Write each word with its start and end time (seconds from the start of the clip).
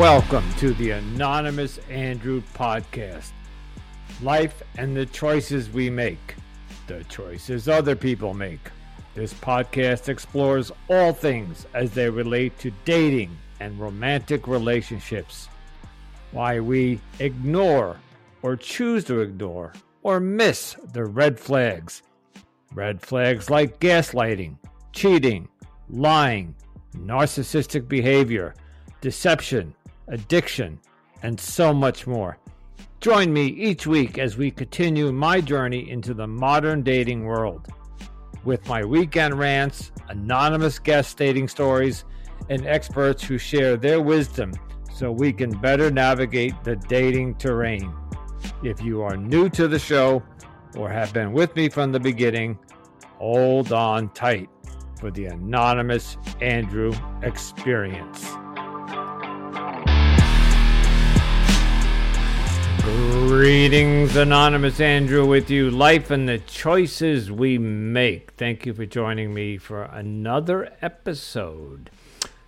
Welcome 0.00 0.50
to 0.54 0.72
the 0.72 0.92
Anonymous 0.92 1.76
Andrew 1.90 2.42
podcast. 2.54 3.32
Life 4.22 4.62
and 4.78 4.96
the 4.96 5.04
choices 5.04 5.68
we 5.68 5.90
make, 5.90 6.36
the 6.86 7.04
choices 7.04 7.68
other 7.68 7.94
people 7.94 8.32
make. 8.32 8.70
This 9.14 9.34
podcast 9.34 10.08
explores 10.08 10.72
all 10.88 11.12
things 11.12 11.66
as 11.74 11.90
they 11.90 12.08
relate 12.08 12.58
to 12.60 12.72
dating 12.86 13.36
and 13.60 13.78
romantic 13.78 14.48
relationships. 14.48 15.50
Why 16.32 16.60
we 16.60 16.98
ignore 17.18 17.98
or 18.40 18.56
choose 18.56 19.04
to 19.04 19.20
ignore 19.20 19.74
or 20.02 20.18
miss 20.18 20.76
the 20.94 21.04
red 21.04 21.38
flags. 21.38 22.00
Red 22.72 23.02
flags 23.02 23.50
like 23.50 23.80
gaslighting, 23.80 24.56
cheating, 24.94 25.46
lying, 25.90 26.54
narcissistic 26.96 27.86
behavior, 27.86 28.54
deception, 29.02 29.74
addiction, 30.10 30.78
and 31.22 31.40
so 31.40 31.72
much 31.72 32.06
more. 32.06 32.36
Join 33.00 33.32
me 33.32 33.46
each 33.46 33.86
week 33.86 34.18
as 34.18 34.36
we 34.36 34.50
continue 34.50 35.10
my 35.10 35.40
journey 35.40 35.90
into 35.90 36.12
the 36.12 36.26
modern 36.26 36.82
dating 36.82 37.24
world. 37.24 37.66
With 38.44 38.68
my 38.68 38.84
weekend 38.84 39.38
rants, 39.38 39.90
anonymous 40.08 40.78
guest 40.78 41.16
dating 41.16 41.48
stories, 41.48 42.04
and 42.50 42.66
experts 42.66 43.22
who 43.22 43.38
share 43.38 43.76
their 43.76 44.00
wisdom 44.00 44.52
so 44.92 45.10
we 45.10 45.32
can 45.32 45.50
better 45.50 45.90
navigate 45.90 46.62
the 46.64 46.76
dating 46.76 47.36
terrain. 47.36 47.90
If 48.62 48.82
you 48.82 49.02
are 49.02 49.16
new 49.16 49.48
to 49.50 49.68
the 49.68 49.78
show 49.78 50.22
or 50.76 50.90
have 50.90 51.12
been 51.12 51.32
with 51.32 51.54
me 51.56 51.68
from 51.68 51.92
the 51.92 52.00
beginning, 52.00 52.58
hold 53.18 53.72
on 53.72 54.10
tight 54.10 54.48
for 54.98 55.10
the 55.10 55.26
Anonymous 55.26 56.18
Andrew 56.40 56.92
experience. 57.22 58.26
Greetings, 62.90 64.16
Anonymous 64.16 64.80
Andrew, 64.80 65.24
with 65.26 65.50
you. 65.50 65.70
Life 65.70 66.10
and 66.10 66.28
the 66.28 66.38
choices 66.38 67.30
we 67.30 67.58
make. 67.58 68.32
Thank 68.32 68.66
you 68.66 68.74
for 68.74 68.84
joining 68.84 69.32
me 69.32 69.58
for 69.58 69.84
another 69.84 70.72
episode. 70.82 71.90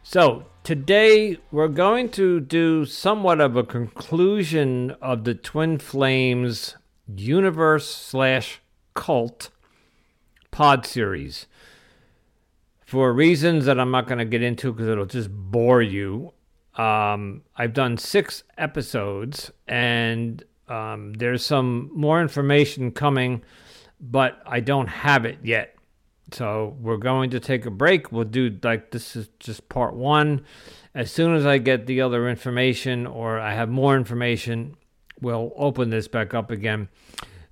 So, 0.02 0.46
today 0.64 1.38
we're 1.50 1.68
going 1.68 2.08
to 2.10 2.40
do 2.40 2.84
somewhat 2.84 3.40
of 3.40 3.56
a 3.56 3.62
conclusion 3.62 4.90
of 5.00 5.24
the 5.24 5.34
Twin 5.34 5.78
Flames 5.78 6.76
universe 7.16 7.88
slash 7.88 8.60
cult 8.94 9.50
pod 10.50 10.84
series. 10.86 11.46
For 12.84 13.12
reasons 13.12 13.64
that 13.66 13.80
I'm 13.80 13.90
not 13.90 14.06
going 14.06 14.18
to 14.18 14.24
get 14.24 14.42
into 14.42 14.72
because 14.72 14.88
it'll 14.88 15.06
just 15.06 15.30
bore 15.30 15.82
you, 15.82 16.32
um, 16.76 17.42
I've 17.56 17.72
done 17.74 17.98
six 17.98 18.44
episodes, 18.56 19.50
and 19.68 20.42
um, 20.68 21.12
there's 21.14 21.44
some 21.44 21.90
more 21.94 22.22
information 22.22 22.90
coming, 22.92 23.42
but 24.00 24.40
I 24.46 24.60
don't 24.60 24.88
have 24.88 25.24
it 25.24 25.38
yet. 25.42 25.76
So 26.32 26.76
we're 26.80 26.96
going 26.96 27.30
to 27.30 27.40
take 27.40 27.66
a 27.66 27.70
break. 27.70 28.10
We'll 28.10 28.24
do 28.24 28.58
like 28.62 28.90
this 28.90 29.16
is 29.16 29.28
just 29.38 29.68
part 29.68 29.94
one. 29.94 30.44
As 30.94 31.10
soon 31.10 31.34
as 31.34 31.44
I 31.44 31.58
get 31.58 31.86
the 31.86 32.00
other 32.00 32.28
information 32.28 33.06
or 33.06 33.38
I 33.38 33.54
have 33.54 33.68
more 33.68 33.96
information, 33.96 34.76
we'll 35.20 35.52
open 35.56 35.90
this 35.90 36.08
back 36.08 36.32
up 36.32 36.50
again. 36.50 36.88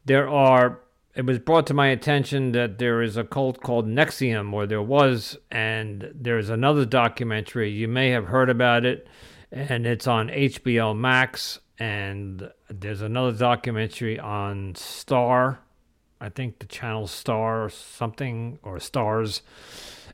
There 0.06 0.28
are 0.28 0.80
it 1.14 1.26
was 1.26 1.38
brought 1.38 1.66
to 1.66 1.74
my 1.74 1.88
attention 1.88 2.52
that 2.52 2.78
there 2.78 3.02
is 3.02 3.16
a 3.16 3.24
cult 3.24 3.60
called 3.60 3.86
NXIVM, 3.86 4.52
or 4.52 4.66
there 4.66 4.82
was, 4.82 5.36
and 5.50 6.10
there's 6.14 6.50
another 6.50 6.84
documentary. 6.84 7.70
You 7.70 7.88
may 7.88 8.10
have 8.10 8.26
heard 8.26 8.48
about 8.48 8.84
it, 8.84 9.08
and 9.50 9.86
it's 9.86 10.06
on 10.06 10.28
HBO 10.28 10.96
Max. 10.96 11.58
And 11.78 12.50
there's 12.68 13.00
another 13.00 13.36
documentary 13.36 14.18
on 14.20 14.74
Star, 14.74 15.60
I 16.20 16.28
think 16.28 16.58
the 16.58 16.66
channel 16.66 17.06
Star 17.06 17.64
or 17.64 17.70
something, 17.70 18.58
or 18.62 18.76
Starz. 18.76 19.40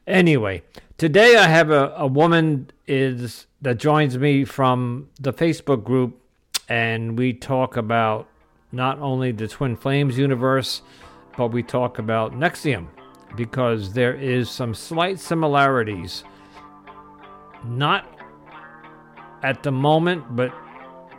Anyway, 0.07 0.63
today 0.97 1.37
I 1.37 1.49
have 1.49 1.71
a, 1.71 1.93
a 1.97 2.07
woman 2.07 2.71
is 2.87 3.47
that 3.61 3.79
joins 3.79 4.17
me 4.17 4.45
from 4.45 5.09
the 5.21 5.33
Facebook 5.33 5.83
group, 5.83 6.23
and 6.69 7.19
we 7.19 7.33
talk 7.33 7.77
about 7.77 8.29
not 8.73 8.99
only 8.99 9.33
the 9.33 9.49
Twin 9.49 9.77
Flames 9.77 10.19
universe, 10.19 10.83
but 11.37 11.49
we 11.49 11.63
talk 11.63 11.99
about 11.99 12.33
NXIVM 12.33 12.87
because 13.37 13.93
there 13.93 14.15
is 14.15 14.51
some 14.51 14.75
slight 14.75 15.19
similarities. 15.19 16.25
Not 17.65 18.07
at 19.43 19.63
the 19.63 19.73
moment, 19.73 20.25
but 20.35 20.53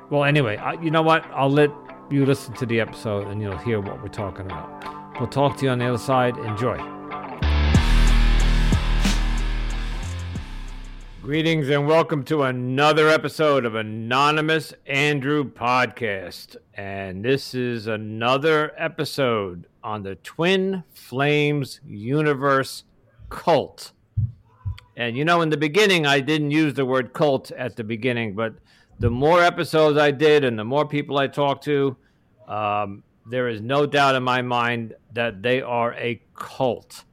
well, 0.09 0.23
anyway, 0.23 0.57
I, 0.57 0.73
you 0.81 0.91
know 0.91 1.01
what? 1.01 1.25
I'll 1.31 1.49
let 1.49 1.69
you 2.09 2.25
listen 2.25 2.53
to 2.55 2.65
the 2.65 2.79
episode 2.79 3.27
and 3.27 3.41
you'll 3.41 3.57
hear 3.57 3.81
what 3.81 4.01
we're 4.01 4.07
talking 4.07 4.45
about. 4.45 5.19
We'll 5.19 5.29
talk 5.29 5.57
to 5.57 5.65
you 5.65 5.71
on 5.71 5.79
the 5.79 5.87
other 5.87 5.97
side. 5.97 6.37
Enjoy. 6.37 6.96
Greetings 11.27 11.67
and 11.67 11.85
welcome 11.85 12.23
to 12.23 12.43
another 12.43 13.09
episode 13.09 13.65
of 13.65 13.75
Anonymous 13.75 14.73
Andrew 14.85 15.43
Podcast. 15.43 16.55
And 16.73 17.21
this 17.21 17.53
is 17.53 17.85
another 17.85 18.71
episode 18.77 19.67
on 19.83 20.03
the 20.03 20.15
Twin 20.15 20.85
Flames 20.93 21.81
Universe 21.85 22.85
cult. 23.27 23.91
And 24.95 25.17
you 25.17 25.25
know, 25.25 25.41
in 25.41 25.49
the 25.49 25.57
beginning, 25.57 26.05
I 26.05 26.21
didn't 26.21 26.51
use 26.51 26.75
the 26.75 26.85
word 26.85 27.11
cult 27.11 27.51
at 27.51 27.75
the 27.75 27.83
beginning, 27.83 28.33
but 28.33 28.53
the 28.97 29.09
more 29.09 29.43
episodes 29.43 29.97
I 29.97 30.11
did 30.11 30.45
and 30.45 30.57
the 30.57 30.63
more 30.63 30.87
people 30.87 31.17
I 31.17 31.27
talked 31.27 31.65
to, 31.65 31.97
um, 32.47 33.03
there 33.25 33.49
is 33.49 33.59
no 33.59 33.85
doubt 33.85 34.15
in 34.15 34.23
my 34.23 34.41
mind 34.41 34.93
that 35.11 35.43
they 35.43 35.61
are 35.61 35.93
a 35.95 36.21
cult. 36.35 37.03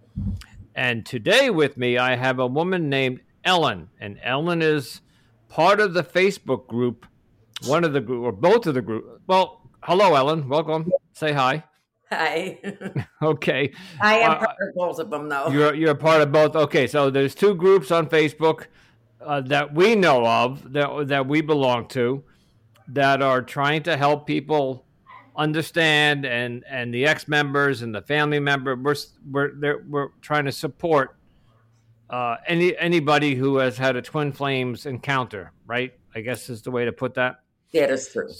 And 0.77 1.05
today 1.05 1.51
with 1.51 1.77
me, 1.77 1.99
I 1.99 2.15
have 2.15 2.39
a 2.39 2.47
woman 2.47 2.89
named 2.89 3.19
Ellen, 3.45 3.89
and 4.01 4.19
Ellen 4.23 4.63
is 4.63 5.01
part 5.49 5.81
of 5.81 5.95
the 5.95 6.03
Facebook 6.03 6.67
group, 6.67 7.07
one 7.67 7.85
of 7.85 7.93
the 7.93 8.01
group, 8.01 8.25
or 8.25 8.33
both 8.33 8.67
of 8.67 8.75
the 8.75 8.83
group. 8.83 9.23
Well, 9.27 9.71
hello, 9.83 10.15
Ellen. 10.15 10.49
Welcome. 10.49 10.91
Say 11.13 11.33
hi. 11.33 11.65
Hi. 12.11 12.59
okay. 13.23 13.73
I 14.01 14.19
am 14.19 14.31
uh, 14.33 14.39
part 14.39 14.57
of 14.61 14.75
both 14.75 14.99
of 14.99 15.11
them, 15.11 15.29
though. 15.29 15.49
You're 15.49 15.75
you're 15.75 15.91
a 15.91 15.97
part 15.97 16.21
of 16.21 16.33
both. 16.33 16.57
Okay, 16.57 16.87
so 16.87 17.11
there's 17.11 17.35
two 17.35 17.55
groups 17.55 17.91
on 17.91 18.09
Facebook 18.09 18.67
uh, 19.21 19.41
that 19.43 19.75
we 19.75 19.95
know 19.95 20.27
of 20.27 20.73
that 20.73 21.09
that 21.09 21.27
we 21.27 21.41
belong 21.41 21.89
to 21.89 22.23
that 22.89 23.23
are 23.23 23.43
trying 23.43 23.83
to 23.83 23.97
help 23.97 24.27
people 24.27 24.85
understand 25.37 26.25
and 26.25 26.65
and 26.69 26.95
the 26.95 27.07
ex 27.07 27.27
members 27.27 27.83
and 27.83 27.95
the 27.95 28.03
family 28.03 28.39
member 28.39 28.77
we're 28.77 28.95
we're 29.31 29.83
we're 29.89 30.09
trying 30.21 30.45
to 30.45 30.53
support 30.53 31.17
uh, 32.11 32.37
any 32.47 32.77
anybody 32.77 33.35
who 33.35 33.57
has 33.59 33.79
had 33.79 33.97
a 33.97 34.03
twin 34.03 34.33
flames 34.33 34.87
encounter, 34.87 35.53
right? 35.67 35.93
I 36.15 36.21
guess 36.21 36.49
is 36.49 36.63
the 36.63 36.71
way 36.71 36.85
to 36.85 36.93
put 36.93 37.15
that. 37.15 37.41
That 37.73 37.91
is 37.91 38.09
true. 38.09 38.31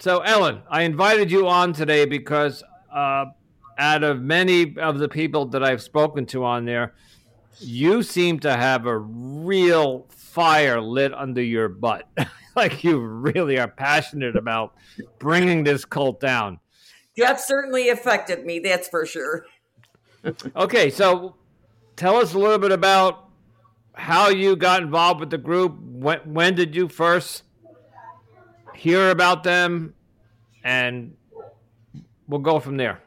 So, 0.00 0.20
Ellen, 0.20 0.62
I 0.70 0.82
invited 0.82 1.30
you 1.30 1.48
on 1.48 1.72
today 1.72 2.04
because 2.04 2.62
uh, 2.92 3.26
out 3.76 4.02
of 4.02 4.22
many 4.22 4.78
of 4.78 4.98
the 4.98 5.08
people 5.08 5.46
that 5.46 5.62
I've 5.62 5.82
spoken 5.82 6.24
to 6.26 6.44
on 6.44 6.64
there, 6.64 6.94
you 7.58 8.02
seem 8.02 8.38
to 8.40 8.56
have 8.56 8.86
a 8.86 8.96
real 8.96 10.06
fire 10.10 10.80
lit 10.80 11.12
under 11.12 11.42
your 11.42 11.68
butt. 11.68 12.08
like 12.56 12.82
you 12.82 12.98
really 12.98 13.58
are 13.58 13.68
passionate 13.68 14.36
about 14.36 14.74
bringing 15.18 15.64
this 15.64 15.84
cult 15.84 16.20
down. 16.20 16.58
That 17.16 17.40
certainly 17.40 17.88
affected 17.88 18.44
me, 18.44 18.60
that's 18.60 18.88
for 18.88 19.04
sure. 19.06 19.44
okay, 20.56 20.90
so 20.90 21.36
tell 21.98 22.16
us 22.16 22.32
a 22.32 22.38
little 22.38 22.58
bit 22.58 22.72
about 22.72 23.28
how 23.92 24.28
you 24.28 24.54
got 24.54 24.82
involved 24.82 25.20
with 25.20 25.30
the 25.30 25.38
group. 25.38 25.76
When, 25.80 26.20
when 26.20 26.54
did 26.54 26.74
you 26.74 26.88
first 26.88 27.42
hear 28.74 29.10
about 29.10 29.42
them? 29.42 29.94
And 30.62 31.16
we'll 32.28 32.40
go 32.40 32.60
from 32.60 32.76
there. 32.76 33.02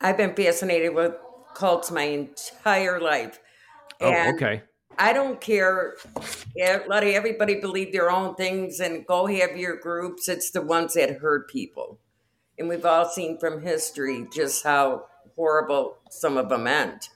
I've 0.00 0.16
been 0.16 0.34
fascinated 0.34 0.94
with 0.94 1.14
cults 1.54 1.90
my 1.90 2.04
entire 2.04 3.00
life. 3.00 3.38
Oh, 4.00 4.30
okay. 4.30 4.62
I 4.98 5.12
don't 5.12 5.38
care. 5.40 5.96
Let 6.56 7.04
everybody 7.04 7.60
believe 7.60 7.92
their 7.92 8.10
own 8.10 8.34
things 8.34 8.80
and 8.80 9.06
go 9.06 9.26
have 9.26 9.56
your 9.58 9.76
groups. 9.76 10.28
It's 10.28 10.50
the 10.50 10.62
ones 10.62 10.94
that 10.94 11.18
hurt 11.18 11.50
people. 11.50 11.98
And 12.58 12.68
we've 12.68 12.84
all 12.84 13.06
seen 13.06 13.38
from 13.38 13.60
history 13.60 14.26
just 14.32 14.64
how 14.64 15.06
horrible 15.36 15.98
some 16.10 16.38
of 16.38 16.48
them 16.48 16.66
end. 16.66 17.08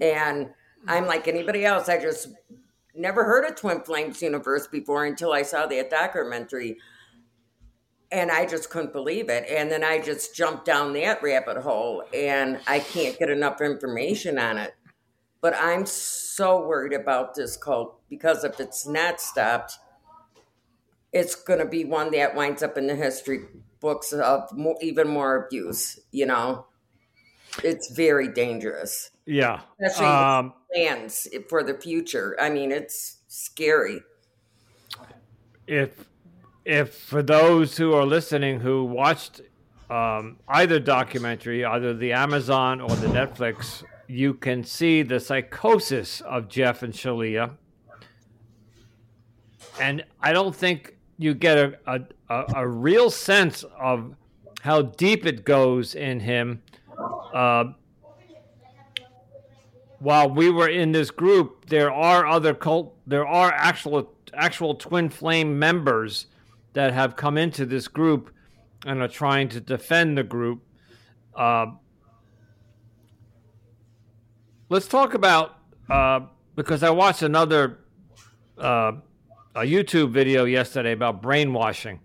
And 0.00 0.50
I'm 0.86 1.06
like 1.06 1.28
anybody 1.28 1.64
else. 1.64 1.88
I 1.88 2.00
just 2.00 2.28
never 2.94 3.24
heard 3.24 3.44
of 3.44 3.56
Twin 3.56 3.82
Flames 3.82 4.22
Universe 4.22 4.66
before 4.66 5.04
until 5.04 5.32
I 5.32 5.42
saw 5.42 5.66
that 5.66 5.90
documentary. 5.90 6.78
And 8.12 8.30
I 8.30 8.44
just 8.44 8.70
couldn't 8.70 8.92
believe 8.92 9.28
it. 9.28 9.44
And 9.48 9.70
then 9.70 9.84
I 9.84 10.00
just 10.00 10.34
jumped 10.34 10.64
down 10.64 10.92
that 10.94 11.22
rabbit 11.22 11.58
hole 11.58 12.02
and 12.12 12.58
I 12.66 12.80
can't 12.80 13.18
get 13.18 13.30
enough 13.30 13.60
information 13.60 14.38
on 14.38 14.58
it. 14.58 14.74
But 15.40 15.54
I'm 15.56 15.86
so 15.86 16.66
worried 16.66 16.92
about 16.92 17.34
this 17.34 17.56
cult 17.56 18.00
because 18.10 18.44
if 18.44 18.58
it's 18.60 18.86
not 18.86 19.20
stopped, 19.20 19.78
it's 21.12 21.34
going 21.34 21.60
to 21.60 21.66
be 21.66 21.84
one 21.84 22.10
that 22.12 22.34
winds 22.34 22.62
up 22.62 22.76
in 22.76 22.86
the 22.86 22.94
history 22.94 23.40
books 23.80 24.12
of 24.12 24.52
more, 24.52 24.76
even 24.80 25.08
more 25.08 25.46
abuse. 25.46 25.98
You 26.10 26.26
know, 26.26 26.66
it's 27.64 27.90
very 27.90 28.28
dangerous. 28.28 29.09
Yeah. 29.30 29.60
Especially 29.80 30.06
um, 30.06 30.54
plans 30.74 31.28
for 31.48 31.62
the 31.62 31.74
future. 31.74 32.36
I 32.40 32.50
mean, 32.50 32.72
it's 32.72 33.18
scary. 33.28 34.02
If 35.68 36.08
if 36.64 36.96
for 36.96 37.22
those 37.22 37.76
who 37.76 37.92
are 37.94 38.04
listening 38.04 38.58
who 38.58 38.84
watched 38.84 39.40
um, 39.88 40.38
either 40.48 40.80
documentary, 40.80 41.64
either 41.64 41.94
the 41.94 42.12
Amazon 42.12 42.80
or 42.80 42.88
the 42.96 43.06
Netflix, 43.06 43.84
you 44.08 44.34
can 44.34 44.64
see 44.64 45.02
the 45.02 45.20
psychosis 45.20 46.20
of 46.22 46.48
Jeff 46.48 46.82
and 46.82 46.92
Shaleia. 46.92 47.52
And 49.80 50.04
I 50.20 50.32
don't 50.32 50.54
think 50.54 50.96
you 51.18 51.34
get 51.34 51.56
a, 51.56 51.78
a, 51.86 52.00
a, 52.28 52.44
a 52.56 52.68
real 52.68 53.10
sense 53.10 53.64
of 53.78 54.16
how 54.62 54.82
deep 54.82 55.24
it 55.24 55.44
goes 55.44 55.94
in 55.94 56.18
him. 56.18 56.62
Uh, 57.32 57.72
while 60.00 60.30
we 60.30 60.50
were 60.50 60.68
in 60.68 60.92
this 60.92 61.10
group, 61.10 61.66
there 61.66 61.92
are 61.92 62.26
other 62.26 62.54
cult, 62.54 62.96
there 63.06 63.26
are 63.26 63.52
actual 63.52 64.12
actual 64.32 64.74
twin 64.74 65.10
flame 65.10 65.58
members 65.58 66.26
that 66.72 66.92
have 66.92 67.16
come 67.16 67.36
into 67.36 67.66
this 67.66 67.86
group 67.86 68.32
and 68.86 69.02
are 69.02 69.08
trying 69.08 69.48
to 69.50 69.60
defend 69.60 70.16
the 70.16 70.22
group. 70.22 70.62
Uh, 71.34 71.66
let's 74.70 74.88
talk 74.88 75.12
about 75.14 75.58
uh, 75.90 76.20
because 76.56 76.82
I 76.82 76.90
watched 76.90 77.22
another 77.22 77.80
uh, 78.56 78.92
a 79.54 79.62
YouTube 79.62 80.12
video 80.12 80.44
yesterday 80.46 80.92
about 80.92 81.20
brainwashing, 81.20 82.00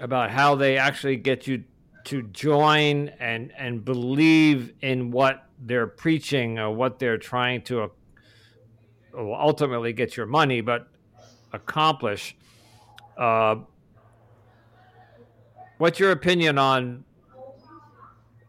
about 0.00 0.30
how 0.30 0.54
they 0.54 0.76
actually 0.76 1.16
get 1.16 1.46
you 1.48 1.64
to 2.06 2.22
join 2.22 3.08
and 3.20 3.52
and 3.56 3.84
believe 3.84 4.72
in 4.80 5.10
what 5.10 5.44
they're 5.58 5.86
preaching 5.86 6.58
or 6.58 6.70
what 6.70 6.98
they're 6.98 7.18
trying 7.18 7.62
to 7.62 7.82
uh, 7.82 7.88
ultimately 9.14 9.92
get 9.92 10.16
your 10.16 10.26
money, 10.26 10.60
but 10.60 10.88
accomplish. 11.52 12.36
Uh, 13.16 13.56
what's 15.78 15.98
your 15.98 16.12
opinion 16.12 16.58
on? 16.58 17.04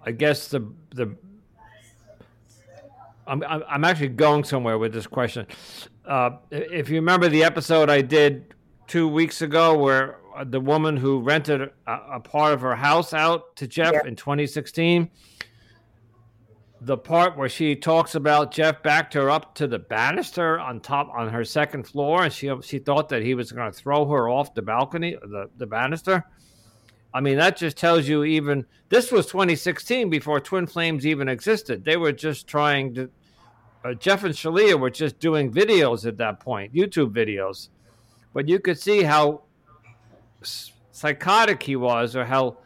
I 0.06 0.12
guess 0.12 0.48
the 0.50 0.72
the. 0.92 1.16
I'm 3.26 3.44
I'm 3.44 3.84
actually 3.84 4.10
going 4.10 4.44
somewhere 4.44 4.78
with 4.78 4.94
this 4.94 5.08
question. 5.08 5.48
Uh, 6.06 6.38
if 6.52 6.90
you 6.90 6.96
remember 6.96 7.28
the 7.28 7.44
episode 7.44 7.90
I 7.90 8.02
did 8.02 8.54
two 8.88 9.08
weeks 9.08 9.42
ago, 9.42 9.78
where 9.78 10.20
the 10.46 10.60
woman 10.60 10.98
who 10.98 11.20
rented 11.20 11.62
a, 11.62 11.72
a 12.14 12.20
part 12.20 12.54
of 12.54 12.62
her 12.62 12.76
house 12.76 13.14
out 13.14 13.56
to 13.58 13.68
Jeff 13.68 13.94
yeah. 13.94 14.08
in 14.08 14.16
2016, 14.16 15.10
the 16.82 16.98
part 16.98 17.38
where 17.38 17.50
she 17.50 17.76
talks 17.76 18.16
about 18.16 18.52
Jeff 18.52 18.84
backed 18.84 19.14
her 19.14 19.30
up 19.30 19.56
to 19.56 19.68
the 19.68 19.80
banister 19.80 20.60
on 20.60 20.80
top 20.80 21.10
on 21.14 21.30
her 21.30 21.44
second 21.44 21.84
floor, 21.84 22.24
and 22.24 22.34
she 22.34 22.52
she 22.62 22.80
thought 22.80 23.10
that 23.10 23.24
he 23.24 23.34
was 23.34 23.52
going 23.52 23.72
to 23.72 23.78
throw 23.78 24.06
her 24.06 24.30
off 24.30 24.54
the 24.54 24.62
balcony, 24.62 25.16
the 25.22 25.50
the 25.58 25.66
banister. 25.66 26.24
I 27.14 27.22
mean, 27.22 27.38
that 27.38 27.58
just 27.58 27.78
tells 27.78 28.08
you 28.08 28.24
even 28.26 28.66
this 28.90 29.12
was 29.12 29.26
2016 29.28 30.10
before 30.10 30.40
Twin 30.40 30.68
Flames 30.68 31.06
even 31.06 31.28
existed. 31.28 31.84
They 31.84 31.98
were 31.98 32.12
just 32.12 32.48
trying 32.48 32.94
to. 32.96 33.10
Uh, 33.84 33.94
Jeff 33.94 34.24
and 34.24 34.34
Shaleia 34.34 34.80
were 34.80 34.90
just 34.90 35.20
doing 35.20 35.52
videos 35.52 36.06
at 36.06 36.18
that 36.18 36.40
point, 36.40 36.74
YouTube 36.74 37.12
videos, 37.14 37.70
but 38.34 38.48
you 38.48 38.60
could 38.60 38.78
see 38.78 39.04
how 39.04 39.44
psychotic 40.42 41.64
he 41.64 41.76
was, 41.76 42.16
or 42.16 42.26
how. 42.26 42.58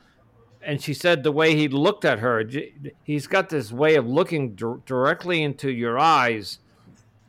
And 0.63 0.81
she 0.81 0.93
said 0.93 1.23
the 1.23 1.31
way 1.31 1.55
he 1.55 1.67
looked 1.67 2.05
at 2.05 2.19
her, 2.19 2.43
he's 3.03 3.25
got 3.25 3.49
this 3.49 3.71
way 3.71 3.95
of 3.95 4.05
looking 4.05 4.53
d- 4.53 4.75
directly 4.85 5.41
into 5.41 5.71
your 5.71 5.97
eyes, 5.97 6.59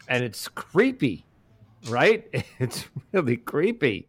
and 0.07 0.23
it's 0.23 0.49
creepy, 0.49 1.25
right? 1.89 2.27
It's 2.59 2.87
really 3.13 3.39
creepy. 3.39 4.09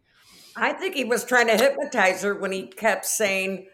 I 0.56 0.72
think 0.72 0.94
he 0.94 1.04
was 1.04 1.24
trying 1.24 1.48
to 1.48 1.56
hypnotize 1.56 2.22
her 2.22 2.34
when 2.34 2.52
he 2.52 2.66
kept 2.66 3.06
saying, 3.06 3.66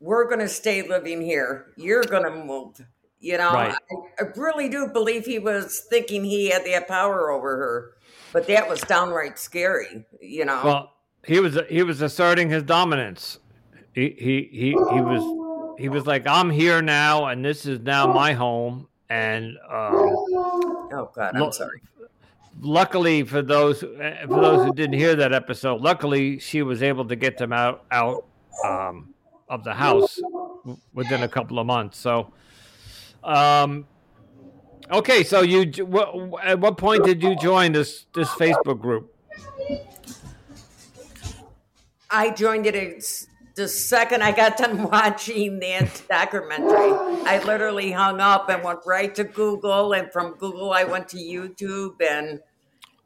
We're 0.00 0.26
going 0.26 0.40
to 0.40 0.48
stay 0.48 0.82
living 0.82 1.22
here. 1.22 1.66
You're 1.76 2.04
going 2.04 2.24
to 2.24 2.44
move. 2.44 2.80
You 3.18 3.38
know, 3.38 3.52
right. 3.52 3.72
I, 3.72 4.22
I, 4.22 4.26
really 4.36 4.68
do 4.68 4.88
believe 4.88 5.24
he 5.24 5.38
was 5.38 5.84
thinking 5.88 6.22
he 6.22 6.50
had 6.50 6.66
that 6.66 6.86
power 6.86 7.30
over 7.30 7.56
her, 7.56 7.90
but 8.32 8.46
that 8.48 8.68
was 8.68 8.80
downright 8.82 9.38
scary. 9.38 10.04
You 10.20 10.44
know. 10.44 10.60
Well, 10.62 10.92
he 11.26 11.40
was 11.40 11.58
he 11.68 11.82
was 11.82 12.02
asserting 12.02 12.50
his 12.50 12.62
dominance. 12.62 13.38
He 13.92 14.14
he 14.18 14.48
he 14.52 14.68
he 14.68 15.00
was 15.00 15.78
he 15.78 15.88
was 15.88 16.06
like, 16.06 16.26
"I'm 16.26 16.50
here 16.50 16.82
now, 16.82 17.26
and 17.26 17.44
this 17.44 17.66
is 17.66 17.80
now 17.80 18.06
my 18.12 18.32
home." 18.32 18.88
And 19.08 19.56
um, 19.70 19.92
oh 20.92 21.10
God, 21.14 21.36
I'm 21.36 21.52
sorry 21.52 21.80
luckily 22.60 23.22
for 23.22 23.42
those 23.42 23.80
for 23.80 24.26
those 24.28 24.66
who 24.66 24.72
didn't 24.72 24.98
hear 24.98 25.14
that 25.16 25.32
episode, 25.32 25.80
luckily 25.80 26.38
she 26.38 26.62
was 26.62 26.82
able 26.82 27.06
to 27.06 27.16
get 27.16 27.38
them 27.38 27.52
out 27.52 27.84
out 27.90 28.26
um, 28.64 29.14
of 29.48 29.64
the 29.64 29.74
house 29.74 30.20
within 30.92 31.22
a 31.22 31.28
couple 31.28 31.58
of 31.58 31.66
months. 31.66 31.98
So, 31.98 32.32
um, 33.22 33.86
okay, 34.90 35.22
so 35.22 35.42
you 35.42 35.72
at 36.42 36.58
what 36.58 36.78
point 36.78 37.04
did 37.04 37.22
you 37.22 37.36
join 37.36 37.72
this 37.72 38.06
this 38.14 38.28
Facebook 38.30 38.80
group? 38.80 39.12
I 42.16 42.30
joined 42.30 42.66
it 42.66 43.26
the 43.56 43.68
second 43.68 44.22
I 44.22 44.32
got 44.32 44.56
done 44.56 44.82
watching 44.90 45.58
the 45.58 45.88
documentary. 46.08 46.92
I 47.26 47.42
literally 47.44 47.92
hung 47.92 48.20
up 48.20 48.48
and 48.48 48.62
went 48.62 48.80
right 48.86 49.14
to 49.14 49.24
Google, 49.24 49.92
and 49.92 50.10
from 50.12 50.34
Google 50.34 50.72
I 50.72 50.84
went 50.84 51.08
to 51.08 51.18
YouTube 51.18 52.00
and 52.00 52.40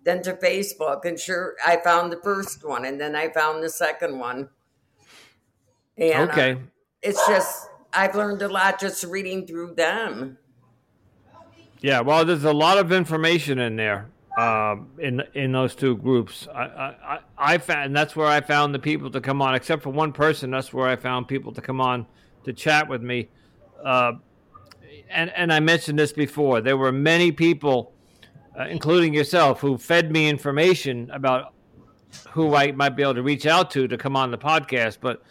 then 0.04 0.22
to 0.22 0.34
Facebook. 0.34 1.04
And 1.04 1.18
sure, 1.18 1.56
I 1.64 1.78
found 1.78 2.12
the 2.12 2.20
first 2.22 2.64
one, 2.64 2.84
and 2.84 3.00
then 3.00 3.16
I 3.16 3.30
found 3.30 3.62
the 3.62 3.70
second 3.70 4.18
one. 4.18 4.48
And 5.96 6.30
okay, 6.30 6.52
uh, 6.52 6.58
it's 7.02 7.26
just 7.26 7.68
I've 7.92 8.14
learned 8.14 8.42
a 8.42 8.48
lot 8.48 8.78
just 8.78 9.02
reading 9.04 9.46
through 9.46 9.74
them. 9.74 10.38
Yeah, 11.80 12.00
well, 12.00 12.24
there's 12.24 12.44
a 12.44 12.52
lot 12.52 12.78
of 12.78 12.92
information 12.92 13.58
in 13.58 13.76
there 13.76 14.06
um, 14.38 14.90
in 14.98 15.22
in 15.34 15.52
those 15.52 15.74
two 15.74 15.96
groups. 15.96 16.48
I, 16.54 16.62
I 16.62 17.18
I 17.36 17.58
found 17.58 17.96
that's 17.96 18.14
where 18.14 18.28
I 18.28 18.40
found 18.40 18.74
the 18.74 18.78
people 18.78 19.10
to 19.10 19.20
come 19.20 19.42
on. 19.42 19.54
Except 19.54 19.82
for 19.82 19.90
one 19.90 20.12
person, 20.12 20.50
that's 20.50 20.72
where 20.72 20.88
I 20.88 20.96
found 20.96 21.28
people 21.28 21.52
to 21.52 21.60
come 21.60 21.80
on 21.80 22.06
to 22.44 22.52
chat 22.52 22.88
with 22.88 23.02
me. 23.02 23.28
Uh, 23.84 24.12
and 25.08 25.30
and 25.30 25.52
I 25.52 25.60
mentioned 25.60 25.98
this 25.98 26.12
before. 26.12 26.60
There 26.60 26.76
were 26.76 26.92
many 26.92 27.32
people 27.32 27.92
uh, 28.58 28.64
including 28.64 29.14
yourself, 29.14 29.60
who 29.60 29.78
fed 29.78 30.10
me 30.10 30.28
information 30.28 31.10
about 31.12 31.54
who 32.30 32.54
I 32.54 32.72
might 32.72 32.90
be 32.90 33.02
able 33.02 33.14
to 33.14 33.22
reach 33.22 33.46
out 33.46 33.70
to 33.72 33.86
to 33.86 33.96
come 33.96 34.16
on 34.16 34.30
the 34.30 34.38
podcast. 34.38 34.98
But 35.00 35.22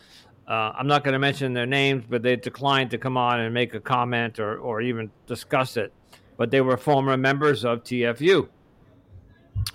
uh, 0.48 0.74
I'm 0.78 0.88
not 0.88 1.04
going 1.04 1.14
to 1.14 1.20
mention 1.20 1.54
their 1.54 1.66
names, 1.66 2.06
but 2.10 2.24
they 2.24 2.36
declined 2.36 2.92
to 2.92 2.98
come 2.98 3.18
on 3.18 3.40
and 3.40 3.54
make 3.54 3.74
a 3.74 3.80
comment 3.80 4.40
or, 4.40 4.58
or 4.58 4.82
even 4.82 5.12
discuss 5.28 5.78
it. 5.78 5.94
But 6.38 6.50
they 6.52 6.62
were 6.62 6.78
former 6.78 7.18
members 7.18 7.66
of 7.66 7.84
TFU. 7.84 8.48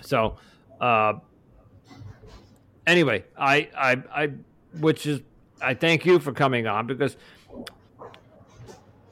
So, 0.03 0.37
uh, 0.81 1.14
anyway, 2.87 3.25
I, 3.37 3.69
I, 3.76 4.03
I, 4.14 4.31
which 4.79 5.07
is, 5.07 5.21
I 5.61 5.75
thank 5.75 6.05
you 6.05 6.19
for 6.19 6.33
coming 6.33 6.67
on 6.67 6.87
because 6.87 7.17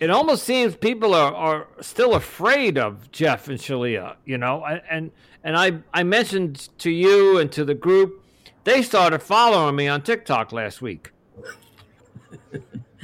it 0.03 0.11
almost 0.11 0.43
seems 0.43 0.75
people 0.75 1.15
are, 1.15 1.33
are 1.33 1.69
still 1.81 2.15
afraid 2.15 2.77
of 2.77 3.13
Jeff 3.13 3.47
and 3.47 3.57
Shaleia, 3.57 4.17
you 4.25 4.37
know. 4.37 4.65
And 4.67 5.13
and 5.45 5.57
I 5.57 5.75
I 5.95 6.03
mentioned 6.03 6.71
to 6.79 6.91
you 6.91 7.39
and 7.39 7.53
to 7.53 7.65
the 7.65 7.75
group, 7.75 8.25
they 8.65 8.83
started 8.83 9.21
following 9.23 9.77
me 9.77 9.87
on 9.87 10.03
TikTok 10.03 10.51
last 10.51 10.83
week, 10.83 11.13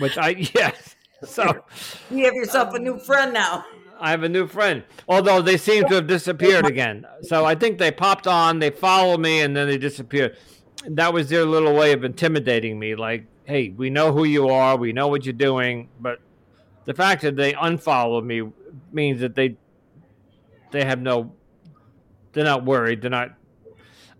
which 0.01 0.19
I 0.19 0.31
yeah. 0.57 0.73
So 1.23 1.65
you 2.11 2.25
have 2.25 2.35
yourself 2.35 2.75
a 2.75 2.81
new 2.81 2.99
friend 2.99 3.33
now. 3.33 3.65
I 4.00 4.11
have 4.11 4.23
a 4.23 4.28
new 4.28 4.47
friend, 4.47 4.85
although 5.09 5.43
they 5.43 5.57
seem 5.57 5.87
to 5.88 5.97
have 5.97 6.07
disappeared 6.07 6.67
again. 6.67 7.07
So 7.23 7.45
I 7.45 7.55
think 7.55 7.78
they 7.78 7.90
popped 7.90 8.26
on, 8.26 8.59
they 8.59 8.71
followed 8.71 9.21
me, 9.21 9.40
and 9.40 9.57
then 9.57 9.67
they 9.69 9.78
disappeared. 9.78 10.37
That 10.87 11.12
was 11.12 11.28
their 11.28 11.45
little 11.45 11.75
way 11.75 11.93
of 11.93 12.05
intimidating 12.05 12.78
me. 12.78 12.95
Like, 12.95 13.26
hey, 13.45 13.71
we 13.71 13.90
know 13.90 14.12
who 14.12 14.25
you 14.25 14.49
are, 14.49 14.76
we 14.76 14.93
know 14.93 15.09
what 15.09 15.25
you're 15.25 15.33
doing, 15.33 15.88
but 16.00 16.21
the 16.88 16.95
fact 16.95 17.21
that 17.23 17.37
they 17.37 17.52
unfollowed 17.52 18.25
me 18.25 18.50
means 18.93 19.21
that 19.21 19.35
they 19.35 19.57
they 20.71 20.85
have 20.85 21.00
no 21.00 21.33
they're 22.33 22.45
not 22.45 22.64
worried 22.64 23.02
they're 23.02 23.11
not 23.11 23.35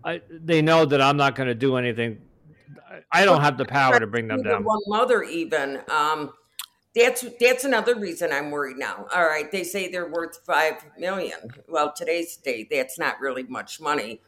I, 0.03 0.21
they 0.29 0.61
know 0.61 0.85
that 0.85 1.01
i'm 1.01 1.17
not 1.17 1.35
going 1.35 1.47
to 1.47 1.55
do 1.55 1.77
anything 1.77 2.21
i 3.11 3.25
don't 3.25 3.41
have 3.41 3.57
the 3.57 3.65
power 3.65 3.99
to 3.99 4.05
bring 4.05 4.27
them 4.27 4.43
down 4.43 4.63
one 4.63 4.81
mother 4.87 5.23
even 5.23 5.81
um, 5.89 6.31
that's 6.95 7.25
that's 7.39 7.63
another 7.65 7.95
reason 7.95 8.31
i'm 8.31 8.51
worried 8.51 8.77
now 8.77 9.05
all 9.13 9.25
right 9.25 9.51
they 9.51 9.63
say 9.63 9.89
they're 9.89 10.09
worth 10.11 10.39
five 10.45 10.75
million 10.97 11.37
well 11.67 11.93
today's 11.93 12.37
date 12.37 12.67
that's 12.71 12.99
not 12.99 13.19
really 13.19 13.43
much 13.43 13.79
money 13.79 14.19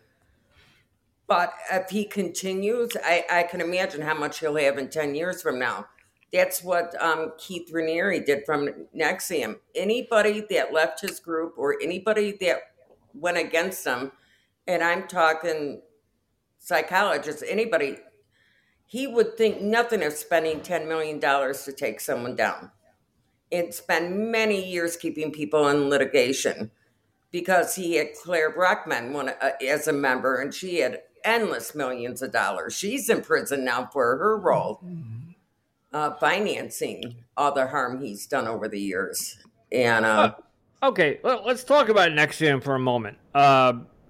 But 1.28 1.54
if 1.72 1.90
he 1.90 2.06
continues, 2.06 2.92
I, 3.04 3.26
I 3.32 3.44
can 3.44 3.62
imagine 3.62 4.02
how 4.02 4.16
much 4.16 4.40
he'll 4.40 4.58
have 4.58 4.78
in 4.78 4.90
10 4.90 5.16
years 5.16 5.42
from 5.42 5.60
now. 5.60 5.88
That's 6.34 6.64
what 6.64 6.94
um, 7.02 7.34
Keith 7.38 7.72
Raniere 7.74 8.26
did 8.26 8.46
from 8.46 8.70
NXIVM. 8.96 9.58
Anybody 9.76 10.46
that 10.50 10.74
left 10.74 11.02
his 11.02 11.20
group 11.20 11.56
or 11.58 11.78
anybody 11.82 12.38
that 12.42 12.60
went 13.14 13.38
against 13.38 13.86
him, 13.86 14.12
and 14.68 14.84
I'm 14.84 15.08
talking 15.08 15.82
psychologists, 16.60 17.44
anybody, 17.48 17.98
he 18.92 19.08
would 19.08 19.38
think 19.38 19.62
nothing 19.62 20.04
of 20.04 20.12
spending 20.12 20.60
$10 20.60 20.86
million 20.86 21.18
to 21.18 21.72
take 21.72 22.02
someone 22.02 22.36
down 22.36 22.72
and 23.50 23.74
spend 23.74 24.30
many 24.30 24.70
years 24.70 24.98
keeping 24.98 25.32
people 25.32 25.70
in 25.70 25.90
litigation 25.90 26.72
because 27.32 27.76
he 27.76 27.96
had 27.96 28.10
Claire 28.22 28.52
Brockman 28.52 29.14
one, 29.14 29.30
uh, 29.30 29.52
as 29.66 29.88
a 29.88 29.94
member 29.94 30.42
and 30.42 30.54
she 30.54 30.80
had 30.80 31.04
endless 31.24 31.74
millions 31.74 32.22
of 32.22 32.34
dollars. 32.34 32.74
She's 32.76 33.10
in 33.10 33.22
prison 33.22 33.64
now 33.64 33.90
for 33.94 34.18
her 34.18 34.38
role 34.38 34.84
uh, 35.94 36.16
financing 36.16 37.16
all 37.38 37.54
the 37.54 37.68
harm 37.68 38.02
he's 38.02 38.28
done 38.28 38.46
over 38.46 38.68
the 38.68 38.80
years. 38.80 39.38
And 39.72 40.04
uh, 40.04 40.34
uh, 40.84 40.88
okay, 40.88 41.22
well, 41.24 41.44
let's 41.46 41.64
talk 41.64 41.88
about 41.88 42.12
NXIVM 42.12 42.62
for 42.62 42.76
a 42.76 42.80
moment. 42.80 43.20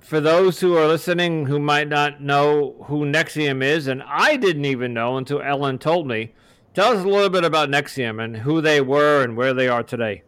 For 0.01 0.19
those 0.19 0.59
who 0.59 0.75
are 0.75 0.87
listening 0.87 1.45
who 1.45 1.59
might 1.59 1.87
not 1.87 2.21
know 2.21 2.83
who 2.87 3.05
NXIVM 3.05 3.63
is, 3.63 3.87
and 3.87 4.03
I 4.03 4.35
didn't 4.35 4.65
even 4.65 4.93
know 4.93 5.15
until 5.17 5.41
Ellen 5.41 5.77
told 5.77 6.07
me, 6.07 6.33
tell 6.73 6.93
us 6.93 7.03
a 7.03 7.07
little 7.07 7.29
bit 7.29 7.43
about 7.43 7.69
NXIVM 7.69 8.21
and 8.21 8.37
who 8.37 8.61
they 8.61 8.81
were 8.81 9.23
and 9.23 9.37
where 9.37 9.53
they 9.53 9.67
are 9.67 9.83
today. 9.83 10.23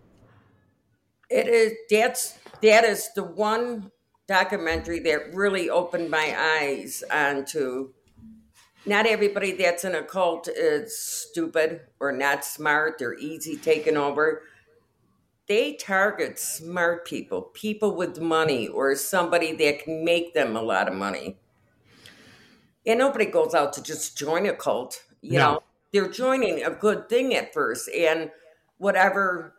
It 1.30 1.48
is 1.48 1.74
that's 1.90 2.38
that 2.62 2.84
is 2.84 3.10
the 3.16 3.24
one 3.24 3.92
documentary 4.28 5.00
that 5.00 5.34
really 5.34 5.70
opened 5.70 6.10
my 6.10 6.36
eyes 6.62 7.04
onto 7.12 7.94
not 8.86 9.06
everybody 9.06 9.54
that's 9.54 9.84
in 9.84 9.96
a 9.96 10.04
cult 10.04 10.48
is 10.48 10.98
stupid 10.98 11.82
or 12.00 12.12
not 12.12 12.46
smart 12.46 13.02
or 13.02 13.16
easy 13.16 13.58
taken 13.58 13.98
over. 13.98 14.44
They 15.48 15.74
target 15.74 16.40
smart 16.40 17.06
people, 17.06 17.42
people 17.54 17.96
with 17.96 18.20
money, 18.20 18.68
or 18.68 18.96
somebody 18.96 19.54
that 19.54 19.84
can 19.84 20.06
make 20.06 20.34
them 20.34 20.56
a 20.56 20.62
lot 20.62 20.88
of 20.88 20.94
money. 20.94 21.38
And 22.86 23.00
nobody 23.00 23.26
goes 23.26 23.54
out 23.54 23.74
to 23.74 23.84
just 23.84 24.18
join 24.18 24.46
a 24.46 24.54
cult. 24.54 25.04
You 25.22 25.40
no. 25.40 25.40
know, 25.40 25.64
they're 25.92 26.10
joining 26.10 26.64
a 26.64 26.72
good 26.72 27.10
thing 27.10 27.36
at 27.36 27.54
first, 27.54 27.90
and 27.90 28.32
whatever 28.78 29.54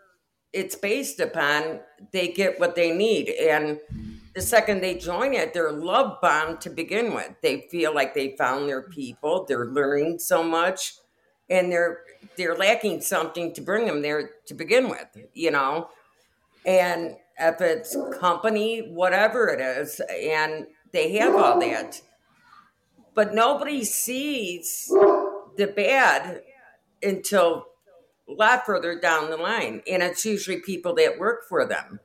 it's 0.53 0.77
based 0.77 1.21
upon, 1.21 1.81
they 2.13 2.29
get 2.29 2.61
what 2.61 2.77
they 2.77 2.93
need. 2.93 3.29
And 3.29 3.79
the 4.35 4.41
second 4.41 4.81
they 4.81 4.97
join 4.97 5.35
it, 5.35 5.53
they're 5.53 5.73
love 5.73 6.21
bombed 6.21 6.61
to 6.63 6.71
begin 6.71 7.15
with. 7.15 7.31
They 7.43 7.69
feel 7.71 7.95
like 7.95 8.15
they 8.15 8.37
found 8.37 8.69
their 8.69 8.83
people. 8.83 9.45
They're 9.47 9.67
learning 9.67 10.19
so 10.19 10.43
much, 10.43 10.95
and 11.55 11.71
they're 11.71 12.01
they're 12.37 12.57
lacking 12.57 13.01
something 13.01 13.53
to 13.55 13.61
bring 13.61 13.87
them 13.87 14.03
there 14.03 14.31
to 14.47 14.55
begin 14.55 14.89
with. 14.89 15.07
You 15.33 15.51
know, 15.51 15.89
and 16.67 17.17
if 17.39 17.61
it's 17.61 17.97
company, 18.19 18.91
whatever 18.93 19.49
it 19.49 19.61
is, 19.61 20.01
and 20.11 20.67
they 20.93 21.17
have 21.17 21.35
all 21.35 21.61
that, 21.61 22.01
but 23.15 23.35
nobody 23.35 23.85
sees 23.85 24.89
the 25.57 25.67
bad 25.67 26.43
until 27.03 27.67
a 28.29 28.33
lot 28.33 28.65
further 28.65 28.99
down 28.99 29.31
the 29.31 29.37
line, 29.37 29.83
and 29.91 30.03
it's 30.03 30.25
usually 30.25 30.61
people 30.61 30.95
that 30.95 31.19
work 31.19 31.49
for 31.49 31.67
them 31.67 32.01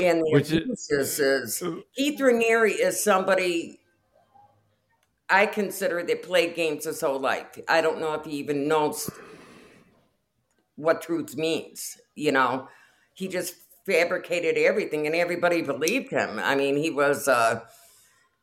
and 0.00 0.20
the 0.20 0.30
Which 0.30 0.52
is, 0.52 1.18
is 1.18 1.62
Keith 1.94 2.20
Raniere 2.20 2.70
is 2.70 3.02
somebody 3.02 3.77
I 5.30 5.46
consider 5.46 6.02
they 6.02 6.14
played 6.14 6.54
games 6.54 6.84
his 6.84 7.00
whole 7.00 7.20
life. 7.20 7.58
I 7.68 7.80
don't 7.80 8.00
know 8.00 8.14
if 8.14 8.24
he 8.24 8.32
even 8.32 8.68
knows 8.68 9.10
what 10.76 11.02
truth 11.02 11.36
means. 11.36 11.98
You 12.14 12.32
know, 12.32 12.68
he 13.14 13.28
just 13.28 13.54
fabricated 13.86 14.56
everything, 14.56 15.06
and 15.06 15.14
everybody 15.14 15.62
believed 15.62 16.10
him. 16.10 16.38
I 16.38 16.54
mean, 16.54 16.76
he 16.76 16.90
was. 16.90 17.28
a 17.28 17.64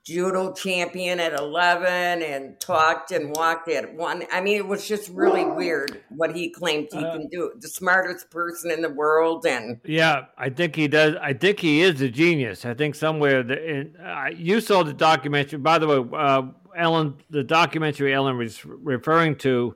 judo 0.05 0.53
champion 0.53 1.19
at 1.19 1.33
11 1.33 2.21
and 2.21 2.59
talked 2.59 3.11
and 3.11 3.35
walked 3.35 3.67
at 3.69 3.95
one. 3.95 4.23
I 4.31 4.39
mean, 4.39 4.57
it 4.57 4.67
was 4.67 4.87
just 4.87 5.09
really 5.09 5.43
weird 5.43 6.03
what 6.09 6.35
he 6.35 6.51
claimed 6.51 6.89
he 6.91 6.99
uh, 6.99 7.11
can 7.13 7.27
do. 7.27 7.51
The 7.59 7.67
smartest 7.67 8.29
person 8.29 8.69
in 8.69 8.81
the 8.83 8.89
world. 8.89 9.45
And 9.47 9.81
yeah, 9.83 10.25
I 10.37 10.49
think 10.49 10.75
he 10.75 10.87
does. 10.87 11.15
I 11.19 11.33
think 11.33 11.59
he 11.59 11.81
is 11.81 12.01
a 12.01 12.09
genius. 12.09 12.65
I 12.65 12.75
think 12.75 12.93
somewhere 12.93 13.41
that 13.41 13.57
in, 13.57 13.95
uh, 13.97 14.29
you 14.35 14.61
saw 14.61 14.83
the 14.83 14.93
documentary, 14.93 15.57
by 15.59 15.79
the 15.79 15.87
way, 15.87 16.09
uh, 16.15 16.43
Ellen, 16.75 17.15
the 17.29 17.43
documentary 17.43 18.13
Ellen 18.13 18.37
was 18.37 18.65
referring 18.65 19.35
to, 19.37 19.75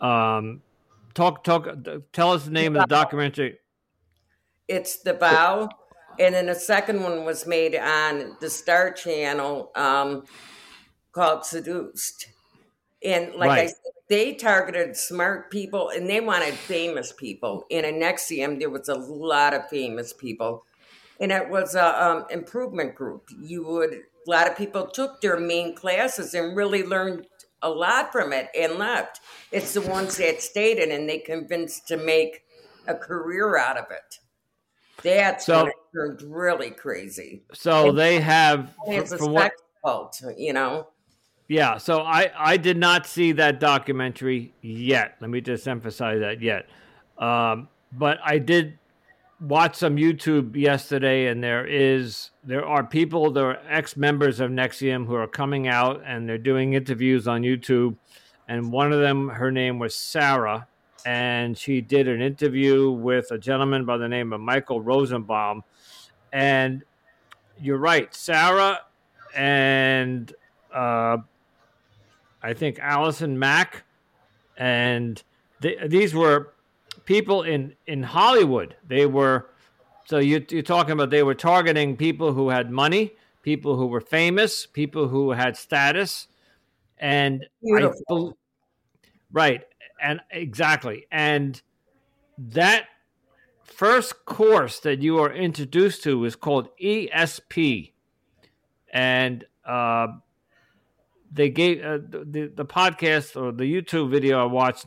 um, 0.00 0.62
talk, 1.14 1.44
talk, 1.44 1.68
tell 2.12 2.32
us 2.32 2.44
the 2.44 2.50
name 2.50 2.76
of 2.76 2.82
the 2.82 2.94
documentary. 2.94 3.58
It's 4.68 4.98
the 4.98 5.14
vow 5.14 5.68
and 6.18 6.34
then 6.34 6.48
a 6.48 6.54
second 6.54 7.02
one 7.02 7.24
was 7.24 7.46
made 7.46 7.76
on 7.76 8.36
the 8.40 8.48
Star 8.48 8.92
Channel 8.92 9.70
um, 9.74 10.24
called 11.12 11.44
Seduced. 11.44 12.28
And 13.02 13.34
like 13.34 13.48
right. 13.48 13.64
I 13.64 13.66
said, 13.66 13.76
they 14.08 14.34
targeted 14.34 14.96
smart 14.96 15.50
people 15.50 15.90
and 15.90 16.08
they 16.08 16.20
wanted 16.20 16.54
famous 16.54 17.12
people. 17.12 17.66
In 17.70 17.84
a 17.84 17.88
NXIVM, 17.88 18.58
there 18.58 18.70
was 18.70 18.88
a 18.88 18.94
lot 18.94 19.52
of 19.52 19.68
famous 19.68 20.12
people. 20.12 20.64
And 21.20 21.32
it 21.32 21.48
was 21.48 21.74
a 21.74 22.04
um, 22.04 22.26
improvement 22.30 22.94
group. 22.94 23.28
You 23.40 23.64
would 23.66 24.02
a 24.26 24.30
lot 24.30 24.48
of 24.48 24.56
people 24.56 24.86
took 24.86 25.20
their 25.20 25.38
main 25.38 25.74
classes 25.74 26.34
and 26.34 26.56
really 26.56 26.82
learned 26.82 27.26
a 27.62 27.68
lot 27.68 28.12
from 28.12 28.32
it 28.32 28.48
and 28.58 28.74
left. 28.74 29.20
It's 29.52 29.74
the 29.74 29.80
ones 29.80 30.16
that 30.18 30.42
stayed 30.42 30.78
in 30.78 30.90
and 30.90 31.08
they 31.08 31.18
convinced 31.18 31.88
to 31.88 31.96
make 31.96 32.42
a 32.86 32.94
career 32.94 33.56
out 33.56 33.76
of 33.76 33.86
it. 33.90 34.18
That's 35.02 35.46
so, 35.46 35.64
when 35.64 35.66
it 35.68 35.74
turned 35.94 36.22
really 36.22 36.70
crazy. 36.70 37.42
So 37.52 37.90
and 37.90 37.98
they 37.98 38.20
have 38.20 38.74
it's 38.86 39.12
a 39.12 39.26
what, 39.26 39.52
cult, 39.84 40.20
you 40.36 40.52
know. 40.52 40.88
Yeah, 41.48 41.78
so 41.78 42.00
I 42.00 42.30
I 42.36 42.56
did 42.56 42.76
not 42.76 43.06
see 43.06 43.32
that 43.32 43.60
documentary 43.60 44.52
yet. 44.62 45.16
Let 45.20 45.30
me 45.30 45.40
just 45.40 45.68
emphasize 45.68 46.20
that 46.20 46.40
yet. 46.40 46.66
Um, 47.18 47.68
but 47.92 48.18
I 48.24 48.38
did 48.38 48.78
watch 49.40 49.76
some 49.76 49.96
YouTube 49.96 50.56
yesterday, 50.56 51.26
and 51.26 51.42
there 51.42 51.66
is 51.66 52.30
there 52.44 52.64
are 52.64 52.84
people, 52.84 53.30
there 53.30 53.50
are 53.50 53.58
ex 53.68 53.96
members 53.96 54.40
of 54.40 54.50
NXIVM 54.50 55.06
who 55.06 55.14
are 55.14 55.26
coming 55.26 55.68
out 55.68 56.02
and 56.04 56.28
they're 56.28 56.38
doing 56.38 56.74
interviews 56.74 57.28
on 57.28 57.42
YouTube. 57.42 57.96
And 58.48 58.72
one 58.72 58.92
of 58.92 59.00
them, 59.00 59.28
her 59.28 59.50
name 59.50 59.78
was 59.78 59.94
Sarah, 59.94 60.68
and 61.04 61.58
she 61.58 61.80
did 61.80 62.06
an 62.06 62.22
interview 62.22 62.90
with 62.90 63.30
a 63.32 63.38
gentleman 63.38 63.84
by 63.84 63.96
the 63.96 64.08
name 64.08 64.32
of 64.32 64.40
Michael 64.40 64.80
Rosenbaum. 64.80 65.64
And 66.32 66.84
you're 67.60 67.78
right, 67.78 68.14
Sarah 68.14 68.80
and 69.36 70.32
uh, 70.74 71.18
I 72.42 72.54
think 72.54 72.78
Allison 72.80 73.38
Mack, 73.38 73.84
and 74.56 75.22
these 75.60 76.14
were 76.14 76.54
people 77.04 77.42
in 77.42 77.74
in 77.86 78.02
Hollywood. 78.02 78.76
They 78.86 79.06
were 79.06 79.50
so 80.06 80.18
you, 80.18 80.44
you're 80.50 80.62
talking 80.62 80.92
about 80.92 81.10
they 81.10 81.22
were 81.22 81.34
targeting 81.34 81.96
people 81.96 82.32
who 82.32 82.48
had 82.48 82.70
money, 82.70 83.12
people 83.42 83.76
who 83.76 83.86
were 83.86 84.00
famous, 84.00 84.66
people 84.66 85.08
who 85.08 85.32
had 85.32 85.56
status, 85.56 86.28
and 86.98 87.46
I, 87.78 87.90
right 89.32 89.62
and 90.00 90.20
exactly 90.30 91.06
and 91.10 91.60
that 92.38 92.84
first 93.64 94.24
course 94.24 94.80
that 94.80 95.02
you 95.02 95.18
are 95.18 95.32
introduced 95.32 96.02
to 96.04 96.24
is 96.24 96.36
called 96.36 96.68
esp 96.78 97.92
and 98.92 99.44
uh, 99.64 100.06
they 101.32 101.50
gave 101.50 101.84
uh, 101.84 101.98
the, 101.98 102.50
the 102.54 102.64
podcast 102.64 103.40
or 103.40 103.52
the 103.52 103.64
youtube 103.64 104.10
video 104.10 104.42
i 104.42 104.44
watched 104.44 104.86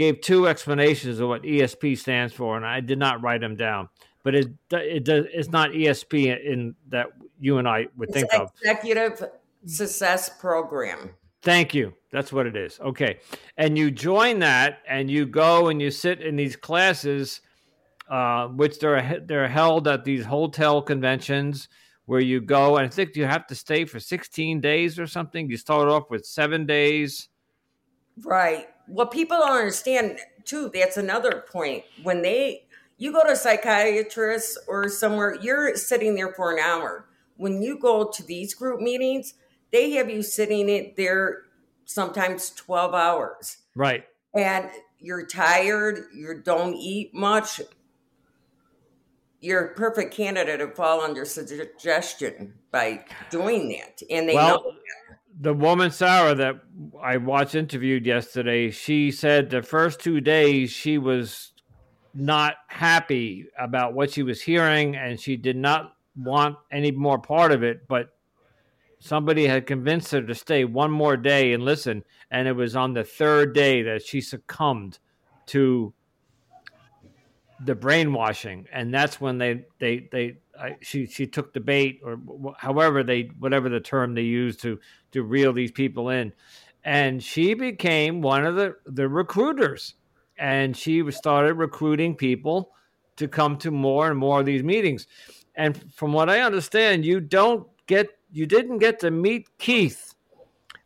gave 0.00 0.20
two 0.20 0.48
explanations 0.48 1.20
of 1.20 1.28
what 1.28 1.42
esp 1.42 1.96
stands 1.96 2.32
for 2.32 2.56
and 2.56 2.66
i 2.66 2.80
did 2.80 2.98
not 2.98 3.22
write 3.22 3.40
them 3.40 3.54
down 3.54 3.88
but 4.24 4.34
it 4.34 4.48
it 4.72 5.04
does 5.04 5.26
it's 5.32 5.50
not 5.50 5.70
esp 5.70 6.12
in 6.12 6.74
that 6.88 7.06
you 7.38 7.58
and 7.58 7.68
i 7.68 7.86
would 7.96 8.08
it's 8.08 8.18
think 8.18 8.34
of 8.34 8.50
executive 8.62 9.28
success 9.66 10.28
program 10.40 11.10
Thank 11.42 11.74
you. 11.74 11.94
That's 12.12 12.32
what 12.32 12.46
it 12.46 12.56
is. 12.56 12.78
Okay. 12.80 13.18
And 13.56 13.78
you 13.78 13.90
join 13.90 14.40
that 14.40 14.80
and 14.86 15.10
you 15.10 15.26
go 15.26 15.68
and 15.68 15.80
you 15.80 15.90
sit 15.90 16.20
in 16.20 16.36
these 16.36 16.56
classes, 16.56 17.40
uh, 18.10 18.48
which 18.48 18.78
they're, 18.78 19.20
they're 19.24 19.48
held 19.48 19.88
at 19.88 20.04
these 20.04 20.24
hotel 20.24 20.82
conventions 20.82 21.68
where 22.04 22.20
you 22.20 22.40
go. 22.40 22.76
And 22.76 22.86
I 22.86 22.90
think 22.90 23.16
you 23.16 23.24
have 23.24 23.46
to 23.46 23.54
stay 23.54 23.84
for 23.84 24.00
16 24.00 24.60
days 24.60 24.98
or 24.98 25.06
something. 25.06 25.48
You 25.48 25.56
start 25.56 25.88
off 25.88 26.10
with 26.10 26.26
seven 26.26 26.66
days. 26.66 27.28
Right. 28.22 28.68
What 28.90 29.12
people 29.12 29.38
don't 29.38 29.56
understand, 29.56 30.18
too, 30.44 30.70
that's 30.74 30.96
another 30.96 31.44
point. 31.50 31.84
When 32.02 32.22
they, 32.22 32.64
you 32.98 33.12
go 33.12 33.22
to 33.22 33.32
a 33.32 33.36
psychiatrist 33.36 34.58
or 34.66 34.88
somewhere, 34.88 35.38
you're 35.40 35.76
sitting 35.76 36.16
there 36.16 36.32
for 36.32 36.52
an 36.52 36.58
hour. 36.58 37.06
When 37.36 37.62
you 37.62 37.78
go 37.78 38.10
to 38.10 38.22
these 38.24 38.52
group 38.52 38.80
meetings, 38.80 39.34
they 39.70 39.92
have 39.92 40.10
you 40.10 40.22
sitting 40.22 40.68
in 40.68 40.92
there 40.96 41.42
sometimes 41.84 42.50
12 42.50 42.92
hours. 42.94 43.58
Right. 43.76 44.04
And 44.34 44.68
you're 44.98 45.26
tired, 45.26 46.06
you 46.14 46.40
don't 46.44 46.74
eat 46.74 47.14
much. 47.14 47.60
You're 49.40 49.66
a 49.66 49.74
perfect 49.74 50.12
candidate 50.12 50.58
to 50.58 50.68
fall 50.68 51.00
under 51.00 51.24
suggestion 51.24 52.54
by 52.70 53.04
doing 53.30 53.68
that. 53.70 54.02
And 54.10 54.28
they 54.28 54.34
well, 54.34 54.62
know 54.62 54.74
the 55.40 55.54
woman 55.54 55.90
Sarah 55.90 56.34
that 56.34 56.56
I 57.02 57.16
watched 57.16 57.54
interviewed 57.54 58.04
yesterday, 58.04 58.70
she 58.70 59.10
said 59.10 59.48
the 59.48 59.62
first 59.62 60.00
two 60.00 60.20
days 60.20 60.70
she 60.70 60.98
was 60.98 61.52
not 62.12 62.56
happy 62.68 63.46
about 63.58 63.94
what 63.94 64.10
she 64.12 64.22
was 64.22 64.42
hearing 64.42 64.96
and 64.96 65.18
she 65.18 65.36
did 65.36 65.56
not 65.56 65.94
want 66.14 66.56
any 66.70 66.90
more 66.90 67.18
part 67.18 67.52
of 67.52 67.62
it, 67.62 67.88
but 67.88 68.10
somebody 68.98 69.46
had 69.46 69.66
convinced 69.66 70.12
her 70.12 70.20
to 70.20 70.34
stay 70.34 70.66
one 70.66 70.90
more 70.90 71.16
day 71.16 71.54
and 71.54 71.64
listen. 71.64 72.04
And 72.30 72.46
it 72.46 72.52
was 72.52 72.76
on 72.76 72.92
the 72.92 73.04
third 73.04 73.54
day 73.54 73.82
that 73.82 74.04
she 74.04 74.20
succumbed 74.20 74.98
to 75.46 75.94
the 77.64 77.74
brainwashing. 77.74 78.66
And 78.72 78.92
that's 78.92 79.20
when 79.20 79.38
they, 79.38 79.64
they, 79.78 80.08
they, 80.12 80.36
I, 80.58 80.76
she, 80.82 81.06
she 81.06 81.26
took 81.26 81.54
the 81.54 81.60
bait 81.60 82.00
or 82.04 82.18
however 82.58 83.02
they, 83.02 83.30
whatever 83.38 83.70
the 83.70 83.80
term 83.80 84.14
they 84.14 84.22
used 84.22 84.60
to, 84.62 84.78
to 85.12 85.22
reel 85.22 85.52
these 85.52 85.72
people 85.72 86.10
in. 86.10 86.32
And 86.84 87.22
she 87.22 87.54
became 87.54 88.22
one 88.22 88.44
of 88.44 88.56
the, 88.56 88.76
the 88.86 89.08
recruiters. 89.08 89.94
And 90.38 90.76
she 90.76 91.08
started 91.10 91.54
recruiting 91.54 92.14
people 92.14 92.72
to 93.16 93.28
come 93.28 93.58
to 93.58 93.70
more 93.70 94.08
and 94.08 94.18
more 94.18 94.40
of 94.40 94.46
these 94.46 94.62
meetings. 94.62 95.06
And 95.54 95.92
from 95.92 96.12
what 96.12 96.30
I 96.30 96.40
understand, 96.40 97.04
you 97.04 97.20
don't 97.20 97.66
get 97.86 98.08
you 98.32 98.46
didn't 98.46 98.78
get 98.78 99.00
to 99.00 99.10
meet 99.10 99.48
Keith 99.58 100.14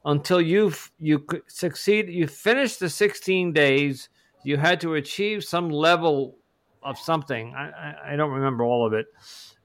until 0.05 0.41
you 0.41 0.73
you 0.99 1.25
succeed. 1.47 2.09
You 2.09 2.27
finished 2.27 2.81
the 2.81 2.89
16 2.89 3.53
days. 3.53 4.09
You 4.43 4.57
had 4.57 4.81
to 4.81 4.95
achieve 4.95 5.45
some 5.45 5.71
level 5.71 6.37
of 6.83 6.99
something. 6.99 7.55
I, 7.55 7.71
I, 7.71 8.13
I 8.13 8.17
don't 8.17 8.33
remember 8.33 8.65
all 8.65 8.87
of 8.87 8.93
it. 8.93 9.07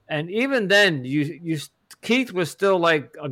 And 0.08 0.30
even 0.30 0.68
then, 0.68 1.04
you 1.04 1.40
you 1.42 1.58
Keith 2.02 2.32
was 2.32 2.50
still 2.50 2.78
like 2.78 3.14
a, 3.20 3.30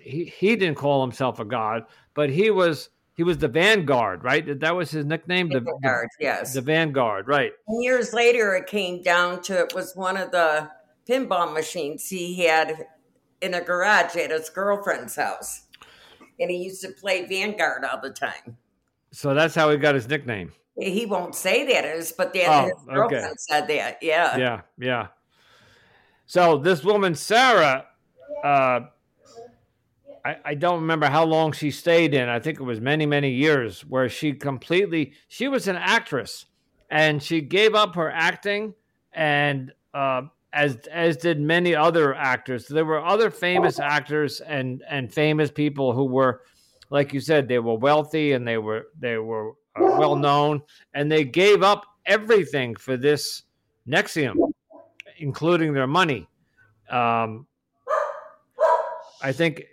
he 0.00 0.24
he 0.24 0.56
didn't 0.56 0.76
call 0.76 1.00
himself 1.02 1.40
a 1.40 1.44
god, 1.44 1.84
but 2.14 2.30
he 2.30 2.50
was 2.50 2.90
he 3.14 3.24
was 3.24 3.38
the 3.38 3.48
Vanguard, 3.48 4.22
right? 4.22 4.60
That 4.60 4.76
was 4.76 4.92
his 4.92 5.04
nickname. 5.04 5.48
The 5.48 5.60
Vanguard, 5.60 6.08
the, 6.18 6.24
yes. 6.24 6.54
The 6.54 6.60
Vanguard, 6.60 7.26
right? 7.26 7.52
Years 7.80 8.12
later, 8.12 8.54
it 8.54 8.66
came 8.66 9.02
down 9.02 9.42
to 9.42 9.58
it 9.58 9.74
was 9.74 9.94
one 9.96 10.16
of 10.16 10.30
the 10.30 10.70
pinball 11.08 11.52
machines 11.52 12.08
he 12.08 12.44
had 12.44 12.86
in 13.40 13.54
a 13.54 13.60
garage 13.60 14.14
at 14.16 14.30
his 14.30 14.50
girlfriend's 14.50 15.16
house. 15.16 15.62
And 16.38 16.50
he 16.50 16.58
used 16.58 16.82
to 16.82 16.90
play 16.90 17.26
Vanguard 17.26 17.84
all 17.84 18.00
the 18.00 18.10
time. 18.10 18.56
So 19.10 19.34
that's 19.34 19.54
how 19.54 19.70
he 19.70 19.76
got 19.78 19.94
his 19.94 20.08
nickname. 20.08 20.52
He 20.78 21.06
won't 21.06 21.34
say 21.34 21.66
that 21.72 21.84
is, 21.84 22.12
but 22.12 22.32
that 22.34 22.46
oh, 22.48 22.64
his 22.66 22.84
girlfriend 22.84 23.24
okay. 23.24 23.34
said 23.36 23.66
that. 23.66 23.98
Yeah. 24.00 24.36
Yeah. 24.36 24.60
Yeah. 24.78 25.06
So 26.26 26.58
this 26.58 26.84
woman, 26.84 27.14
Sarah, 27.16 27.86
uh, 28.44 28.80
I, 30.28 30.36
I 30.44 30.54
don't 30.54 30.80
remember 30.82 31.06
how 31.06 31.24
long 31.24 31.52
she 31.52 31.70
stayed 31.70 32.12
in. 32.12 32.28
I 32.28 32.38
think 32.38 32.60
it 32.60 32.64
was 32.64 32.82
many, 32.82 33.06
many 33.06 33.30
years 33.30 33.80
where 33.86 34.10
she 34.10 34.34
completely, 34.34 35.14
she 35.28 35.48
was 35.48 35.68
an 35.68 35.76
actress 35.76 36.44
and 36.90 37.22
she 37.22 37.40
gave 37.40 37.74
up 37.74 37.94
her 37.94 38.10
acting 38.10 38.74
and 39.14 39.72
uh, 39.94 40.22
as 40.52 40.76
as 40.92 41.16
did 41.16 41.40
many 41.40 41.74
other 41.74 42.14
actors. 42.14 42.66
There 42.68 42.84
were 42.84 43.04
other 43.04 43.30
famous 43.30 43.78
actors 43.78 44.40
and 44.40 44.82
and 44.88 45.12
famous 45.12 45.50
people 45.50 45.94
who 45.94 46.04
were, 46.04 46.42
like 46.90 47.14
you 47.14 47.20
said, 47.20 47.48
they 47.48 47.58
were 47.58 47.76
wealthy 47.76 48.32
and 48.32 48.46
they 48.46 48.58
were 48.58 48.88
they 48.98 49.16
were 49.16 49.52
uh, 49.76 49.96
well 49.98 50.16
known, 50.16 50.62
and 50.94 51.10
they 51.10 51.24
gave 51.24 51.62
up 51.62 51.84
everything 52.06 52.76
for 52.76 52.96
this 52.96 53.44
NXIVM, 53.88 54.36
including 55.18 55.72
their 55.72 55.86
money. 55.86 56.28
Um, 56.90 57.46
I 59.20 59.32
think 59.32 59.64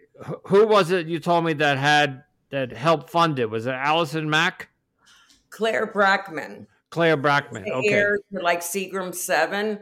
who 0.46 0.68
was 0.68 0.92
it 0.92 1.08
you 1.08 1.20
told 1.20 1.46
me 1.46 1.54
that 1.54 1.78
had 1.78 2.24
that 2.50 2.72
helped 2.72 3.10
fund 3.10 3.40
it? 3.40 3.50
Was 3.50 3.66
it 3.66 3.74
Allison 3.74 4.30
Mack? 4.30 4.70
Claire 5.50 5.88
Brackman. 5.88 6.68
Claire 6.90 7.18
Brackman. 7.18 7.68
Okay. 7.68 8.06
like 8.32 8.62
Seagram 8.62 9.14
Seven 9.14 9.80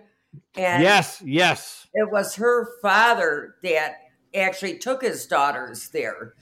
and 0.55 0.83
yes, 0.83 1.21
yes. 1.25 1.87
It 1.93 2.11
was 2.11 2.35
her 2.35 2.67
father 2.81 3.55
that 3.63 3.97
actually 4.35 4.77
took 4.79 5.03
his 5.03 5.25
daughters 5.25 5.89
there. 5.89 6.33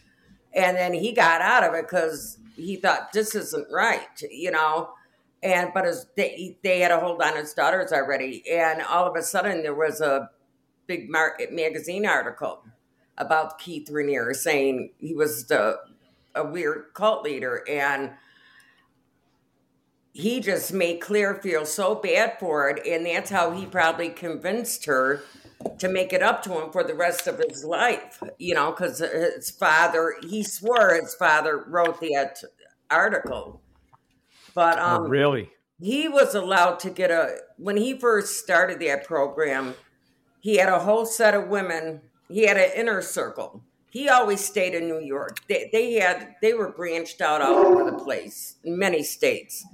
And 0.54 0.78
then 0.78 0.94
he 0.94 1.14
got 1.14 1.42
out 1.42 1.64
of 1.64 1.74
it 1.74 1.84
because 1.84 2.38
he 2.56 2.76
thought 2.76 3.14
this 3.14 3.36
isn't 3.36 3.68
right, 3.72 4.22
you 4.30 4.52
know. 4.52 4.92
And 5.44 5.72
but 5.74 5.86
as 5.86 6.08
they 6.16 6.58
they 6.62 6.80
had 6.80 6.92
a 6.92 7.00
hold 7.00 7.22
on 7.22 7.36
his 7.36 7.54
daughters 7.54 7.92
already, 7.92 8.44
and 8.50 8.82
all 8.82 9.08
of 9.08 9.16
a 9.16 9.24
sudden 9.24 9.64
there 9.64 9.74
was 9.74 10.00
a 10.00 10.30
big 10.88 11.10
mar- 11.10 11.38
magazine 11.52 12.06
article 12.06 12.64
about 13.18 13.60
Keith 13.60 13.90
Raniere 13.90 14.36
saying 14.36 14.92
he 14.98 15.14
was 15.14 15.46
the 15.46 15.80
a 16.34 16.46
weird 16.46 16.94
cult 16.94 17.24
leader, 17.24 17.64
and 17.70 18.12
he 20.14 20.40
just 20.40 20.74
made 20.74 21.00
Claire 21.00 21.36
feel 21.36 21.66
so 21.66 21.96
bad 21.96 22.38
for 22.40 22.70
it, 22.70 22.86
and 22.86 23.06
that's 23.06 23.30
how 23.30 23.52
he 23.52 23.66
probably 23.66 24.10
convinced 24.10 24.86
her 24.86 25.24
to 25.78 25.88
make 25.88 26.12
it 26.12 26.24
up 26.24 26.42
to 26.44 26.60
him 26.60 26.72
for 26.72 26.84
the 26.84 26.96
rest 26.96 27.28
of 27.28 27.40
his 27.40 27.64
life. 27.64 28.22
You 28.38 28.56
know, 28.56 28.72
because 28.72 29.00
his 29.00 29.52
father, 29.52 30.16
he 30.28 30.44
swore 30.44 30.96
his 30.96 31.16
father 31.16 31.64
wrote 31.68 32.00
that 32.02 32.42
article, 32.90 33.62
but 34.54 34.80
oh, 34.80 34.86
um, 34.86 35.04
oh, 35.04 35.08
really, 35.08 35.50
he 35.80 36.08
was 36.08 36.36
allowed 36.36 36.80
to 36.80 36.90
get 36.90 37.12
a 37.12 37.38
when 37.58 37.78
he 37.78 37.98
first 37.98 38.40
started 38.40 38.80
that 38.80 39.06
program. 39.06 39.76
He 40.40 40.58
had 40.58 40.70
a 40.70 40.80
whole 40.80 41.06
set 41.06 41.36
of 41.36 41.48
women. 41.48 42.02
He 42.32 42.48
had 42.48 42.58
an 42.58 42.72
inner 42.76 43.02
circle. 43.02 43.62
He 43.90 44.08
always 44.08 44.44
stayed 44.44 44.74
in 44.74 44.88
New 44.88 45.02
York. 45.02 45.40
They, 45.48 45.70
they 45.72 45.94
had 45.94 46.36
they 46.42 46.54
were 46.54 46.72
branched 46.72 47.22
out 47.22 47.42
all 47.42 47.66
over 47.66 47.90
the 47.90 47.98
place 47.98 48.56
in 48.64 48.78
many 48.78 49.04
states 49.04 49.66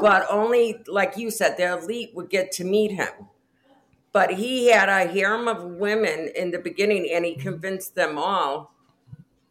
but 0.00 0.26
only, 0.30 0.82
like 0.86 1.16
you 1.16 1.30
said, 1.30 1.56
the 1.56 1.78
elite 1.78 2.10
would 2.14 2.30
get 2.30 2.52
to 2.52 2.64
meet 2.64 2.92
him. 2.92 3.12
But 4.12 4.32
he 4.32 4.68
had 4.70 4.88
a 4.88 5.06
harem 5.06 5.46
of 5.46 5.62
women 5.62 6.30
in 6.34 6.50
the 6.50 6.58
beginning, 6.58 7.08
and 7.12 7.24
he 7.24 7.36
convinced 7.36 7.94
them 7.94 8.18
all 8.18 8.74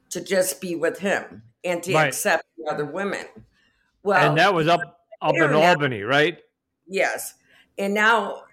to 0.10 0.22
just 0.22 0.60
be 0.60 0.76
with 0.76 1.00
him 1.00 1.44
and 1.64 1.82
to 1.84 1.94
right. 1.94 2.08
accept 2.08 2.44
the 2.58 2.70
other 2.70 2.86
women. 2.86 3.26
Well, 4.04 4.30
and 4.30 4.38
that 4.38 4.54
was 4.54 4.68
up 4.68 4.82
up 5.22 5.36
in 5.36 5.54
Albany, 5.54 6.02
right? 6.02 6.40
Yes, 6.88 7.36
and 7.78 7.94
now, 7.94 8.44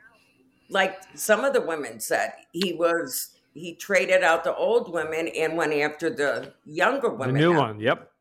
like 0.69 0.97
some 1.15 1.45
of 1.45 1.55
the 1.55 1.61
women 1.61 1.99
said, 1.99 2.33
he 2.53 2.75
was 2.75 3.36
he 3.57 3.75
traded 3.75 4.23
out 4.23 4.45
the 4.45 4.55
old 4.55 4.93
women 4.93 5.29
and 5.29 5.57
went 5.57 5.73
after 5.73 6.11
the 6.11 6.53
younger 6.65 7.11
women. 7.11 7.35
The 7.35 7.41
new 7.41 7.53
now. 7.53 7.61
one, 7.61 7.81
yep. 7.81 8.13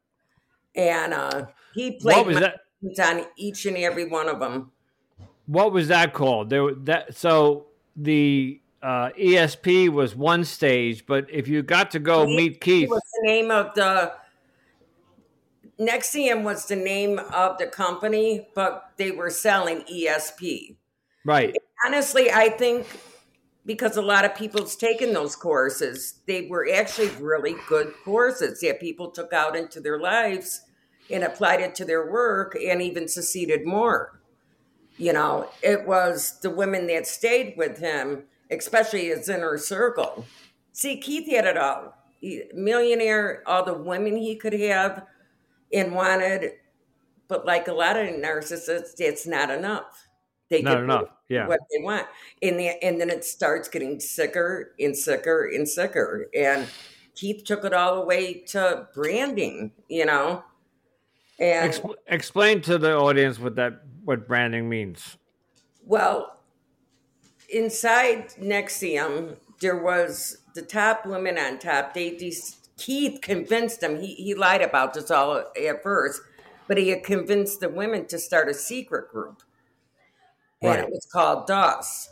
And 0.75 1.13
uh, 1.13 1.45
he 1.73 1.91
played. 1.91 2.17
What 2.17 2.25
was 2.27 2.39
that? 2.39 2.61
on 2.99 3.25
each 3.35 3.65
and 3.65 3.77
every 3.77 4.05
one 4.05 4.29
of 4.29 4.39
them. 4.39 4.71
What 5.47 5.71
was 5.71 5.87
that 5.87 6.13
called? 6.13 6.49
There 6.49 6.73
that 6.83 7.15
so 7.15 7.67
the 7.95 8.61
uh, 8.81 9.09
ESP 9.19 9.89
was 9.89 10.15
one 10.15 10.43
stage, 10.43 11.05
but 11.05 11.27
if 11.31 11.47
you 11.47 11.63
got 11.63 11.91
to 11.91 11.99
go 11.99 12.25
meet 12.25 12.61
Keith, 12.61 12.89
was 12.89 13.01
the 13.21 13.27
name 13.27 13.51
of 13.51 13.73
the 13.75 14.13
NXIVM 15.79 16.43
was 16.43 16.65
the 16.65 16.75
name 16.75 17.19
of 17.33 17.57
the 17.57 17.67
company, 17.67 18.47
but 18.55 18.91
they 18.97 19.11
were 19.11 19.29
selling 19.29 19.81
ESP. 19.81 20.75
Right. 21.25 21.49
And 21.49 21.57
honestly, 21.85 22.31
I 22.31 22.49
think 22.49 22.87
because 23.65 23.97
a 23.97 24.01
lot 24.01 24.25
of 24.25 24.35
people's 24.35 24.75
taken 24.75 25.13
those 25.13 25.35
courses, 25.35 26.19
they 26.27 26.47
were 26.47 26.67
actually 26.71 27.09
really 27.19 27.55
good 27.67 27.93
courses 28.03 28.61
that 28.61 28.79
people 28.79 29.09
took 29.09 29.33
out 29.33 29.55
into 29.55 29.79
their 29.79 29.99
lives 29.99 30.61
and 31.09 31.23
applied 31.23 31.61
it 31.61 31.75
to 31.75 31.85
their 31.85 32.11
work 32.11 32.55
and 32.55 32.81
even 32.81 33.07
succeeded 33.07 33.65
more. 33.65 34.19
You 34.97 35.13
know, 35.13 35.49
it 35.61 35.85
was 35.85 36.39
the 36.41 36.49
women 36.49 36.87
that 36.87 37.07
stayed 37.07 37.55
with 37.57 37.79
him, 37.79 38.23
especially 38.49 39.07
his 39.07 39.27
inner 39.27 39.57
circle. 39.57 40.25
See, 40.71 40.97
Keith 40.97 41.29
had 41.29 41.45
it 41.45 41.57
all. 41.57 41.95
He, 42.21 42.43
millionaire, 42.53 43.43
all 43.45 43.65
the 43.65 43.73
women 43.73 44.15
he 44.15 44.35
could 44.35 44.53
have 44.53 45.05
and 45.73 45.93
wanted, 45.93 46.51
but 47.27 47.45
like 47.45 47.67
a 47.67 47.73
lot 47.73 47.97
of 47.97 48.07
narcissists, 48.07 48.99
it's 48.99 49.27
not 49.27 49.49
enough. 49.49 50.04
They 50.49 50.61
not 50.61 50.83
enough. 50.83 51.07
Yeah, 51.27 51.47
what 51.47 51.59
they 51.71 51.83
want, 51.83 52.07
and 52.41 52.59
the, 52.59 52.83
and 52.83 53.01
then 53.01 53.09
it 53.09 53.25
starts 53.25 53.67
getting 53.67 53.99
sicker 53.99 54.73
and 54.79 54.95
sicker 54.95 55.49
and 55.53 55.67
sicker. 55.67 56.27
And 56.35 56.67
Keith 57.15 57.43
took 57.43 57.65
it 57.65 57.73
all 57.73 58.01
away 58.01 58.33
to 58.49 58.87
branding. 58.93 59.71
You 59.89 60.05
know, 60.05 60.43
and 61.39 61.73
Expl- 61.73 61.95
explain 62.07 62.61
to 62.61 62.77
the 62.77 62.95
audience 62.95 63.39
what 63.39 63.55
that 63.55 63.81
what 64.03 64.27
branding 64.27 64.69
means. 64.69 65.17
Well, 65.83 66.37
inside 67.49 68.29
NXIVM, 68.39 69.37
there 69.59 69.77
was 69.77 70.37
the 70.53 70.61
top 70.61 71.05
women 71.05 71.37
on 71.37 71.59
top. 71.59 71.93
They, 71.93 72.11
these 72.11 72.57
Keith 72.77 73.21
convinced 73.21 73.81
them. 73.81 73.99
He 73.99 74.15
he 74.15 74.35
lied 74.35 74.61
about 74.61 74.93
this 74.93 75.11
all 75.11 75.37
at 75.37 75.83
first, 75.83 76.21
but 76.67 76.77
he 76.77 76.89
had 76.89 77.03
convinced 77.03 77.59
the 77.59 77.69
women 77.69 78.05
to 78.07 78.19
start 78.19 78.49
a 78.49 78.53
secret 78.53 79.09
group, 79.09 79.43
and 80.67 80.79
Right. 80.81 80.87
it 80.87 80.91
was 80.91 81.05
called 81.11 81.47
DOS. 81.47 82.09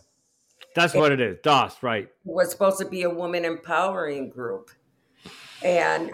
That's 0.75 0.93
what 0.93 1.11
it 1.11 1.19
is. 1.21 1.37
DOS, 1.43 1.83
right. 1.83 2.05
It 2.05 2.11
was 2.23 2.49
supposed 2.51 2.79
to 2.79 2.85
be 2.85 3.03
a 3.03 3.09
woman 3.09 3.45
empowering 3.45 4.29
group, 4.29 4.71
and 5.63 6.11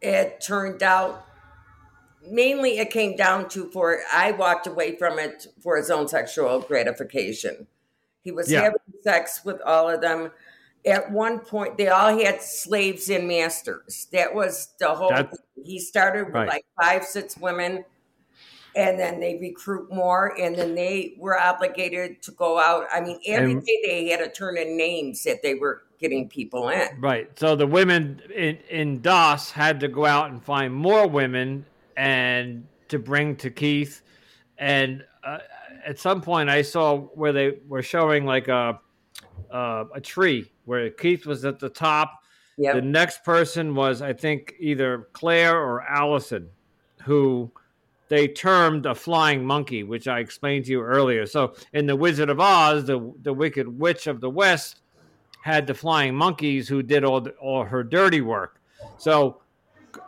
it 0.00 0.40
turned 0.40 0.82
out 0.82 1.24
mainly 2.22 2.78
it 2.78 2.90
came 2.90 3.16
down 3.16 3.48
to 3.48 3.70
for 3.70 4.00
I 4.12 4.32
walked 4.32 4.66
away 4.66 4.96
from 4.96 5.18
it 5.18 5.46
for 5.62 5.76
his 5.76 5.90
own 5.90 6.06
sexual 6.08 6.60
gratification. 6.60 7.66
He 8.22 8.30
was 8.30 8.50
Yeah. 8.50 8.62
having 8.62 8.80
sex 9.02 9.40
with 9.44 9.60
all 9.62 9.88
of 9.88 10.00
them. 10.02 10.32
At 10.84 11.10
one 11.10 11.40
point, 11.40 11.76
they 11.78 11.88
all 11.88 12.18
had 12.18 12.42
slaves 12.42 13.08
and 13.10 13.26
masters. 13.28 14.06
That 14.12 14.34
was 14.34 14.68
the 14.78 14.94
whole. 14.94 15.12
He 15.62 15.78
started 15.78 16.26
with 16.26 16.34
Right. 16.34 16.48
like 16.48 16.66
five, 16.80 17.04
six 17.04 17.36
women, 17.36 17.84
and 18.76 18.98
then 18.98 19.20
they 19.20 19.38
recruit 19.40 19.92
more, 19.92 20.34
and 20.38 20.54
then 20.54 20.74
they 20.74 21.14
were 21.18 21.38
obligated 21.38 22.22
to 22.22 22.32
go 22.32 22.58
out. 22.58 22.86
I 22.92 23.00
mean, 23.00 23.20
every 23.26 23.52
And- 23.52 23.64
day 23.64 23.78
they 23.84 24.08
had 24.08 24.18
to 24.18 24.30
turn 24.30 24.56
in 24.56 24.76
names 24.76 25.22
that 25.24 25.42
they 25.42 25.54
were 25.54 25.82
getting 25.98 26.28
people 26.28 26.70
in. 26.70 26.88
Right. 27.00 27.30
So 27.38 27.54
the 27.56 27.66
women 27.66 28.22
in, 28.34 28.58
in 28.70 29.02
DOS 29.02 29.50
had 29.50 29.80
to 29.80 29.88
go 29.88 30.06
out 30.06 30.30
and 30.30 30.42
find 30.42 30.72
more 30.72 31.06
women 31.06 31.66
and 31.96 32.66
to 32.88 32.98
bring 32.98 33.36
to 33.36 33.50
Keith. 33.50 34.02
And 34.56 35.04
uh, 35.22 35.38
at 35.84 35.98
some 35.98 36.22
point, 36.22 36.48
I 36.48 36.62
saw 36.62 36.96
where 36.98 37.32
they 37.32 37.58
were 37.68 37.82
showing 37.82 38.24
like 38.24 38.48
a 38.48 38.80
uh, 39.50 39.84
a 39.94 40.00
tree 40.00 40.50
where 40.64 40.90
Keith 40.90 41.26
was 41.26 41.44
at 41.44 41.58
the 41.58 41.68
top. 41.68 42.22
Yep. 42.58 42.74
The 42.74 42.82
next 42.82 43.24
person 43.24 43.74
was, 43.74 44.02
I 44.02 44.12
think, 44.12 44.54
either 44.60 45.08
Claire 45.12 45.58
or 45.58 45.82
Allison, 45.82 46.48
who 47.02 47.50
they 48.10 48.26
termed 48.26 48.86
a 48.86 48.94
flying 48.94 49.44
monkey, 49.46 49.84
which 49.84 50.08
I 50.08 50.18
explained 50.18 50.64
to 50.64 50.72
you 50.72 50.82
earlier. 50.82 51.26
So 51.26 51.54
in 51.72 51.86
the 51.86 51.94
Wizard 51.94 52.28
of 52.28 52.40
Oz, 52.40 52.84
the 52.84 53.14
the 53.22 53.32
Wicked 53.32 53.78
Witch 53.78 54.08
of 54.08 54.20
the 54.20 54.28
West 54.28 54.80
had 55.42 55.66
the 55.66 55.74
flying 55.74 56.14
monkeys 56.14 56.68
who 56.68 56.82
did 56.82 57.04
all 57.04 57.20
the, 57.20 57.30
all 57.36 57.64
her 57.64 57.82
dirty 57.82 58.20
work. 58.20 58.60
So 58.98 59.40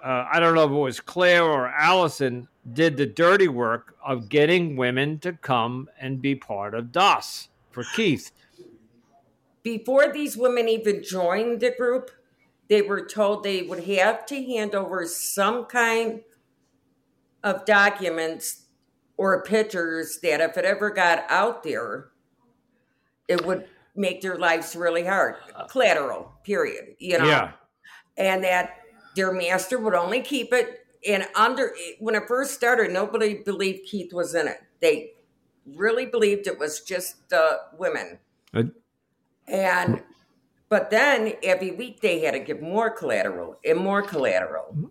uh, 0.04 0.26
I 0.30 0.40
don't 0.40 0.54
know 0.54 0.64
if 0.64 0.70
it 0.70 0.74
was 0.74 1.00
Claire 1.00 1.44
or 1.44 1.68
Allison 1.68 2.48
did 2.72 2.96
the 2.96 3.06
dirty 3.06 3.48
work 3.48 3.96
of 4.04 4.28
getting 4.28 4.76
women 4.76 5.18
to 5.20 5.32
come 5.34 5.88
and 5.98 6.20
be 6.20 6.34
part 6.34 6.74
of 6.74 6.92
DOS 6.92 7.48
for 7.70 7.84
Keith. 7.94 8.32
before 9.62 10.12
these 10.12 10.36
women 10.36 10.68
even 10.68 11.04
joined 11.04 11.60
the 11.60 11.70
group, 11.70 12.10
they 12.68 12.82
were 12.82 13.06
told 13.06 13.44
they 13.44 13.62
would 13.62 13.84
have 13.84 14.26
to 14.26 14.44
hand 14.44 14.74
over 14.74 15.06
some 15.06 15.66
kind 15.66 16.22
of 17.44 17.64
documents 17.64 18.66
or 19.16 19.42
pictures 19.42 20.18
that 20.22 20.40
if 20.40 20.56
it 20.56 20.64
ever 20.64 20.90
got 20.90 21.24
out 21.28 21.62
there, 21.62 22.08
it 23.28 23.44
would 23.46 23.66
make 23.94 24.20
their 24.20 24.36
lives 24.36 24.74
really 24.74 25.04
hard. 25.04 25.36
Collateral, 25.70 26.32
period. 26.44 26.96
You 26.98 27.18
know, 27.18 27.26
Yeah. 27.26 27.52
and 28.16 28.42
that 28.44 28.78
their 29.14 29.32
master 29.32 29.78
would 29.78 29.94
only 29.94 30.22
keep 30.22 30.52
it. 30.52 30.86
And 31.06 31.26
under 31.34 31.74
when 31.98 32.14
it 32.14 32.26
first 32.28 32.54
started, 32.54 32.90
nobody 32.92 33.34
believed 33.34 33.86
Keith 33.86 34.12
was 34.12 34.34
in 34.34 34.48
it. 34.48 34.58
They 34.80 35.14
really 35.66 36.06
believed 36.06 36.46
it 36.46 36.58
was 36.58 36.80
just 36.80 37.28
the 37.28 37.60
women. 37.76 38.18
And 39.46 40.02
but 40.68 40.88
then 40.90 41.34
every 41.42 41.72
week 41.72 42.00
they 42.00 42.20
had 42.20 42.32
to 42.32 42.38
give 42.40 42.62
more 42.62 42.88
collateral 42.90 43.58
and 43.64 43.78
more 43.78 44.00
collateral. 44.00 44.90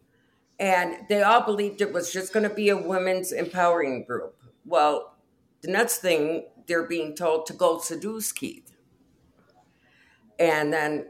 And 0.62 1.08
they 1.10 1.24
all 1.24 1.41
believed 1.41 1.82
it 1.82 1.91
was 1.91 2.13
just 2.13 2.32
going 2.34 2.47
to 2.47 2.54
be 2.54 2.69
a 2.69 2.78
women's 2.78 3.32
empowering 3.32 4.04
group. 4.06 4.36
Well, 4.63 5.17
the 5.62 5.71
next 5.71 5.97
thing 5.97 6.45
they're 6.67 6.86
being 6.88 7.15
told 7.15 7.47
to 7.47 7.54
go 7.54 7.80
seduce 7.80 8.32
Keith. 8.32 8.71
And 10.38 10.71
then 10.71 11.08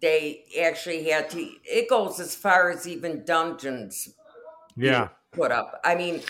they 0.00 0.44
actually 0.58 1.04
had 1.10 1.28
to, 1.30 1.50
it 1.64 1.90
goes 1.90 2.18
as 2.18 2.34
far 2.34 2.70
as 2.70 2.88
even 2.88 3.24
dungeons 3.26 4.14
Yeah. 4.74 5.08
put 5.32 5.52
up. 5.52 5.80
I 5.84 5.94
mean, 5.96 6.22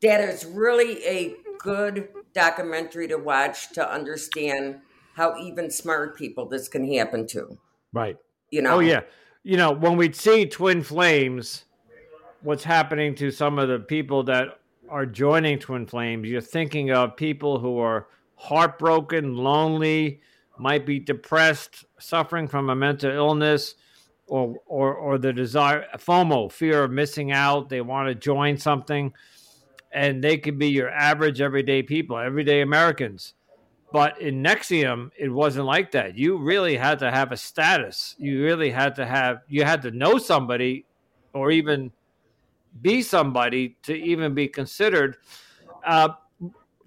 that 0.00 0.20
is 0.20 0.44
really 0.44 1.04
a 1.04 1.34
good 1.58 2.08
documentary 2.34 3.08
to 3.08 3.16
watch 3.16 3.72
to 3.72 3.92
understand 3.92 4.80
how 5.14 5.36
even 5.38 5.70
smart 5.70 6.16
people 6.16 6.46
this 6.46 6.68
can 6.68 6.92
happen 6.94 7.26
to. 7.28 7.58
Right. 7.92 8.16
You 8.50 8.62
know? 8.62 8.76
Oh 8.76 8.80
yeah. 8.80 9.00
You 9.44 9.56
know, 9.56 9.72
when 9.72 9.96
we 9.96 10.12
see 10.12 10.46
Twin 10.46 10.84
Flames, 10.84 11.64
what's 12.42 12.62
happening 12.62 13.16
to 13.16 13.32
some 13.32 13.58
of 13.58 13.68
the 13.68 13.80
people 13.80 14.22
that 14.24 14.60
are 14.88 15.04
joining 15.04 15.58
Twin 15.58 15.84
Flames, 15.84 16.28
you're 16.28 16.40
thinking 16.40 16.92
of 16.92 17.16
people 17.16 17.58
who 17.58 17.78
are 17.78 18.06
heartbroken, 18.36 19.36
lonely, 19.36 20.20
might 20.58 20.86
be 20.86 21.00
depressed, 21.00 21.84
suffering 21.98 22.46
from 22.46 22.70
a 22.70 22.76
mental 22.76 23.10
illness, 23.10 23.74
or 24.28 24.58
or 24.66 24.94
or 24.94 25.18
the 25.18 25.32
desire 25.32 25.86
FOMO, 25.98 26.52
fear 26.52 26.84
of 26.84 26.92
missing 26.92 27.32
out. 27.32 27.68
They 27.68 27.80
want 27.80 28.08
to 28.08 28.14
join 28.14 28.58
something, 28.58 29.12
and 29.90 30.22
they 30.22 30.38
could 30.38 30.56
be 30.56 30.68
your 30.68 30.90
average 30.90 31.40
everyday 31.40 31.82
people, 31.82 32.16
everyday 32.16 32.60
Americans. 32.60 33.34
But 33.92 34.20
in 34.20 34.42
NXIVM, 34.42 35.10
it 35.18 35.28
wasn't 35.28 35.66
like 35.66 35.90
that. 35.92 36.16
You 36.16 36.38
really 36.38 36.76
had 36.76 36.98
to 37.00 37.10
have 37.10 37.30
a 37.32 37.36
status. 37.36 38.14
You 38.18 38.42
really 38.42 38.70
had 38.70 38.94
to 38.96 39.04
have, 39.06 39.42
you 39.48 39.64
had 39.64 39.82
to 39.82 39.90
know 39.90 40.18
somebody 40.18 40.86
or 41.34 41.50
even 41.50 41.92
be 42.80 43.02
somebody 43.02 43.76
to 43.82 43.94
even 43.94 44.34
be 44.34 44.48
considered. 44.48 45.18
Uh, 45.84 46.10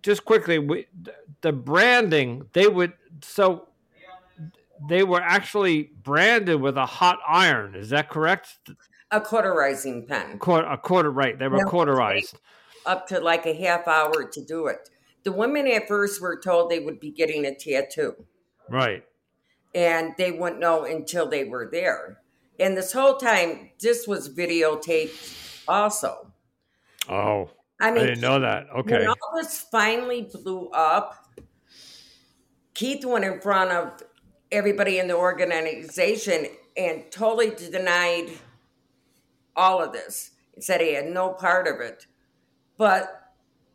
just 0.02 0.26
quickly, 0.26 0.58
we, 0.60 0.88
the 1.42 1.52
branding, 1.52 2.48
they 2.54 2.68
would, 2.68 2.94
so 3.22 3.68
they 4.90 5.04
were 5.04 5.22
actually 5.22 5.92
branded 6.04 6.60
with 6.60 6.78
a 6.78 6.86
hot 6.86 7.20
iron. 7.28 7.76
Is 7.76 7.90
that 7.90 8.10
correct? 8.10 8.58
A 9.12 9.22
cauterizing 9.22 10.06
pen, 10.08 10.40
Quarter, 10.40 10.68
a 10.68 10.78
quarter, 10.78 11.12
right. 11.12 11.38
They 11.38 11.48
were 11.48 11.58
Yeah. 11.58 11.64
cauterized. 11.66 12.40
up 12.88 13.08
to 13.08 13.20
like 13.20 13.46
a 13.48 13.54
half 13.54 13.88
hour 13.88 14.26
to 14.32 14.46
do 14.46 14.68
it. 14.68 14.90
The 15.26 15.32
women 15.32 15.68
at 15.68 15.88
first 15.88 16.22
were 16.22 16.40
told 16.40 16.70
they 16.70 16.80
would 16.80 17.00
be 17.00 17.12
getting 17.12 17.46
a 17.46 17.54
tattoo, 17.54 18.16
Right. 18.70 19.04
and 19.74 20.14
they 20.18 20.32
wouldn't 20.32 20.62
know 20.62 20.86
until 20.86 21.28
they 21.28 21.44
were 21.44 21.68
there. 21.70 22.22
And 22.60 22.78
this 22.78 22.94
whole 22.94 23.18
time, 23.18 23.72
this 23.80 24.08
was 24.08 24.30
videotaped 24.30 25.64
also. 25.68 26.32
Oh, 27.10 27.50
I 27.82 27.90
I 27.90 27.94
didn't 27.94 28.22
know 28.22 28.40
that. 28.40 28.68
Okay. 28.70 29.00
When 29.00 29.08
all 29.08 29.32
this 29.36 29.62
finally 29.62 30.30
blew 30.32 30.70
up, 30.70 31.28
Keith 32.76 33.04
went 33.04 33.26
in 33.26 33.42
front 33.42 33.72
of 33.72 34.04
everybody 34.52 35.00
in 35.00 35.08
the 35.08 35.16
organization 35.16 36.48
and 36.78 37.12
totally 37.12 37.50
denied 37.50 38.30
all 39.56 39.82
of 39.82 39.92
this. 39.92 40.32
He 40.54 40.62
said 40.62 40.82
he 40.82 40.94
had 40.94 41.08
no 41.08 41.30
part 41.34 41.68
of 41.68 41.80
it. 41.82 42.06
But 42.78 43.34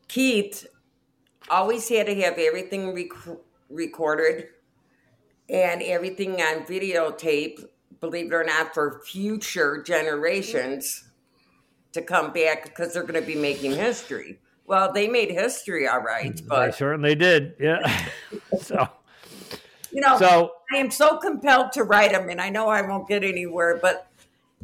Keith 0.09 0.67
always 1.48 1.88
had 1.88 2.07
to 2.07 2.14
have 2.22 2.38
everything 2.38 2.94
rec- 2.94 3.38
recorded 3.68 4.48
and 5.48 5.83
everything 5.83 6.40
on 6.40 6.64
videotape, 6.64 7.64
believe 8.00 8.26
it 8.26 8.35
or 8.35 8.44
not, 8.44 8.72
for 8.74 9.00
future 9.05 9.83
generations 9.83 11.11
to 11.92 12.03
come 12.03 12.33
back 12.33 12.64
because 12.64 12.94
they're 12.94 13.03
going 13.03 13.20
to 13.20 13.26
be 13.26 13.35
making 13.35 13.72
history. 13.72 14.38
Well, 14.66 14.92
they 14.92 15.09
made 15.09 15.31
history, 15.31 15.88
all 15.88 16.00
right, 16.00 16.37
they 16.37 16.42
but 16.42 16.74
certainly 16.76 17.16
did. 17.16 17.55
Yeah. 17.59 18.07
so, 18.61 18.88
you 19.90 20.00
know, 20.00 20.16
so 20.16 20.53
I 20.72 20.76
am 20.76 20.92
so 20.92 21.16
compelled 21.16 21.72
to 21.72 21.83
write 21.83 22.12
them, 22.12 22.29
and 22.29 22.40
I 22.40 22.50
know 22.50 22.68
I 22.68 22.83
won't 22.83 23.09
get 23.09 23.24
anywhere, 23.24 23.81
but 23.83 24.07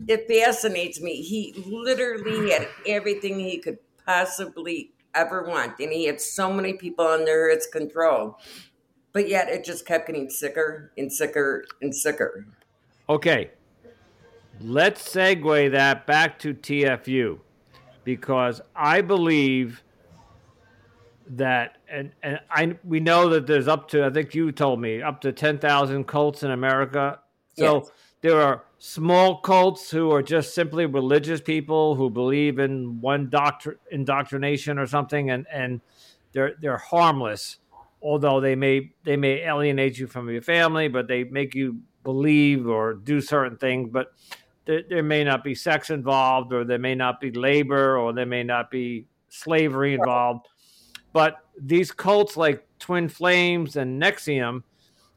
it 0.07 0.29
fascinates 0.29 1.01
me. 1.01 1.23
He 1.23 1.55
literally 1.67 2.53
had 2.53 2.69
everything 2.87 3.41
he 3.41 3.59
could 3.59 3.79
possibly 4.05 4.93
ever 5.17 5.43
want, 5.43 5.79
and 5.81 5.91
he 5.93 6.05
had 6.05 6.21
so 6.21 6.53
many 6.53 6.75
people 6.75 7.07
under 7.07 7.49
his 7.51 7.67
control, 7.67 8.39
but 9.13 9.29
yet 9.29 9.49
it 9.49 9.65
just 9.65 9.87
kept 9.87 10.07
getting 10.07 10.31
sicker 10.31 10.93
and 10.97 11.13
sicker 11.13 11.65
and 11.83 11.95
sicker. 11.95 12.47
Okay. 13.09 13.51
Let's 14.61 15.07
segue 15.13 15.71
that 15.73 16.07
back 16.07 16.39
to 16.41 16.55
TFU 16.55 17.39
because 18.05 18.61
I 18.75 19.01
believe 19.01 19.83
that 21.29 21.79
and, 21.91 22.13
and 22.23 22.41
I 22.51 22.77
we 22.85 23.01
know 23.01 23.29
that 23.31 23.47
there's 23.47 23.67
up 23.69 23.89
to 23.89 24.05
I 24.05 24.11
think 24.11 24.35
you 24.35 24.53
told 24.53 24.81
me 24.81 25.03
up 25.03 25.21
to 25.23 25.33
10,000 25.33 26.05
cults 26.05 26.43
in 26.43 26.53
America. 26.53 27.19
So 27.59 27.79
Yes. 27.79 27.91
there 28.23 28.41
are 28.41 28.63
small 28.79 29.39
cults 29.41 29.91
who 29.91 30.13
are 30.13 30.23
just 30.23 30.55
simply 30.55 30.87
religious 30.87 31.41
people 31.41 31.95
who 31.95 32.11
believe 32.11 32.59
in 32.59 33.01
one 33.01 33.31
doctrine 33.31 33.77
indoctrination 33.91 34.79
or 34.79 34.87
something 34.87 35.31
and 35.31 35.47
and 35.51 35.81
they're 36.33 36.55
they're 36.61 36.77
harmless 36.77 37.59
although 38.07 38.41
they 38.41 38.55
may 38.55 38.91
they 39.05 39.17
may 39.17 39.43
alienate 39.43 39.99
you 39.99 40.07
from 40.07 40.31
your 40.31 40.43
family, 40.43 40.89
but 40.89 41.09
they 41.09 41.25
make 41.25 41.55
you 41.55 41.81
believe 42.05 42.69
or 42.69 42.95
do 42.95 43.21
certain 43.21 43.59
things, 43.59 43.91
but 43.93 44.13
there, 44.65 44.83
there 44.89 45.03
may 45.03 45.25
not 45.25 45.43
be 45.43 45.55
sex 45.55 45.91
involved, 45.91 46.53
or 46.53 46.65
there 46.65 46.79
may 46.79 46.95
not 46.95 47.21
be 47.21 47.33
labor, 47.33 47.99
or 47.99 48.13
there 48.13 48.27
may 48.27 48.43
not 48.43 48.71
be 48.71 49.07
slavery 49.29 49.95
involved. 49.95 50.47
But 51.13 51.39
these 51.61 51.91
cults 51.91 52.37
like 52.37 52.65
Twin 52.79 53.09
Flames 53.09 53.77
and 53.77 54.01
NXIVM, 54.01 54.63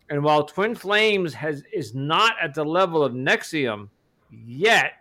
and 0.09 0.23
while 0.23 0.43
Twin 0.43 0.75
Flames 0.75 1.33
has 1.35 1.63
is 1.71 1.93
not 1.93 2.33
at 2.41 2.53
the 2.53 2.65
level 2.65 3.03
of 3.03 3.13
NXIVM 3.13 3.89
yet, 4.31 4.93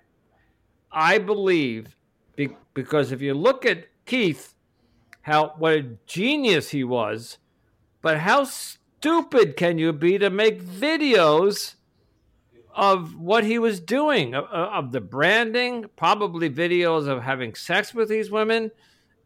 I 0.93 1.19
believe 1.19 1.97
be, 2.37 2.51
because 2.75 3.11
if 3.13 3.23
you 3.23 3.35
look 3.35 3.65
at 3.65 3.87
Keith, 4.07 4.55
how 5.23 5.55
what 5.59 5.73
a 5.75 5.83
genius 6.07 6.71
he 6.71 6.85
was, 6.85 7.39
but 8.03 8.19
how 8.19 8.45
stupid 8.45 9.57
can 9.57 9.79
you 9.79 9.93
be 9.93 10.19
to 10.19 10.31
make 10.31 10.63
videos 10.63 11.75
of 12.75 13.17
what 13.17 13.45
he 13.45 13.59
was 13.59 13.81
doing 13.81 14.35
of, 14.35 14.45
of 14.45 14.93
the 14.93 15.01
branding, 15.01 15.87
probably 15.97 16.49
videos 16.49 17.09
of 17.09 17.23
having 17.23 17.55
sex 17.55 17.93
with 17.93 18.09
these 18.09 18.31
women, 18.31 18.71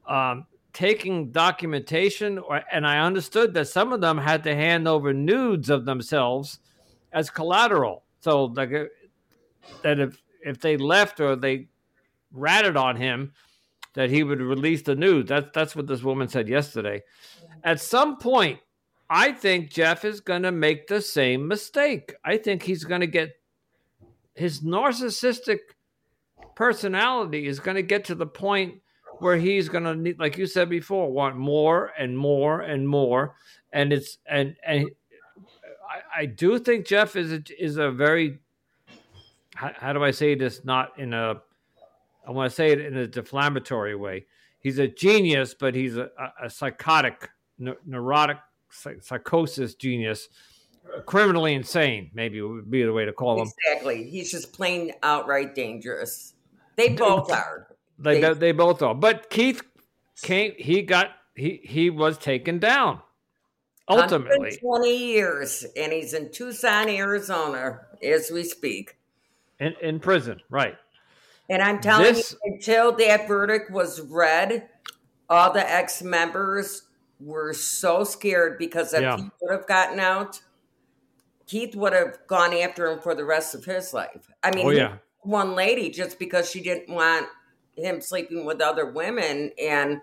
um, 0.08 0.46
taking 0.72 1.30
documentation, 1.30 2.38
or, 2.38 2.62
and 2.72 2.86
I 2.86 3.00
understood 3.00 3.54
that 3.54 3.68
some 3.68 3.92
of 3.92 4.00
them 4.00 4.18
had 4.18 4.44
to 4.44 4.54
hand 4.54 4.88
over 4.88 5.12
nudes 5.12 5.70
of 5.70 5.84
themselves 5.84 6.60
as 7.12 7.30
collateral. 7.30 8.04
So 8.20 8.44
like 8.44 8.72
uh, 8.72 8.84
that 9.82 9.98
if 9.98 10.18
if 10.44 10.60
they 10.60 10.76
left 10.76 11.20
or 11.20 11.36
they 11.36 11.68
ratted 12.32 12.76
on 12.76 12.96
him, 12.96 13.32
that 13.94 14.10
he 14.10 14.22
would 14.22 14.40
release 14.40 14.82
the 14.82 14.94
nudes. 14.94 15.28
That's 15.28 15.48
that's 15.54 15.76
what 15.76 15.86
this 15.86 16.02
woman 16.02 16.28
said 16.28 16.48
yesterday. 16.48 17.02
At 17.64 17.80
some 17.80 18.16
point, 18.16 18.58
I 19.10 19.32
think 19.32 19.70
Jeff 19.70 20.04
is 20.04 20.20
going 20.20 20.42
to 20.42 20.52
make 20.52 20.86
the 20.86 21.00
same 21.00 21.46
mistake. 21.46 22.14
I 22.24 22.38
think 22.38 22.62
he's 22.62 22.84
going 22.84 23.02
to 23.02 23.06
get 23.06 23.32
his 24.34 24.60
narcissistic 24.60 25.58
personality 26.54 27.46
is 27.46 27.60
going 27.60 27.76
to 27.76 27.82
get 27.82 28.04
to 28.06 28.14
the 28.14 28.26
point 28.26 28.80
where 29.22 29.36
he's 29.36 29.68
going 29.68 29.84
to 29.84 29.94
need, 29.94 30.18
like 30.18 30.36
you 30.36 30.46
said 30.46 30.68
before, 30.68 31.10
want 31.10 31.36
more 31.36 31.92
and 31.98 32.16
more 32.16 32.60
and 32.60 32.86
more. 32.86 33.36
And 33.72 33.92
it's 33.92 34.18
and 34.26 34.56
and 34.64 34.90
I, 35.88 36.22
I 36.22 36.26
do 36.26 36.58
think 36.58 36.86
Jeff 36.86 37.16
is 37.16 37.32
a, 37.32 37.42
is 37.58 37.76
a 37.76 37.90
very 37.90 38.38
how, 39.54 39.72
how 39.74 39.92
do 39.92 40.04
I 40.04 40.10
say 40.10 40.34
this? 40.34 40.64
Not 40.64 40.98
in 40.98 41.14
a 41.14 41.40
I 42.26 42.30
want 42.30 42.50
to 42.50 42.54
say 42.54 42.70
it 42.70 42.80
in 42.80 42.96
a 42.96 43.06
deflammatory 43.06 43.98
way. 43.98 44.26
He's 44.60 44.78
a 44.78 44.86
genius, 44.86 45.54
but 45.58 45.74
he's 45.74 45.96
a, 45.96 46.10
a, 46.18 46.46
a 46.46 46.50
psychotic, 46.50 47.30
neurotic, 47.58 48.38
psychosis 48.70 49.74
genius 49.74 50.28
criminally 51.06 51.54
insane, 51.54 52.10
maybe 52.14 52.40
would 52.40 52.70
be 52.70 52.82
the 52.82 52.92
way 52.92 53.04
to 53.04 53.12
call 53.12 53.40
him. 53.40 53.48
Exactly. 53.68 54.04
He's 54.04 54.30
just 54.30 54.52
plain 54.52 54.92
outright 55.02 55.54
dangerous. 55.54 56.34
They 56.76 56.90
both 56.90 57.30
are. 57.30 57.68
They, 57.98 58.20
they, 58.20 58.34
they 58.34 58.52
both 58.52 58.82
are. 58.82 58.94
But 58.94 59.30
Keith 59.30 59.62
came. 60.22 60.52
He 60.58 60.82
got. 60.82 61.10
He 61.34 61.60
he 61.64 61.90
was 61.90 62.18
taken 62.18 62.58
down. 62.58 63.00
Ultimately, 63.88 64.56
twenty 64.58 64.96
years, 64.96 65.66
and 65.76 65.92
he's 65.92 66.14
in 66.14 66.30
Tucson, 66.30 66.88
Arizona, 66.88 67.80
as 68.02 68.30
we 68.30 68.44
speak. 68.44 68.96
In 69.60 69.74
in 69.80 70.00
prison, 70.00 70.40
right? 70.50 70.76
And 71.48 71.62
I'm 71.62 71.80
telling 71.80 72.14
this, 72.14 72.32
you, 72.44 72.54
until 72.54 72.92
that 72.92 73.28
verdict 73.28 73.70
was 73.70 74.00
read, 74.00 74.68
all 75.28 75.52
the 75.52 75.68
ex 75.68 76.02
members 76.02 76.82
were 77.20 77.52
so 77.52 78.04
scared 78.04 78.58
because 78.58 78.94
if 78.94 79.02
yeah. 79.02 79.16
he 79.16 79.24
would 79.40 79.52
have 79.52 79.66
gotten 79.66 80.00
out, 80.00 80.40
Keith 81.46 81.74
would 81.74 81.92
have 81.92 82.18
gone 82.26 82.54
after 82.54 82.86
him 82.86 83.00
for 83.00 83.14
the 83.14 83.24
rest 83.24 83.54
of 83.54 83.64
his 83.64 83.92
life. 83.92 84.30
I 84.42 84.54
mean, 84.54 84.66
oh, 84.66 84.70
yeah. 84.70 84.96
one 85.20 85.54
lady 85.54 85.90
just 85.90 86.18
because 86.18 86.50
she 86.50 86.60
didn't 86.60 86.88
want 86.94 87.26
him 87.76 88.00
sleeping 88.00 88.44
with 88.44 88.60
other 88.60 88.86
women 88.86 89.50
and 89.60 90.00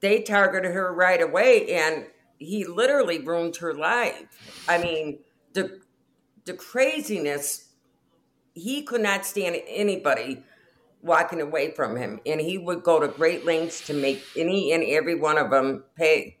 they 0.00 0.22
targeted 0.22 0.72
her 0.72 0.92
right 0.92 1.22
away 1.22 1.72
and 1.72 2.06
he 2.38 2.64
literally 2.64 3.20
ruined 3.20 3.56
her 3.56 3.72
life. 3.72 4.64
I 4.68 4.78
mean, 4.78 5.20
the 5.54 5.80
the 6.44 6.54
craziness 6.54 7.68
he 8.54 8.82
could 8.82 9.00
not 9.00 9.24
stand 9.24 9.56
anybody 9.66 10.42
walking 11.00 11.40
away 11.40 11.72
from 11.72 11.96
him 11.96 12.20
and 12.26 12.40
he 12.40 12.58
would 12.58 12.82
go 12.82 13.00
to 13.00 13.08
great 13.08 13.44
lengths 13.44 13.86
to 13.86 13.94
make 13.94 14.22
any 14.36 14.72
and 14.72 14.84
every 14.84 15.14
one 15.14 15.38
of 15.38 15.50
them 15.50 15.84
pay. 15.96 16.36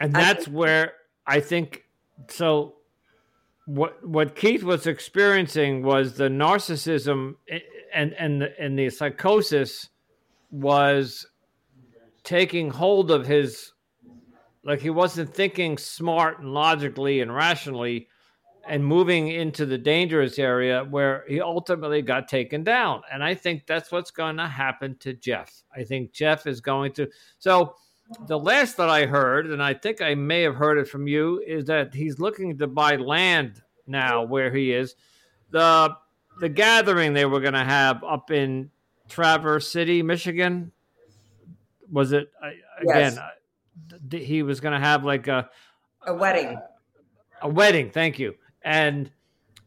And 0.00 0.12
that's 0.12 0.48
I 0.48 0.50
where 0.50 0.92
I 1.26 1.40
think 1.40 1.84
so 2.28 2.74
what 3.66 4.06
what 4.06 4.34
Keith 4.34 4.62
was 4.62 4.86
experiencing 4.86 5.82
was 5.82 6.14
the 6.14 6.28
narcissism 6.28 7.36
eh, 7.48 7.60
and 7.94 8.12
and 8.14 8.42
the, 8.42 8.60
and 8.60 8.78
the 8.78 8.90
psychosis 8.90 9.88
was 10.50 11.26
taking 12.22 12.70
hold 12.70 13.10
of 13.10 13.26
his 13.26 13.72
like 14.64 14.80
he 14.80 14.90
wasn't 14.90 15.32
thinking 15.34 15.76
smart 15.76 16.40
and 16.40 16.52
logically 16.52 17.20
and 17.20 17.34
rationally 17.34 18.08
and 18.66 18.84
moving 18.84 19.28
into 19.28 19.66
the 19.66 19.76
dangerous 19.76 20.38
area 20.38 20.84
where 20.84 21.24
he 21.28 21.40
ultimately 21.40 22.00
got 22.00 22.28
taken 22.28 22.64
down 22.64 23.02
and 23.12 23.22
i 23.22 23.34
think 23.34 23.66
that's 23.66 23.92
what's 23.92 24.10
going 24.10 24.36
to 24.36 24.46
happen 24.46 24.96
to 24.98 25.12
jeff 25.12 25.62
i 25.74 25.82
think 25.82 26.12
jeff 26.12 26.46
is 26.46 26.60
going 26.60 26.92
to 26.92 27.06
so 27.38 27.74
the 28.26 28.38
last 28.38 28.76
that 28.76 28.88
I 28.88 29.06
heard, 29.06 29.46
and 29.46 29.62
I 29.62 29.74
think 29.74 30.02
I 30.02 30.14
may 30.14 30.42
have 30.42 30.56
heard 30.56 30.78
it 30.78 30.88
from 30.88 31.06
you, 31.06 31.42
is 31.46 31.64
that 31.66 31.94
he's 31.94 32.18
looking 32.18 32.58
to 32.58 32.66
buy 32.66 32.96
land 32.96 33.62
now 33.86 34.24
where 34.24 34.52
he 34.54 34.72
is. 34.72 34.94
The 35.50 35.96
the 36.40 36.48
gathering 36.48 37.12
they 37.12 37.24
were 37.24 37.40
going 37.40 37.54
to 37.54 37.64
have 37.64 38.02
up 38.04 38.30
in 38.30 38.70
Traverse 39.08 39.70
City, 39.70 40.02
Michigan, 40.02 40.72
was 41.90 42.12
it 42.12 42.30
again? 42.80 43.18
Yes. 44.10 44.26
He 44.26 44.42
was 44.42 44.60
going 44.60 44.72
to 44.72 44.84
have 44.84 45.04
like 45.04 45.26
a 45.28 45.48
a 46.06 46.14
wedding. 46.14 46.58
A, 47.42 47.46
a 47.46 47.48
wedding, 47.48 47.90
thank 47.90 48.18
you. 48.18 48.34
And 48.62 49.10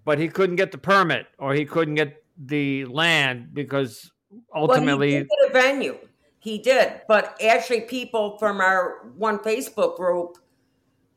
but 0.06 0.20
he 0.20 0.28
couldn't 0.28 0.56
get 0.56 0.72
the 0.72 0.78
permit 0.78 1.28
or 1.38 1.54
he 1.54 1.66
couldn't 1.66 1.96
get 1.96 2.24
the 2.38 2.86
land 2.86 3.54
because 3.54 4.12
ultimately 4.54 5.14
well, 5.14 5.24
he 5.24 5.48
did 5.48 5.50
a 5.50 5.52
venue. 5.52 5.98
He 6.40 6.60
did, 6.60 7.02
but 7.08 7.36
actually, 7.44 7.82
people 7.82 8.38
from 8.38 8.62
our 8.62 9.10
one 9.18 9.40
Facebook 9.40 9.98
group, 9.98 10.38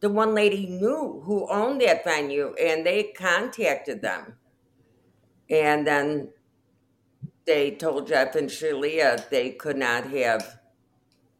the 0.00 0.08
one 0.08 0.34
lady 0.34 0.66
knew 0.66 1.22
who 1.24 1.48
owned 1.48 1.80
that 1.82 2.02
venue, 2.02 2.54
and 2.60 2.84
they 2.84 3.12
contacted 3.16 4.02
them, 4.02 4.34
and 5.50 5.86
then 5.86 6.28
they 7.46 7.72
told 7.72 8.06
Jeff 8.06 8.36
and 8.36 8.48
Shaleia 8.48 9.28
they 9.28 9.50
could 9.50 9.76
not 9.76 10.06
have 10.10 10.60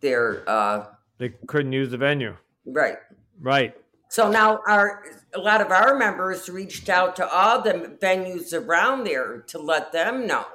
their. 0.01 0.49
Uh, 0.49 0.87
they 1.19 1.31
couldn't 1.47 1.73
use 1.73 1.91
the 1.91 1.99
venue. 1.99 2.37
Right. 2.67 2.97
Right. 3.41 3.75
So 4.09 4.31
now 4.31 4.61
our 4.67 5.05
a 5.35 5.39
lot 5.39 5.61
of 5.61 5.71
our 5.71 5.97
members 5.97 6.49
reached 6.49 6.89
out 6.89 7.15
to 7.17 7.29
all 7.29 7.63
the 7.63 7.97
venues 8.03 8.53
around 8.53 9.05
there 9.05 9.43
to 9.49 9.59
let 9.59 9.93
them 9.93 10.27
know 10.27 10.47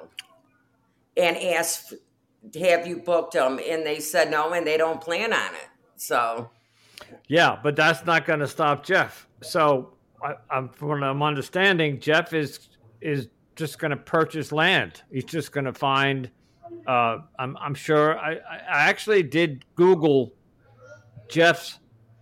and 1.16 1.38
ask 1.38 1.94
have 2.60 2.86
you 2.86 2.98
booked 2.98 3.34
them? 3.34 3.60
And 3.66 3.86
they 3.86 4.00
said 4.00 4.30
no, 4.30 4.54
and 4.54 4.66
they 4.66 4.78
don't 4.78 5.02
plan 5.02 5.34
on 5.34 5.54
it. 5.56 5.70
So, 5.96 6.50
yeah, 7.28 7.58
but 7.62 7.76
that's 7.76 8.06
not 8.06 8.26
going 8.26 8.40
to 8.40 8.48
stop 8.48 8.86
Jeff. 8.86 9.28
So, 9.42 9.94
I, 10.24 10.36
am 10.52 10.70
from 10.70 10.90
what 10.90 11.04
I'm 11.04 11.24
understanding, 11.24 12.00
Jeff 12.00 12.34
is 12.34 12.70
is 13.02 13.30
just 13.56 13.80
going 13.80 13.92
to 13.92 13.98
purchase 13.98 14.52
land. 14.52 15.02
He's 15.12 15.26
just 15.26 15.52
going 15.52 15.66
to 15.66 15.74
find. 15.74 16.30
Uh, 16.88 17.20
I'm, 17.40 17.58
I'm 17.58 17.74
sure. 17.74 18.18
I, 18.18 18.34
I 18.34 18.90
actually 18.90 19.24
did 19.24 19.66
Google 19.76 20.34
Jeff's 21.30 21.80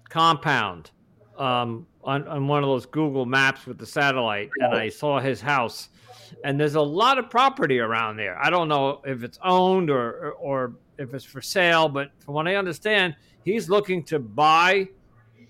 compound 0.10 0.91
um, 1.38 1.88
on, 2.04 2.28
on 2.28 2.48
one 2.48 2.63
of 2.63 2.69
those 2.69 2.86
Google 2.86 3.26
maps 3.26 3.65
with 3.65 3.78
the 3.78 3.86
satellite, 3.86 4.50
and 4.60 4.76
I 4.76 4.89
saw 4.89 5.19
his 5.19 5.41
house 5.41 5.89
and 6.43 6.60
there's 6.60 6.76
a 6.76 6.82
lot 6.82 7.17
of 7.17 7.30
property 7.30 7.80
around 7.80 8.17
there. 8.17 8.38
I 8.41 8.50
don't 8.50 8.67
know 8.67 9.02
if 9.06 9.24
it's 9.24 9.39
owned 9.43 9.89
or, 9.89 10.12
or, 10.12 10.32
or 10.34 10.76
if 10.98 11.13
it's 11.13 11.26
for 11.26 11.41
sale, 11.41 11.89
but 11.89 12.12
from 12.19 12.36
what 12.36 12.48
I 12.48 12.56
understand, 12.56 13.15
he's 13.43 13.69
looking 13.69 14.04
to 14.06 14.19
buy 14.19 14.88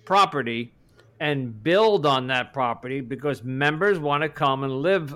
property 0.05 0.73
and 1.19 1.63
build 1.63 2.05
on 2.05 2.27
that 2.27 2.53
property 2.53 3.01
because 3.01 3.43
members 3.43 3.99
want 3.99 4.23
to 4.23 4.29
come 4.29 4.63
and 4.63 4.81
live 4.81 5.15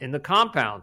in 0.00 0.10
the 0.10 0.20
compound. 0.20 0.82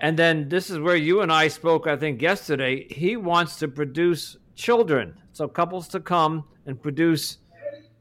And 0.00 0.18
then 0.18 0.48
this 0.48 0.70
is 0.70 0.78
where 0.78 0.96
you 0.96 1.20
and 1.20 1.30
I 1.30 1.48
spoke, 1.48 1.86
I 1.86 1.96
think, 1.96 2.22
yesterday. 2.22 2.86
He 2.92 3.16
wants 3.16 3.56
to 3.56 3.68
produce 3.68 4.38
children, 4.54 5.14
so 5.32 5.46
couples 5.46 5.88
to 5.88 6.00
come 6.00 6.44
and 6.66 6.80
produce 6.80 7.38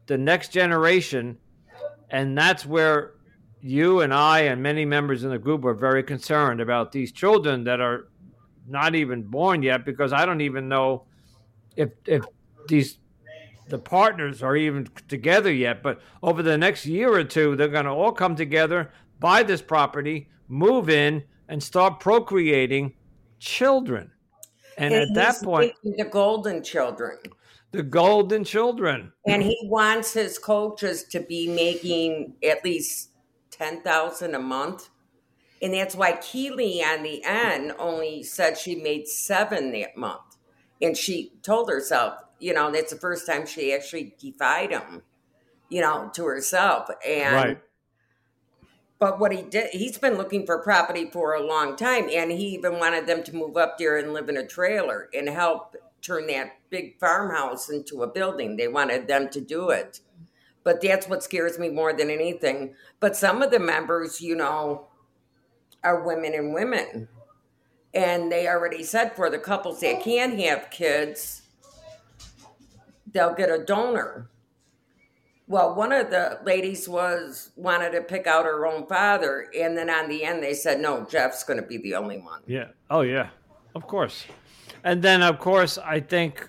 the 0.07 0.17
next 0.17 0.51
generation. 0.51 1.37
And 2.09 2.37
that's 2.37 2.65
where 2.65 3.15
you 3.61 4.01
and 4.01 4.13
I 4.13 4.41
and 4.41 4.63
many 4.63 4.85
members 4.85 5.23
in 5.23 5.29
the 5.29 5.37
group 5.37 5.65
are 5.65 5.73
very 5.73 6.03
concerned 6.03 6.61
about 6.61 6.91
these 6.91 7.11
children 7.11 7.65
that 7.65 7.81
are 7.81 8.07
not 8.67 8.95
even 8.95 9.23
born 9.23 9.61
yet 9.61 9.83
because 9.83 10.13
I 10.13 10.25
don't 10.25 10.41
even 10.41 10.69
know 10.69 11.03
if 11.75 11.89
if 12.05 12.23
these 12.67 12.99
the 13.69 13.77
partners 13.77 14.41
are 14.41 14.55
even 14.55 14.87
together 15.07 15.51
yet. 15.51 15.83
But 15.83 16.01
over 16.23 16.41
the 16.41 16.57
next 16.57 16.85
year 16.85 17.13
or 17.13 17.23
two, 17.23 17.55
they're 17.55 17.67
going 17.67 17.85
to 17.85 17.91
all 17.91 18.11
come 18.11 18.35
together, 18.35 18.91
buy 19.19 19.43
this 19.43 19.61
property, 19.61 20.29
move 20.47 20.89
in, 20.89 21.23
and 21.47 21.61
start 21.61 21.99
procreating 21.99 22.93
children. 23.39 24.11
And, 24.77 24.93
and 24.93 25.03
at 25.03 25.15
that 25.15 25.43
point, 25.43 25.73
the 25.83 26.05
golden 26.05 26.63
children. 26.63 27.17
The 27.71 27.83
golden 27.83 28.43
children. 28.43 29.11
And 29.27 29.43
he 29.43 29.57
wants 29.63 30.13
his 30.13 30.39
coaches 30.39 31.03
to 31.11 31.19
be 31.19 31.47
making 31.47 32.35
at 32.43 32.63
least 32.63 33.11
ten 33.51 33.81
thousand 33.81 34.35
a 34.35 34.39
month. 34.39 34.89
And 35.61 35.73
that's 35.73 35.93
why 35.93 36.13
Keely 36.13 36.81
on 36.81 37.03
the 37.03 37.21
end 37.25 37.73
only 37.77 38.23
said 38.23 38.57
she 38.57 38.75
made 38.75 39.07
seven 39.07 39.71
that 39.73 39.97
month. 39.97 40.37
And 40.81 40.95
she 40.95 41.33
told 41.43 41.69
herself, 41.69 42.13
you 42.39 42.53
know, 42.53 42.71
that's 42.71 42.93
the 42.93 42.99
first 42.99 43.27
time 43.27 43.45
she 43.45 43.73
actually 43.73 44.15
defied 44.17 44.71
him, 44.71 45.01
you 45.67 45.81
know, 45.81 46.09
to 46.15 46.23
herself. 46.23 46.89
And 47.05 47.35
right. 47.35 47.61
But 48.99 49.17
what 49.19 49.31
he 49.31 49.41
did, 49.41 49.69
he's 49.71 49.97
been 49.97 50.17
looking 50.17 50.45
for 50.45 50.61
property 50.61 51.09
for 51.09 51.33
a 51.33 51.45
long 51.45 51.77
time, 51.77 52.09
and 52.13 52.31
he 52.31 52.49
even 52.49 52.79
wanted 52.79 53.07
them 53.07 53.23
to 53.23 53.35
move 53.35 53.55
up 53.55 53.77
there 53.77 53.97
and 53.97 54.13
live 54.13 54.27
in 54.27 54.35
a 54.37 54.45
trailer 54.45 55.09
and 55.13 55.29
help 55.29 55.75
turn 56.01 56.27
that 56.27 56.57
big 56.69 56.99
farmhouse 56.99 57.69
into 57.69 58.03
a 58.03 58.07
building. 58.07 58.57
They 58.57 58.67
wanted 58.67 59.07
them 59.07 59.29
to 59.29 59.41
do 59.41 59.69
it. 59.69 60.01
But 60.63 60.81
that's 60.81 61.07
what 61.07 61.23
scares 61.23 61.57
me 61.57 61.69
more 61.69 61.93
than 61.93 62.09
anything. 62.09 62.75
But 62.99 63.15
some 63.15 63.41
of 63.41 63.51
the 63.51 63.59
members, 63.59 64.19
you 64.19 64.35
know, 64.35 64.87
are 65.83 66.05
women 66.05 66.33
and 66.33 66.53
women. 66.53 67.07
And 67.93 68.31
they 68.31 68.47
already 68.47 68.83
said 68.83 69.15
for 69.15 69.29
the 69.29 69.39
couples 69.39 69.79
that 69.79 70.03
can 70.03 70.37
have 70.39 70.69
kids, 70.69 71.43
they'll 73.11 73.33
get 73.33 73.49
a 73.49 73.63
donor. 73.63 74.29
Well, 75.49 75.73
one 75.73 75.91
of 75.91 76.11
the 76.11 76.39
ladies 76.45 76.87
was 76.87 77.49
wanted 77.55 77.93
to 77.93 78.01
pick 78.01 78.27
out 78.27 78.45
her 78.45 78.67
own 78.67 78.85
father, 78.85 79.47
and 79.57 79.75
then 79.75 79.89
on 79.89 80.07
the 80.07 80.23
end 80.23 80.43
they 80.43 80.53
said, 80.53 80.79
"No, 80.79 81.07
Jeff's 81.09 81.43
going 81.43 81.59
to 81.59 81.65
be 81.65 81.77
the 81.77 81.95
only 81.95 82.19
one." 82.19 82.41
Yeah. 82.45 82.67
Oh, 82.91 83.01
yeah. 83.01 83.29
Of 83.73 83.87
course. 83.87 84.25
And 84.83 85.01
then, 85.01 85.23
of 85.23 85.39
course, 85.39 85.79
I 85.79 86.01
think 86.01 86.47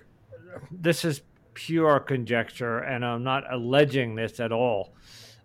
this 0.70 1.06
is 1.06 1.22
pure 1.54 1.98
conjecture, 2.00 2.80
and 2.80 3.02
I'm 3.02 3.24
not 3.24 3.50
alleging 3.50 4.16
this 4.16 4.38
at 4.38 4.52
all. 4.52 4.92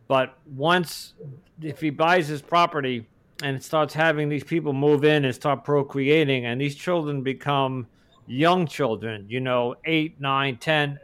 But 0.10 0.38
once, 0.46 1.14
if 1.62 1.80
he 1.80 1.92
buys 1.92 2.28
his 2.28 2.42
property 2.42 3.08
and 3.42 3.64
starts 3.64 3.94
having 3.94 4.28
these 4.28 4.44
people 4.44 4.74
move 4.74 5.06
in 5.06 5.24
and 5.24 5.34
start 5.34 5.64
procreating, 5.64 6.46
and 6.46 6.60
these 6.60 6.76
children 6.76 7.24
become 7.24 7.88
young 8.28 8.68
children, 8.68 9.26
you 9.30 9.40
know, 9.40 9.76
eight, 9.86 10.20
nine, 10.20 10.58
ten. 10.58 11.00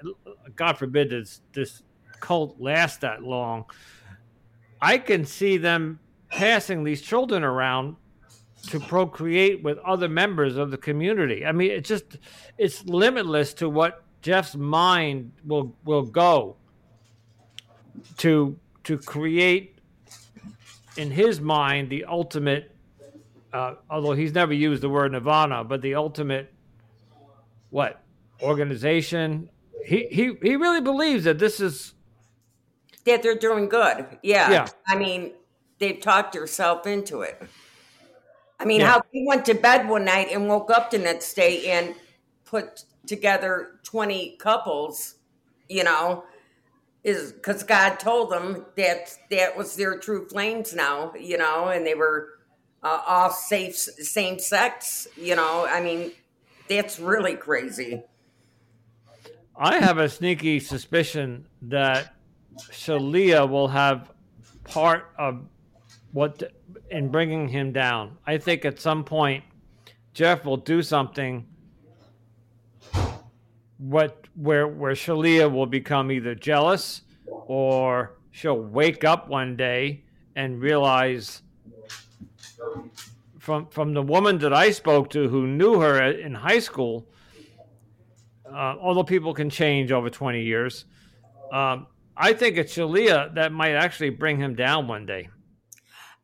God 0.57 0.77
forbid 0.77 1.09
this 1.11 1.39
this 1.53 1.81
cult 2.21 2.55
last 2.59 3.01
that 3.01 3.23
long. 3.23 3.65
I 4.81 4.97
can 4.97 5.25
see 5.25 5.57
them 5.57 5.99
passing 6.29 6.83
these 6.83 7.01
children 7.01 7.43
around 7.43 7.97
to 8.67 8.79
procreate 8.79 9.63
with 9.63 9.77
other 9.79 10.07
members 10.07 10.55
of 10.55 10.71
the 10.71 10.77
community. 10.77 11.45
I 11.45 11.51
mean, 11.51 11.71
it's 11.71 11.89
just 11.89 12.17
it's 12.57 12.85
limitless 12.85 13.53
to 13.55 13.67
what 13.67 14.03
Jeff's 14.21 14.55
mind 14.55 15.31
will 15.45 15.75
will 15.83 16.03
go 16.03 16.55
to 18.17 18.57
to 18.83 18.97
create 18.97 19.79
in 20.97 21.11
his 21.11 21.41
mind 21.41 21.89
the 21.89 22.05
ultimate 22.05 22.71
uh, 23.53 23.75
although 23.89 24.13
he's 24.13 24.33
never 24.33 24.53
used 24.53 24.81
the 24.81 24.89
word 24.89 25.11
nirvana 25.11 25.63
but 25.63 25.81
the 25.81 25.95
ultimate 25.95 26.53
what 27.71 28.01
organization. 28.41 29.49
He 29.83 30.07
he 30.11 30.33
he 30.41 30.55
really 30.55 30.81
believes 30.81 31.23
that 31.23 31.39
this 31.39 31.59
is 31.59 31.95
that 33.05 33.23
they're 33.23 33.35
doing 33.35 33.69
good. 33.69 34.05
Yeah. 34.21 34.51
Yeah. 34.51 34.67
I 34.87 34.95
mean, 34.97 35.33
they've 35.79 35.99
talked 35.99 36.35
yourself 36.35 36.85
into 36.87 37.21
it. 37.21 37.41
I 38.59 38.65
mean, 38.65 38.81
yeah. 38.81 38.91
how 38.91 39.01
he 39.11 39.25
went 39.27 39.45
to 39.45 39.55
bed 39.55 39.89
one 39.89 40.05
night 40.05 40.27
and 40.31 40.47
woke 40.47 40.69
up 40.69 40.91
the 40.91 40.99
next 40.99 41.33
day 41.33 41.71
and 41.71 41.95
put 42.45 42.85
together 43.07 43.79
20 43.83 44.37
couples, 44.37 45.15
you 45.67 45.83
know, 45.83 46.23
is 47.03 47.31
because 47.31 47.63
God 47.63 47.99
told 47.99 48.31
them 48.31 48.65
that 48.77 49.17
that 49.31 49.57
was 49.57 49.75
their 49.75 49.97
true 49.97 50.27
flames 50.27 50.75
now, 50.75 51.13
you 51.19 51.37
know, 51.37 51.69
and 51.69 51.85
they 51.85 51.95
were 51.95 52.29
uh, 52.83 53.01
all 53.07 53.31
safe, 53.31 53.75
same 53.75 54.37
sex, 54.37 55.07
you 55.17 55.35
know. 55.35 55.65
I 55.67 55.81
mean, 55.81 56.11
that's 56.69 56.99
really 56.99 57.35
crazy. 57.35 58.03
I 59.55 59.79
have 59.79 59.97
a 59.97 60.09
sneaky 60.09 60.59
suspicion 60.59 61.47
that 61.63 62.15
Shaleia 62.59 63.49
will 63.49 63.67
have 63.67 64.11
part 64.63 65.11
of 65.17 65.45
what 66.11 66.53
in 66.89 67.09
bringing 67.09 67.47
him 67.47 67.71
down. 67.71 68.17
I 68.25 68.37
think 68.37 68.65
at 68.65 68.79
some 68.79 69.03
point 69.03 69.43
Jeff 70.13 70.45
will 70.45 70.57
do 70.57 70.81
something 70.81 71.45
what 73.77 74.27
where 74.35 74.67
where 74.67 74.93
Shaleia 74.93 75.51
will 75.51 75.65
become 75.65 76.11
either 76.11 76.35
jealous 76.35 77.01
or 77.27 78.17
she'll 78.31 78.61
wake 78.61 79.03
up 79.03 79.27
one 79.27 79.55
day 79.55 80.03
and 80.35 80.61
realize 80.61 81.41
from 83.39 83.67
from 83.67 83.93
the 83.93 84.01
woman 84.01 84.37
that 84.39 84.53
I 84.53 84.71
spoke 84.71 85.09
to 85.11 85.27
who 85.27 85.47
knew 85.47 85.79
her 85.79 86.01
in 86.03 86.35
high 86.35 86.59
school, 86.59 87.07
uh, 88.45 88.75
although 88.79 89.03
people 89.03 89.33
can 89.33 89.49
change 89.49 89.91
over 89.91 90.09
20 90.09 90.43
years, 90.43 90.85
um, 91.51 91.87
I 92.15 92.33
think 92.33 92.57
it's 92.57 92.75
Shaleia 92.75 93.33
that 93.35 93.51
might 93.51 93.73
actually 93.73 94.09
bring 94.09 94.37
him 94.37 94.55
down 94.55 94.87
one 94.87 95.05
day. 95.05 95.29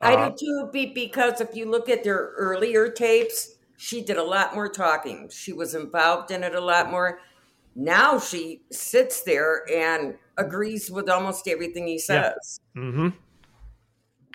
I 0.02 0.14
uh, 0.14 0.30
do 0.30 0.70
too, 0.72 0.90
because 0.94 1.42
if 1.42 1.56
you 1.56 1.70
look 1.70 1.90
at 1.90 2.04
their 2.04 2.34
earlier 2.38 2.90
tapes, 2.90 3.56
she 3.78 4.04
did 4.04 4.18
a 4.18 4.24
lot 4.24 4.54
more 4.54 4.70
talking. 4.70 5.30
She 5.30 5.54
was 5.54 5.74
involved 5.76 6.32
in 6.32 6.44
it 6.44 6.56
a 6.56 6.62
lot 6.62 6.92
more. 6.92 7.20
Now 7.76 8.20
she 8.20 8.62
sits 8.72 9.22
there 9.22 9.64
and 9.72 10.16
agrees 10.38 10.90
with 10.90 11.10
almost 11.10 11.48
everything 11.48 11.88
he 11.88 12.00
says. 12.00 12.60
Yeah. 12.76 12.82
Mm-hmm. 12.82 13.08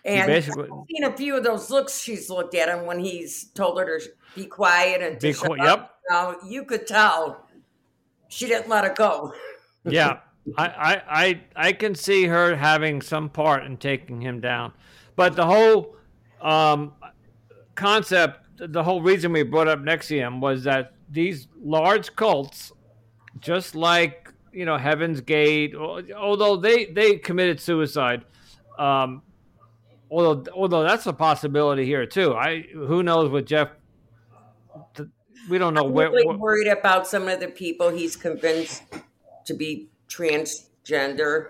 And 0.04 0.26
basically, 0.26 0.64
I've 0.64 0.86
seen 0.90 1.04
a 1.04 1.16
few 1.16 1.36
of 1.36 1.44
those 1.44 1.70
looks 1.70 2.00
she's 2.00 2.28
looked 2.28 2.54
at 2.54 2.68
him 2.68 2.86
when 2.86 2.98
he's 2.98 3.44
told 3.50 3.78
her 3.78 4.00
to 4.00 4.06
be 4.34 4.46
quiet 4.46 5.00
and 5.00 5.20
to 5.20 5.26
be 5.28 5.32
shut 5.32 5.58
qu- 5.58 5.64
up. 5.64 5.98
Now 6.10 6.36
you 6.44 6.64
could 6.64 6.86
tell 6.86 7.46
she 8.28 8.46
didn't 8.46 8.68
let 8.68 8.84
it 8.84 8.96
go. 8.96 9.32
yeah, 9.84 10.18
I, 10.56 10.66
I, 10.66 11.02
I, 11.08 11.40
I 11.68 11.72
can 11.72 11.94
see 11.94 12.24
her 12.24 12.56
having 12.56 13.00
some 13.00 13.28
part 13.28 13.64
in 13.64 13.76
taking 13.76 14.20
him 14.20 14.40
down, 14.40 14.72
but 15.14 15.36
the 15.36 15.46
whole 15.46 15.96
um, 16.40 16.92
concept, 17.74 18.40
the 18.58 18.82
whole 18.82 19.02
reason 19.02 19.32
we 19.32 19.44
brought 19.44 19.68
up 19.68 19.78
NXIVM 19.80 20.40
was 20.40 20.64
that 20.64 20.94
these 21.10 21.46
large 21.62 22.14
cults, 22.16 22.72
just 23.38 23.74
like 23.74 24.32
you 24.52 24.64
know 24.64 24.76
Heaven's 24.76 25.20
Gate, 25.20 25.74
although 25.74 26.56
they 26.56 26.86
they 26.86 27.16
committed 27.16 27.60
suicide. 27.60 28.24
Um, 28.78 29.22
although 30.10 30.44
although 30.52 30.82
that's 30.82 31.06
a 31.06 31.12
possibility 31.12 31.84
here 31.84 32.06
too. 32.06 32.34
I 32.34 32.62
who 32.72 33.02
knows 33.02 33.30
what 33.30 33.46
Jeff. 33.46 33.68
We 35.48 35.58
don't 35.58 35.74
know 35.74 35.86
I'm 35.86 35.92
where. 35.92 36.10
Really 36.10 36.36
worried 36.36 36.68
about 36.68 37.06
some 37.06 37.28
of 37.28 37.40
the 37.40 37.48
people 37.48 37.90
he's 37.90 38.16
convinced 38.16 38.84
to 39.46 39.54
be 39.54 39.88
transgender 40.12 41.48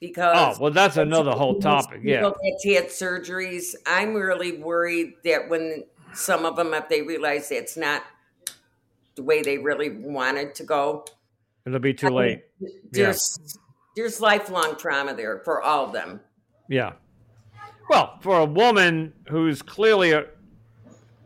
because 0.00 0.56
oh 0.58 0.62
well 0.62 0.72
that's 0.72 0.96
another 0.96 1.32
whole 1.32 1.60
topic 1.60 2.00
yeah. 2.02 2.30
he 2.62 2.74
had 2.74 2.86
surgeries. 2.86 3.74
I'm 3.86 4.14
really 4.14 4.58
worried 4.58 5.14
that 5.24 5.48
when 5.48 5.84
some 6.14 6.44
of 6.44 6.56
them 6.56 6.74
if 6.74 6.88
they 6.88 7.02
realize 7.02 7.50
it's 7.50 7.76
not 7.76 8.02
the 9.14 9.22
way 9.22 9.42
they 9.42 9.58
really 9.58 9.90
wanted 9.90 10.54
to 10.56 10.64
go 10.64 11.04
it'll 11.66 11.78
be 11.78 11.94
too 11.94 12.08
I 12.08 12.10
late. 12.10 12.44
Mean, 12.60 12.70
there's 12.90 13.38
yeah. 13.40 13.52
there's 13.96 14.20
lifelong 14.20 14.76
trauma 14.76 15.14
there 15.14 15.40
for 15.44 15.62
all 15.62 15.86
of 15.86 15.92
them. 15.92 16.20
Yeah. 16.68 16.92
Well, 17.88 18.18
for 18.20 18.38
a 18.38 18.44
woman 18.44 19.12
who's 19.28 19.60
clearly 19.60 20.12
a, 20.12 20.26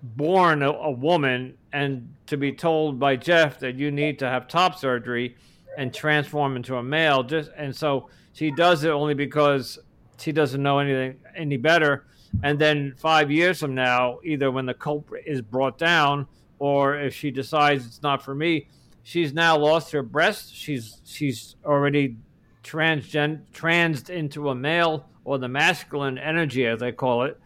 born 0.02 0.62
a, 0.62 0.70
a 0.70 0.90
woman 0.90 1.56
and 1.72 2.12
to 2.26 2.36
be 2.36 2.52
told 2.52 2.98
by 2.98 3.16
Jeff 3.16 3.60
that 3.60 3.76
you 3.76 3.90
need 3.90 4.18
to 4.18 4.28
have 4.28 4.48
top 4.48 4.78
surgery 4.78 5.36
and 5.76 5.92
transform 5.92 6.56
into 6.56 6.76
a 6.76 6.82
male, 6.82 7.22
just 7.22 7.50
and 7.56 7.74
so 7.74 8.08
she 8.32 8.50
does 8.50 8.84
it 8.84 8.90
only 8.90 9.14
because 9.14 9.78
she 10.18 10.32
doesn't 10.32 10.62
know 10.62 10.78
anything 10.78 11.18
any 11.34 11.56
better. 11.56 12.06
And 12.42 12.58
then 12.58 12.94
five 12.96 13.30
years 13.30 13.60
from 13.60 13.74
now, 13.74 14.18
either 14.24 14.50
when 14.50 14.66
the 14.66 14.74
culprit 14.74 15.24
is 15.26 15.40
brought 15.40 15.78
down 15.78 16.26
or 16.58 16.98
if 16.98 17.14
she 17.14 17.30
decides 17.30 17.86
it's 17.86 18.02
not 18.02 18.22
for 18.22 18.34
me, 18.34 18.68
she's 19.02 19.32
now 19.32 19.56
lost 19.56 19.92
her 19.92 20.02
breast. 20.02 20.54
She's 20.54 21.00
she's 21.04 21.56
already 21.64 22.16
transgen 22.62 23.42
transed 23.52 24.10
into 24.10 24.50
a 24.50 24.54
male 24.54 25.08
or 25.24 25.38
the 25.38 25.48
masculine 25.48 26.18
energy, 26.18 26.66
as 26.66 26.82
I 26.82 26.92
call 26.92 27.22
it. 27.22 27.38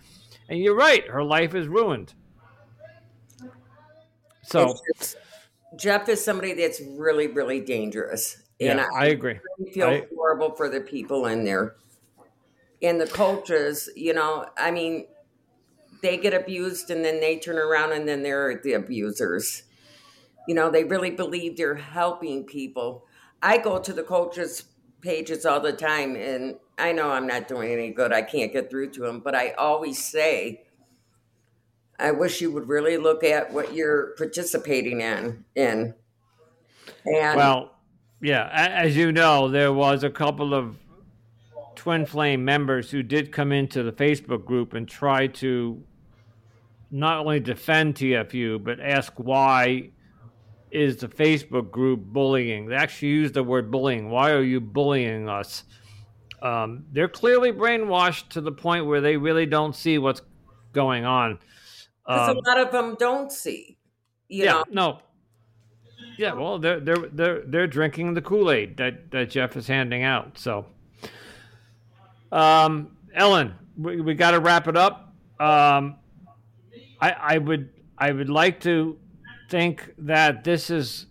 And 0.48 0.58
you're 0.58 0.76
right, 0.76 1.06
her 1.06 1.22
life 1.22 1.54
is 1.54 1.68
ruined. 1.68 2.14
So, 4.42 4.74
Jeff 5.76 6.08
is 6.08 6.24
somebody 6.24 6.52
that's 6.54 6.80
really, 6.80 7.26
really 7.26 7.60
dangerous. 7.60 8.42
And 8.60 8.78
yeah, 8.78 8.86
I, 8.94 9.04
I 9.04 9.06
agree. 9.06 9.38
Really 9.58 9.72
feel 9.72 9.88
I, 9.88 10.06
horrible 10.14 10.54
for 10.54 10.68
the 10.68 10.80
people 10.80 11.26
in 11.26 11.44
there. 11.44 11.76
And 12.82 13.00
the 13.00 13.06
coaches, 13.06 13.88
you 13.94 14.12
know, 14.12 14.46
I 14.56 14.70
mean, 14.70 15.06
they 16.02 16.16
get 16.16 16.34
abused 16.34 16.90
and 16.90 17.04
then 17.04 17.20
they 17.20 17.38
turn 17.38 17.58
around 17.58 17.92
and 17.92 18.08
then 18.08 18.22
they're 18.22 18.60
the 18.62 18.72
abusers. 18.74 19.64
You 20.48 20.54
know, 20.54 20.70
they 20.70 20.84
really 20.84 21.10
believe 21.10 21.56
they're 21.56 21.74
helping 21.74 22.44
people. 22.44 23.06
I 23.42 23.58
go 23.58 23.78
to 23.78 23.92
the 23.92 24.02
coaches' 24.02 24.64
pages 25.00 25.46
all 25.46 25.60
the 25.60 25.72
time 25.72 26.16
and 26.16 26.56
I 26.78 26.92
know 26.92 27.10
I'm 27.10 27.26
not 27.26 27.48
doing 27.48 27.70
any 27.70 27.90
good. 27.90 28.12
I 28.12 28.22
can't 28.22 28.52
get 28.52 28.70
through 28.70 28.90
to 28.92 29.00
them, 29.00 29.20
but 29.20 29.34
I 29.34 29.50
always 29.52 30.02
say, 30.02 30.64
I 32.00 32.12
wish 32.12 32.40
you 32.40 32.50
would 32.52 32.68
really 32.68 32.96
look 32.96 33.22
at 33.22 33.52
what 33.52 33.74
you're 33.74 34.14
participating 34.16 35.00
in. 35.00 35.44
In 35.54 35.94
and 37.04 37.36
well, 37.36 37.76
yeah, 38.20 38.48
as 38.52 38.96
you 38.96 39.12
know, 39.12 39.48
there 39.48 39.72
was 39.72 40.02
a 40.02 40.10
couple 40.10 40.54
of 40.54 40.76
Twin 41.76 42.04
Flame 42.04 42.44
members 42.44 42.90
who 42.90 43.02
did 43.02 43.32
come 43.32 43.52
into 43.52 43.82
the 43.82 43.92
Facebook 43.92 44.44
group 44.44 44.74
and 44.74 44.88
try 44.88 45.26
to 45.28 45.82
not 46.90 47.18
only 47.18 47.40
defend 47.40 47.94
TFU 47.94 48.62
but 48.62 48.80
ask 48.80 49.12
why 49.16 49.90
is 50.70 50.96
the 50.98 51.08
Facebook 51.08 51.70
group 51.70 52.00
bullying. 52.00 52.66
They 52.66 52.76
actually 52.76 53.08
used 53.08 53.34
the 53.34 53.42
word 53.42 53.70
bullying. 53.70 54.10
Why 54.10 54.30
are 54.32 54.42
you 54.42 54.60
bullying 54.60 55.28
us? 55.28 55.64
Um, 56.42 56.84
they're 56.92 57.08
clearly 57.08 57.52
brainwashed 57.52 58.28
to 58.30 58.40
the 58.40 58.52
point 58.52 58.86
where 58.86 59.00
they 59.00 59.16
really 59.16 59.46
don't 59.46 59.74
see 59.74 59.98
what's 59.98 60.22
going 60.72 61.04
on. 61.04 61.38
Because 62.06 62.30
um, 62.30 62.36
a 62.38 62.48
lot 62.48 62.58
of 62.58 62.72
them 62.72 62.96
don't 62.98 63.32
see. 63.32 63.78
yeah, 64.28 64.52
know? 64.52 64.64
no. 64.70 64.98
Yeah, 66.18 66.34
well, 66.34 66.58
they're 66.58 66.80
they're 66.80 67.08
they're 67.12 67.40
they're 67.46 67.66
drinking 67.66 68.12
the 68.12 68.20
Kool 68.20 68.50
Aid 68.50 68.76
that 68.76 69.10
that 69.10 69.30
Jeff 69.30 69.56
is 69.56 69.66
handing 69.66 70.02
out. 70.02 70.36
So, 70.36 70.66
um, 72.30 72.96
Ellen, 73.14 73.54
we, 73.78 74.02
we 74.02 74.14
got 74.14 74.32
to 74.32 74.40
wrap 74.40 74.68
it 74.68 74.76
up. 74.76 75.14
Um, 75.38 75.96
I 77.00 77.10
I 77.12 77.38
would 77.38 77.70
I 77.96 78.12
would 78.12 78.28
like 78.28 78.60
to 78.60 78.98
think 79.48 79.94
that 79.98 80.44
this 80.44 80.68
is 80.68 81.06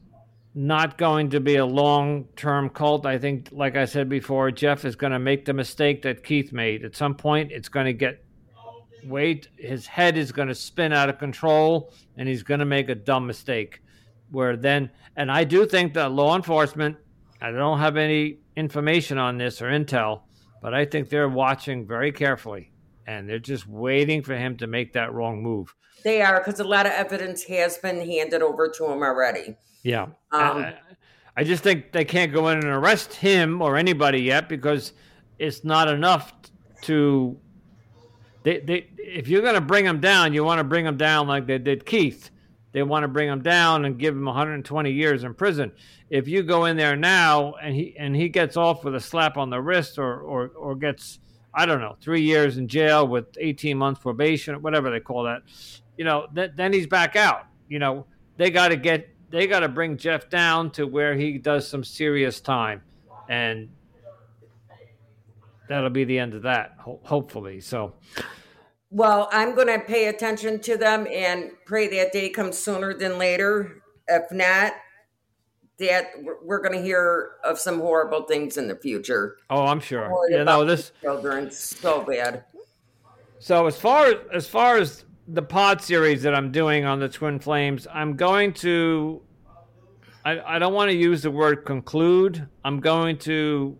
not 0.53 0.97
going 0.97 1.29
to 1.29 1.39
be 1.39 1.55
a 1.55 1.65
long 1.65 2.25
term 2.35 2.69
cult. 2.69 3.05
I 3.05 3.17
think, 3.17 3.49
like 3.51 3.75
I 3.75 3.85
said 3.85 4.09
before, 4.09 4.51
Jeff 4.51 4.85
is 4.85 4.95
going 4.95 5.13
to 5.13 5.19
make 5.19 5.45
the 5.45 5.53
mistake 5.53 6.01
that 6.03 6.23
Keith 6.23 6.51
made. 6.51 6.83
At 6.83 6.95
some 6.95 7.15
point, 7.15 7.51
it's 7.51 7.69
going 7.69 7.85
to 7.85 7.93
get 7.93 8.23
weight, 9.05 9.47
his 9.57 9.87
head 9.87 10.17
is 10.17 10.31
going 10.31 10.47
to 10.47 10.55
spin 10.55 10.93
out 10.93 11.09
of 11.09 11.17
control, 11.17 11.93
and 12.17 12.27
he's 12.27 12.43
going 12.43 12.59
to 12.59 12.65
make 12.65 12.89
a 12.89 12.95
dumb 12.95 13.27
mistake. 13.27 13.81
Where 14.31 14.55
then, 14.55 14.91
and 15.15 15.31
I 15.31 15.43
do 15.43 15.65
think 15.65 15.93
that 15.95 16.11
law 16.11 16.35
enforcement, 16.35 16.97
I 17.41 17.51
don't 17.51 17.79
have 17.79 17.97
any 17.97 18.39
information 18.55 19.17
on 19.17 19.37
this 19.37 19.61
or 19.61 19.69
intel, 19.69 20.21
but 20.61 20.73
I 20.73 20.85
think 20.85 21.09
they're 21.09 21.29
watching 21.29 21.87
very 21.87 22.11
carefully 22.11 22.71
and 23.09 23.27
they're 23.27 23.39
just 23.39 23.67
waiting 23.67 24.21
for 24.21 24.35
him 24.35 24.55
to 24.57 24.67
make 24.67 24.93
that 24.93 25.11
wrong 25.11 25.41
move. 25.41 25.73
They 26.03 26.21
are 26.21 26.39
because 26.39 26.59
a 26.59 26.63
lot 26.63 26.85
of 26.85 26.91
evidence 26.91 27.43
has 27.45 27.77
been 27.79 28.07
handed 28.07 28.43
over 28.43 28.69
to 28.69 28.85
him 28.85 29.01
already. 29.01 29.55
Yeah. 29.81 30.03
Um, 30.31 30.57
I, 30.63 30.75
I 31.35 31.43
just 31.43 31.63
think 31.63 31.91
they 31.91 32.05
can't 32.05 32.31
go 32.31 32.49
in 32.49 32.59
and 32.59 32.67
arrest 32.67 33.15
him 33.15 33.63
or 33.63 33.77
anybody 33.77 34.21
yet 34.21 34.47
because 34.47 34.93
it's 35.39 35.63
not 35.63 35.87
enough 35.87 36.33
to. 36.83 37.37
They, 38.43 38.59
they, 38.59 38.87
if 38.97 39.27
you're 39.27 39.41
going 39.41 39.55
to 39.55 39.61
bring 39.61 39.85
him 39.85 39.99
down, 39.99 40.33
you 40.33 40.43
want 40.43 40.59
to 40.59 40.63
bring 40.63 40.85
him 40.85 40.97
down 40.97 41.27
like 41.27 41.45
they 41.45 41.57
did 41.57 41.85
Keith. 41.85 42.29
They 42.71 42.83
want 42.83 43.03
to 43.03 43.07
bring 43.07 43.27
him 43.27 43.41
down 43.41 43.85
and 43.85 43.97
give 43.97 44.15
him 44.15 44.25
120 44.25 44.91
years 44.91 45.23
in 45.23 45.33
prison. 45.33 45.71
If 46.09 46.27
you 46.27 46.43
go 46.43 46.65
in 46.65 46.77
there 46.77 46.95
now 46.95 47.53
and 47.55 47.75
he 47.75 47.95
and 47.97 48.15
he 48.15 48.29
gets 48.29 48.57
off 48.57 48.83
with 48.83 48.95
a 48.95 48.99
slap 48.99 49.37
on 49.37 49.49
the 49.49 49.59
wrist 49.59 49.97
or 49.97 50.19
or, 50.19 50.49
or 50.49 50.75
gets 50.75 51.19
I 51.53 51.65
don't 51.65 51.81
know 51.81 51.97
three 51.99 52.21
years 52.21 52.57
in 52.57 52.67
jail 52.67 53.07
with 53.07 53.25
18 53.39 53.77
months 53.77 54.01
probation, 54.01 54.55
or 54.55 54.59
whatever 54.59 54.91
they 54.91 54.99
call 54.99 55.23
that, 55.23 55.41
you 55.97 56.05
know, 56.05 56.27
th- 56.33 56.51
then 56.55 56.71
he's 56.71 56.87
back 56.87 57.15
out. 57.15 57.45
You 57.67 57.79
know, 57.79 58.05
they 58.37 58.51
got 58.51 58.69
to 58.69 58.75
get 58.75 59.09
they 59.31 59.47
got 59.47 59.61
to 59.61 59.67
bring 59.67 59.97
Jeff 59.97 60.29
down 60.29 60.71
to 60.71 60.85
where 60.85 61.15
he 61.15 61.37
does 61.37 61.67
some 61.67 61.83
serious 61.83 62.39
time, 62.39 62.83
and 63.27 63.69
that'll 65.69 65.89
be 65.89 66.03
the 66.03 66.19
end 66.19 66.33
of 66.33 66.41
that. 66.41 66.75
Ho- 66.79 66.99
hopefully, 67.03 67.61
so. 67.61 67.93
Well, 68.91 69.29
I'm 69.31 69.55
going 69.55 69.67
to 69.67 69.79
pay 69.79 70.07
attention 70.07 70.59
to 70.61 70.75
them 70.75 71.07
and 71.09 71.51
pray 71.65 71.87
that 71.95 72.11
day 72.11 72.29
comes 72.29 72.57
sooner 72.57 72.93
than 72.93 73.17
later. 73.17 73.81
If 74.07 74.31
not, 74.31 74.73
that 75.77 76.11
we're 76.43 76.61
going 76.61 76.73
to 76.73 76.81
hear 76.81 77.33
of 77.43 77.59
some 77.59 77.79
horrible 77.79 78.23
things 78.23 78.57
in 78.57 78.67
the 78.67 78.75
future. 78.75 79.37
Oh, 79.49 79.65
I'm 79.65 79.79
sure. 79.79 80.11
You 80.29 80.43
know 80.43 80.65
this 80.65 80.91
children 81.01 81.51
so 81.51 82.01
bad. 82.01 82.43
So 83.37 83.67
as 83.67 83.77
far 83.77 84.13
as 84.33 84.47
far 84.47 84.77
as 84.77 85.05
the 85.27 85.41
pod 85.41 85.81
series 85.81 86.23
that 86.23 86.35
I'm 86.35 86.51
doing 86.51 86.83
on 86.83 86.99
the 86.99 87.07
Twin 87.07 87.39
Flames, 87.39 87.87
I'm 87.93 88.15
going 88.15 88.53
to. 88.55 89.21
I, 90.25 90.55
I 90.55 90.59
don't 90.59 90.73
want 90.73 90.89
to 90.89 90.97
use 90.97 91.21
the 91.21 91.31
word 91.31 91.63
conclude. 91.63 92.45
I'm 92.65 92.81
going 92.81 93.17
to, 93.19 93.77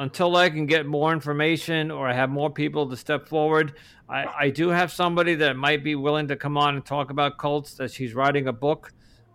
until 0.00 0.34
I 0.34 0.48
can 0.48 0.64
get 0.64 0.86
more 0.86 1.12
information 1.12 1.90
or 1.90 2.08
I 2.08 2.14
have 2.14 2.30
more 2.30 2.48
people 2.50 2.88
to 2.88 2.96
step 2.96 3.28
forward. 3.28 3.74
I, 4.08 4.24
I 4.46 4.50
do 4.50 4.70
have 4.70 4.90
somebody 4.90 5.34
that 5.36 5.56
might 5.56 5.84
be 5.84 5.94
willing 5.94 6.26
to 6.28 6.36
come 6.36 6.56
on 6.56 6.74
and 6.74 6.84
talk 6.84 7.10
about 7.10 7.36
cults. 7.36 7.74
That 7.74 7.90
she's 7.92 8.14
writing 8.14 8.48
a 8.48 8.52
book. 8.52 8.92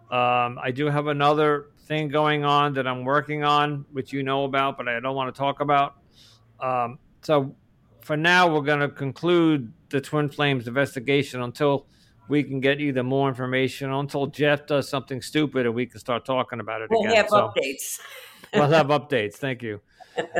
Um, 0.09 0.57
I 0.61 0.72
do 0.74 0.88
have 0.88 1.05
another 1.05 1.68
thing 1.82 2.07
going 2.07 2.43
on 2.43 2.74
that 2.74 2.88
I'm 2.88 3.05
working 3.05 3.43
on, 3.43 3.86
which 3.91 4.11
you 4.11 4.24
know 4.24 4.45
about, 4.45 4.76
but 4.76 4.88
I 4.88 4.99
don't 4.99 5.16
want 5.16 5.34
to 5.34 5.38
talk 5.38 5.59
about. 5.59 5.97
Um, 6.59 6.97
so 7.22 7.55
for 8.01 8.18
now, 8.18 8.51
we're 8.51 8.61
going 8.61 8.80
to 8.80 8.89
conclude 8.89 9.72
the 9.89 10.01
Twin 10.01 10.30
Flames 10.30 10.68
investigation 10.68 11.43
until 11.43 11.86
we 12.28 12.41
can 12.41 12.59
get 12.59 12.82
either 12.82 13.03
more 13.03 13.30
information 13.30 13.91
or 13.91 13.99
until 13.99 14.26
Jeff 14.26 14.66
does 14.66 14.89
something 14.89 15.22
stupid 15.22 15.68
and 15.68 15.76
we 15.76 15.86
can 15.86 15.99
start 15.99 16.26
talking 16.26 16.59
about 16.59 16.82
it 16.82 16.88
we'll 16.89 17.01
again. 17.01 17.18
Have 17.18 17.30
so 17.30 17.53
updates. 17.55 17.99
we'll 18.51 18.68
have 18.68 18.88
updates. 18.99 19.36
Thank 19.36 19.61
you. 19.61 19.80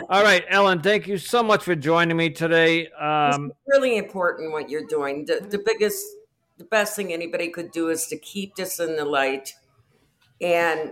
All 0.09 0.23
right, 0.23 0.43
Ellen, 0.49 0.82
thank 0.82 1.07
you 1.07 1.17
so 1.17 1.43
much 1.43 1.63
for 1.63 1.76
joining 1.76 2.15
me 2.17 2.30
today. 2.30 2.88
Um, 2.89 3.51
it's 3.51 3.59
really 3.67 3.97
important 3.97 4.51
what 4.51 4.69
you're 4.69 4.86
doing. 4.86 5.26
The, 5.26 5.45
the 5.49 5.61
biggest, 5.65 6.03
the 6.57 6.63
best 6.65 6.95
thing 6.95 7.11
anybody 7.11 7.49
could 7.49 7.71
do 7.71 7.89
is 7.89 8.07
to 8.07 8.17
keep 8.17 8.55
this 8.55 8.80
in 8.80 8.95
the 8.95 9.05
light 9.05 9.53
and 10.39 10.91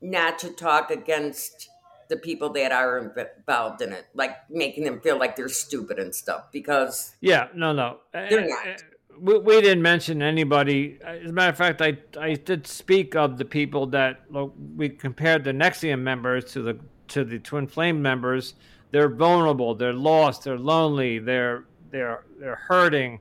not 0.00 0.38
to 0.40 0.50
talk 0.50 0.90
against 0.90 1.70
the 2.08 2.16
people 2.16 2.50
that 2.50 2.72
are 2.72 2.98
involved 2.98 3.80
in 3.80 3.92
it, 3.92 4.06
like 4.14 4.36
making 4.50 4.84
them 4.84 5.00
feel 5.00 5.18
like 5.18 5.36
they're 5.36 5.48
stupid 5.48 5.98
and 5.98 6.14
stuff. 6.14 6.44
Because 6.52 7.14
yeah, 7.20 7.48
no, 7.54 7.72
no, 7.72 7.98
they're 8.12 8.48
not. 8.48 8.82
We, 9.18 9.38
we 9.38 9.60
didn't 9.60 9.82
mention 9.82 10.22
anybody. 10.22 10.98
As 11.04 11.30
a 11.30 11.32
matter 11.32 11.50
of 11.50 11.56
fact, 11.56 11.80
I 11.80 11.96
I 12.20 12.34
did 12.34 12.66
speak 12.66 13.14
of 13.16 13.38
the 13.38 13.44
people 13.44 13.86
that 13.88 14.22
look, 14.28 14.54
we 14.76 14.88
compared 14.90 15.44
the 15.44 15.52
NXIVM 15.52 16.00
members 16.00 16.52
to 16.52 16.62
the 16.62 16.78
to 17.14 17.24
the 17.24 17.38
Twin 17.38 17.66
Flame 17.66 18.00
members. 18.00 18.54
They're 18.90 19.08
vulnerable. 19.08 19.74
They're 19.74 19.92
lost. 19.92 20.44
They're 20.44 20.58
lonely. 20.58 21.18
They're 21.18 21.64
they're 21.90 22.24
they're 22.38 22.56
hurting. 22.56 23.20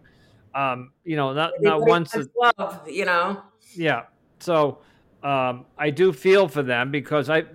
Um, 0.53 0.91
you 1.03 1.15
know, 1.15 1.33
not 1.33 1.53
not 1.59 1.81
once. 1.81 2.15
Love, 2.39 2.87
you 2.87 3.05
know. 3.05 3.41
Yeah. 3.75 4.03
So 4.39 4.79
um, 5.23 5.65
I 5.77 5.89
do 5.89 6.11
feel 6.11 6.47
for 6.47 6.61
them 6.61 6.91
because 6.91 7.29
I 7.29 7.45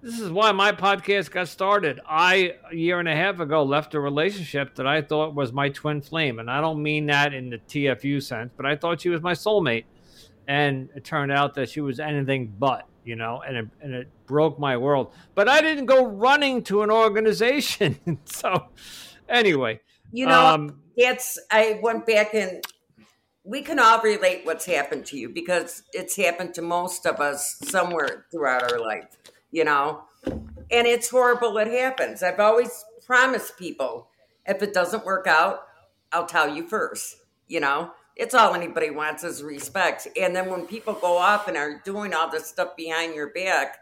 this 0.00 0.20
is 0.20 0.30
why 0.30 0.52
my 0.52 0.72
podcast 0.72 1.30
got 1.32 1.48
started. 1.48 2.00
I, 2.08 2.54
a 2.70 2.76
year 2.76 3.00
and 3.00 3.08
a 3.08 3.16
half 3.16 3.40
ago, 3.40 3.64
left 3.64 3.94
a 3.94 4.00
relationship 4.00 4.76
that 4.76 4.86
I 4.86 5.02
thought 5.02 5.34
was 5.34 5.52
my 5.52 5.70
twin 5.70 6.00
flame. 6.00 6.38
And 6.38 6.48
I 6.48 6.60
don't 6.60 6.82
mean 6.82 7.06
that 7.06 7.34
in 7.34 7.50
the 7.50 7.58
TFU 7.58 8.22
sense, 8.22 8.52
but 8.56 8.64
I 8.64 8.76
thought 8.76 9.00
she 9.00 9.08
was 9.08 9.22
my 9.22 9.32
soulmate. 9.32 9.84
And 10.46 10.88
it 10.94 11.04
turned 11.04 11.32
out 11.32 11.54
that 11.54 11.68
she 11.68 11.80
was 11.80 11.98
anything 11.98 12.54
but, 12.58 12.86
you 13.08 13.16
know, 13.16 13.42
and 13.46 13.56
it, 13.56 13.66
and 13.80 13.94
it 13.94 14.08
broke 14.26 14.58
my 14.58 14.76
world. 14.76 15.12
But 15.34 15.48
I 15.48 15.60
didn't 15.60 15.86
go 15.86 16.06
running 16.06 16.62
to 16.64 16.82
an 16.82 16.90
organization. 16.90 18.18
so, 18.24 18.68
anyway. 19.28 19.80
You 20.12 20.26
know, 20.26 20.46
um, 20.46 20.80
that's, 20.96 21.38
I 21.50 21.80
went 21.82 22.06
back 22.06 22.34
and 22.34 22.62
we 23.44 23.62
can 23.62 23.78
all 23.78 24.00
relate 24.02 24.42
what's 24.44 24.66
happened 24.66 25.06
to 25.06 25.16
you 25.16 25.28
because 25.28 25.82
it's 25.92 26.16
happened 26.16 26.54
to 26.54 26.62
most 26.62 27.06
of 27.06 27.20
us 27.20 27.58
somewhere 27.62 28.26
throughout 28.30 28.70
our 28.70 28.78
life 28.78 29.16
you 29.50 29.64
know? 29.64 30.02
And 30.24 30.86
it's 30.86 31.08
horrible 31.08 31.56
it 31.58 31.68
happens. 31.68 32.22
I've 32.22 32.40
always 32.40 32.84
promised 33.06 33.58
people 33.58 34.08
if 34.46 34.62
it 34.62 34.74
doesn't 34.74 35.04
work 35.04 35.26
out, 35.26 35.60
I'll 36.12 36.26
tell 36.26 36.54
you 36.54 36.66
first, 36.66 37.16
you 37.46 37.60
know? 37.60 37.92
It's 38.18 38.34
all 38.34 38.54
anybody 38.54 38.90
wants 38.90 39.22
is 39.22 39.42
respect. 39.44 40.08
And 40.20 40.34
then 40.34 40.50
when 40.50 40.66
people 40.66 40.92
go 40.92 41.16
off 41.16 41.46
and 41.46 41.56
are 41.56 41.80
doing 41.84 42.12
all 42.12 42.28
this 42.28 42.46
stuff 42.46 42.76
behind 42.76 43.14
your 43.14 43.30
back, 43.30 43.78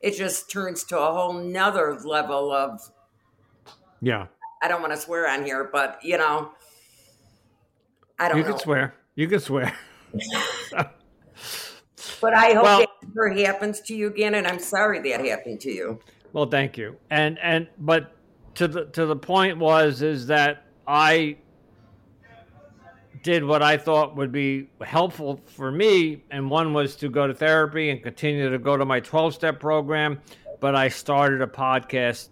it 0.00 0.16
just 0.16 0.48
turns 0.48 0.84
to 0.84 0.98
a 0.98 1.12
whole 1.12 1.32
nother 1.32 1.98
level 2.04 2.52
of 2.52 2.80
Yeah. 4.00 4.26
I 4.62 4.68
don't 4.68 4.80
want 4.80 4.94
to 4.94 5.00
swear 5.00 5.28
on 5.28 5.44
here, 5.44 5.68
but 5.72 5.98
you 6.02 6.16
know, 6.16 6.52
I 8.18 8.28
don't 8.28 8.38
you 8.38 8.44
know. 8.44 8.50
can 8.50 8.58
swear. 8.60 8.94
You 9.16 9.28
can 9.28 9.40
swear. 9.40 9.76
but 10.72 12.34
I 12.34 12.52
hope 12.52 12.62
well, 12.62 12.78
that 12.78 12.88
ever 13.04 13.32
happens 13.32 13.80
to 13.82 13.94
you 13.94 14.06
again, 14.06 14.34
and 14.34 14.46
I'm 14.46 14.60
sorry 14.60 15.00
that 15.10 15.24
happened 15.24 15.60
to 15.62 15.70
you. 15.70 16.00
Well, 16.32 16.46
thank 16.46 16.78
you. 16.78 16.96
And 17.10 17.38
and 17.40 17.68
but 17.78 18.14
to 18.54 18.68
the 18.68 18.86
to 18.86 19.06
the 19.06 19.16
point 19.16 19.58
was 19.58 20.00
is 20.00 20.26
that 20.28 20.64
I 20.86 21.36
did 23.24 23.42
what 23.42 23.62
I 23.62 23.78
thought 23.78 24.14
would 24.16 24.30
be 24.30 24.68
helpful 24.82 25.40
for 25.46 25.72
me, 25.72 26.22
and 26.30 26.48
one 26.48 26.74
was 26.74 26.94
to 26.96 27.08
go 27.08 27.26
to 27.26 27.34
therapy 27.34 27.90
and 27.90 28.02
continue 28.02 28.50
to 28.50 28.58
go 28.58 28.76
to 28.76 28.84
my 28.84 29.00
12 29.00 29.34
step 29.34 29.58
program. 29.58 30.20
But 30.60 30.76
I 30.76 30.88
started 30.88 31.40
a 31.40 31.46
podcast 31.46 32.28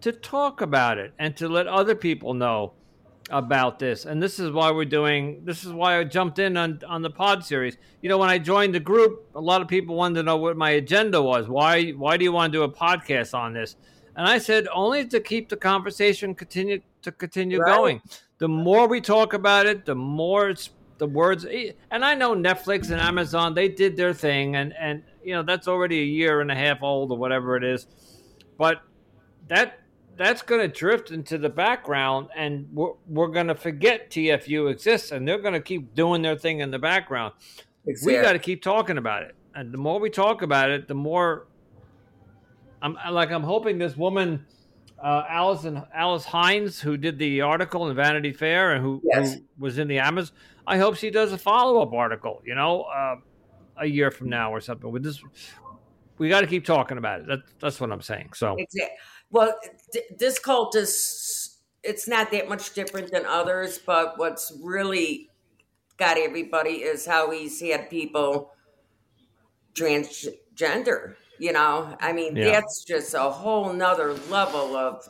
to 0.00 0.12
talk 0.12 0.60
about 0.60 0.98
it 0.98 1.12
and 1.18 1.36
to 1.36 1.48
let 1.48 1.66
other 1.66 1.96
people 1.96 2.32
know 2.32 2.72
about 3.30 3.80
this. 3.80 4.04
And 4.04 4.22
this 4.22 4.38
is 4.38 4.52
why 4.52 4.70
we're 4.70 4.84
doing 4.84 5.44
this 5.44 5.64
is 5.64 5.72
why 5.72 5.98
I 5.98 6.04
jumped 6.04 6.38
in 6.38 6.56
on, 6.56 6.80
on 6.86 7.02
the 7.02 7.10
pod 7.10 7.44
series. 7.44 7.76
You 8.00 8.08
know, 8.08 8.16
when 8.16 8.30
I 8.30 8.38
joined 8.38 8.72
the 8.72 8.80
group, 8.80 9.28
a 9.34 9.40
lot 9.40 9.62
of 9.62 9.68
people 9.68 9.96
wanted 9.96 10.14
to 10.14 10.22
know 10.22 10.36
what 10.36 10.56
my 10.56 10.70
agenda 10.70 11.20
was. 11.20 11.48
Why 11.48 11.90
why 11.90 12.16
do 12.16 12.24
you 12.24 12.32
want 12.32 12.52
to 12.52 12.58
do 12.58 12.62
a 12.62 12.70
podcast 12.70 13.34
on 13.34 13.52
this? 13.52 13.74
And 14.14 14.28
I 14.28 14.38
said 14.38 14.68
only 14.72 15.06
to 15.08 15.20
keep 15.20 15.48
the 15.48 15.56
conversation 15.56 16.36
continue 16.36 16.80
to 17.02 17.10
continue 17.10 17.58
right. 17.58 17.76
going 17.76 18.02
the 18.38 18.48
more 18.48 18.86
we 18.86 19.00
talk 19.00 19.32
about 19.32 19.66
it, 19.66 19.86
the 19.86 19.94
more 19.94 20.50
it's 20.50 20.70
the 20.98 21.06
words. 21.06 21.46
Eh, 21.48 21.72
and 21.90 22.04
I 22.04 22.14
know 22.14 22.34
Netflix 22.34 22.90
and 22.90 23.00
Amazon, 23.00 23.54
they 23.54 23.68
did 23.68 23.96
their 23.96 24.12
thing, 24.12 24.56
and 24.56 24.74
and 24.78 25.02
you 25.22 25.34
know 25.34 25.42
that's 25.42 25.68
already 25.68 26.00
a 26.00 26.04
year 26.04 26.40
and 26.40 26.50
a 26.50 26.54
half 26.54 26.82
old 26.82 27.10
or 27.10 27.18
whatever 27.18 27.56
it 27.56 27.64
is, 27.64 27.86
but 28.58 28.82
that 29.48 29.80
that's 30.16 30.40
going 30.42 30.60
to 30.60 30.68
drift 30.68 31.10
into 31.10 31.38
the 31.38 31.48
background, 31.48 32.28
and 32.36 32.68
we're 32.72 32.92
we're 33.08 33.28
going 33.28 33.48
to 33.48 33.54
forget 33.54 34.10
TFU 34.10 34.70
exists, 34.70 35.12
and 35.12 35.26
they're 35.26 35.40
going 35.40 35.54
to 35.54 35.60
keep 35.60 35.94
doing 35.94 36.22
their 36.22 36.36
thing 36.36 36.60
in 36.60 36.70
the 36.70 36.78
background. 36.78 37.34
Exactly. 37.86 38.16
We 38.16 38.22
got 38.22 38.32
to 38.32 38.38
keep 38.38 38.62
talking 38.62 38.98
about 38.98 39.22
it, 39.22 39.34
and 39.54 39.72
the 39.72 39.78
more 39.78 40.00
we 40.00 40.10
talk 40.10 40.42
about 40.42 40.70
it, 40.70 40.88
the 40.88 40.94
more. 40.94 41.46
I'm 42.82 42.96
like 43.10 43.30
I'm 43.30 43.42
hoping 43.42 43.78
this 43.78 43.96
woman 43.96 44.44
uh, 45.06 45.24
Allison 45.28 45.84
Alice 45.94 46.24
Hines, 46.24 46.80
who 46.80 46.96
did 46.96 47.16
the 47.16 47.40
article 47.40 47.88
in 47.88 47.94
Vanity 47.94 48.32
Fair 48.32 48.72
and 48.72 48.82
who, 48.82 49.00
yes. 49.04 49.34
who 49.34 49.40
was 49.56 49.78
in 49.78 49.86
the 49.86 50.00
Amazon. 50.00 50.34
I 50.66 50.78
hope 50.78 50.96
she 50.96 51.10
does 51.10 51.32
a 51.32 51.38
follow 51.38 51.80
up 51.80 51.92
article. 51.92 52.42
You 52.44 52.56
know, 52.56 52.82
uh, 52.82 53.16
a 53.76 53.86
year 53.86 54.10
from 54.10 54.28
now 54.28 54.52
or 54.52 54.60
something. 54.60 54.90
With 54.90 55.04
this, 55.04 55.22
we 56.18 56.28
got 56.28 56.40
to 56.40 56.48
keep 56.48 56.64
talking 56.64 56.98
about 56.98 57.20
it. 57.20 57.28
That, 57.28 57.38
that's 57.60 57.80
what 57.80 57.92
I'm 57.92 58.02
saying. 58.02 58.30
So, 58.34 58.56
exactly. 58.58 58.96
Well, 59.30 59.54
this 60.18 60.40
cult 60.40 60.74
is 60.74 61.56
it's 61.84 62.08
not 62.08 62.32
that 62.32 62.48
much 62.48 62.74
different 62.74 63.12
than 63.12 63.26
others, 63.26 63.78
but 63.78 64.18
what's 64.18 64.52
really 64.60 65.30
got 65.98 66.18
everybody 66.18 66.82
is 66.82 67.06
how 67.06 67.30
he's 67.30 67.60
had 67.60 67.88
people 67.90 68.50
transgender 69.72 71.14
you 71.38 71.52
know, 71.52 71.96
I 72.00 72.12
mean, 72.12 72.36
yeah. 72.36 72.50
that's 72.50 72.84
just 72.84 73.14
a 73.14 73.30
whole 73.30 73.72
nother 73.72 74.14
level 74.30 74.76
of 74.76 75.08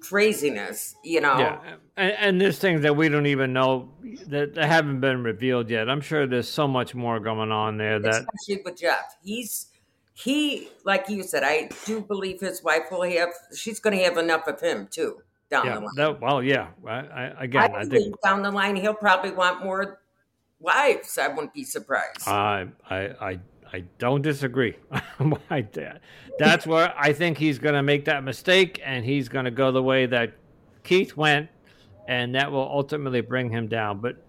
craziness, 0.00 0.94
you 1.02 1.20
know. 1.20 1.38
Yeah, 1.38 1.58
and, 1.96 2.12
and 2.12 2.40
there's 2.40 2.58
things 2.58 2.82
that 2.82 2.96
we 2.96 3.08
don't 3.08 3.26
even 3.26 3.52
know 3.52 3.90
that, 4.26 4.54
that, 4.54 4.66
haven't 4.66 5.00
been 5.00 5.22
revealed 5.22 5.70
yet. 5.70 5.88
I'm 5.88 6.00
sure 6.00 6.26
there's 6.26 6.48
so 6.48 6.68
much 6.68 6.94
more 6.94 7.20
going 7.20 7.50
on 7.52 7.76
there. 7.76 7.98
That 7.98 8.14
especially 8.14 8.62
with 8.64 8.80
Jeff, 8.80 9.16
he's 9.22 9.66
he 10.14 10.68
like 10.84 11.08
you 11.08 11.22
said. 11.22 11.42
I 11.44 11.70
do 11.86 12.00
believe 12.00 12.40
his 12.40 12.62
wife 12.62 12.84
will 12.90 13.02
have. 13.02 13.30
She's 13.54 13.80
going 13.80 13.96
to 13.96 14.04
have 14.04 14.16
enough 14.16 14.46
of 14.46 14.60
him 14.60 14.88
too 14.90 15.22
down 15.50 15.66
yeah, 15.66 15.74
the 15.74 15.80
line. 15.80 15.94
That, 15.96 16.20
well, 16.20 16.42
yeah. 16.42 16.68
I, 16.86 16.92
I 16.92 17.44
again, 17.44 17.74
I, 17.74 17.80
I 17.80 17.84
think 17.84 18.20
down 18.22 18.42
the 18.42 18.50
line 18.50 18.76
he'll 18.76 18.94
probably 18.94 19.30
want 19.30 19.64
more 19.64 20.00
wives. 20.60 21.18
I 21.18 21.28
wouldn't 21.28 21.54
be 21.54 21.64
surprised. 21.64 22.26
I 22.26 22.66
I 22.88 22.98
I 23.20 23.40
I 23.74 23.82
don't 23.98 24.22
disagree. 24.22 24.76
That's 26.38 26.64
where 26.64 26.94
I 26.96 27.12
think 27.12 27.38
he's 27.38 27.58
going 27.58 27.74
to 27.74 27.82
make 27.82 28.04
that 28.04 28.22
mistake, 28.22 28.80
and 28.84 29.04
he's 29.04 29.28
going 29.28 29.46
to 29.46 29.50
go 29.50 29.72
the 29.72 29.82
way 29.82 30.06
that 30.06 30.34
Keith 30.84 31.16
went, 31.16 31.48
and 32.06 32.36
that 32.36 32.52
will 32.52 32.70
ultimately 32.70 33.20
bring 33.20 33.50
him 33.50 33.66
down. 33.66 33.98
But 33.98 34.24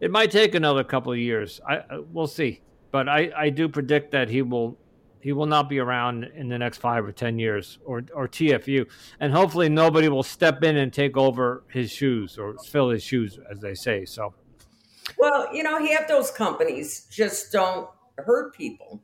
it 0.00 0.10
might 0.10 0.32
take 0.32 0.56
another 0.56 0.82
couple 0.82 1.12
of 1.12 1.18
years. 1.18 1.60
I 1.64 1.76
uh, 1.76 2.00
we'll 2.12 2.26
see. 2.26 2.60
But 2.90 3.08
I, 3.08 3.30
I 3.36 3.50
do 3.50 3.68
predict 3.68 4.10
that 4.10 4.30
he 4.30 4.42
will 4.42 4.76
he 5.20 5.32
will 5.32 5.46
not 5.46 5.68
be 5.68 5.78
around 5.78 6.24
in 6.34 6.48
the 6.48 6.58
next 6.58 6.78
five 6.78 7.04
or 7.04 7.12
ten 7.12 7.38
years, 7.38 7.78
or 7.84 8.02
or 8.12 8.26
TFU, 8.26 8.84
and 9.20 9.32
hopefully 9.32 9.68
nobody 9.68 10.08
will 10.08 10.24
step 10.24 10.64
in 10.64 10.76
and 10.76 10.92
take 10.92 11.16
over 11.16 11.62
his 11.70 11.92
shoes 11.92 12.36
or 12.36 12.56
fill 12.66 12.90
his 12.90 13.04
shoes, 13.04 13.38
as 13.48 13.60
they 13.60 13.74
say. 13.74 14.04
So. 14.04 14.34
Well, 15.16 15.54
you 15.54 15.62
know, 15.62 15.78
he 15.78 15.94
have 15.94 16.08
those 16.08 16.30
companies 16.30 17.06
just 17.10 17.50
don't 17.50 17.88
hurt 18.18 18.54
people. 18.54 19.02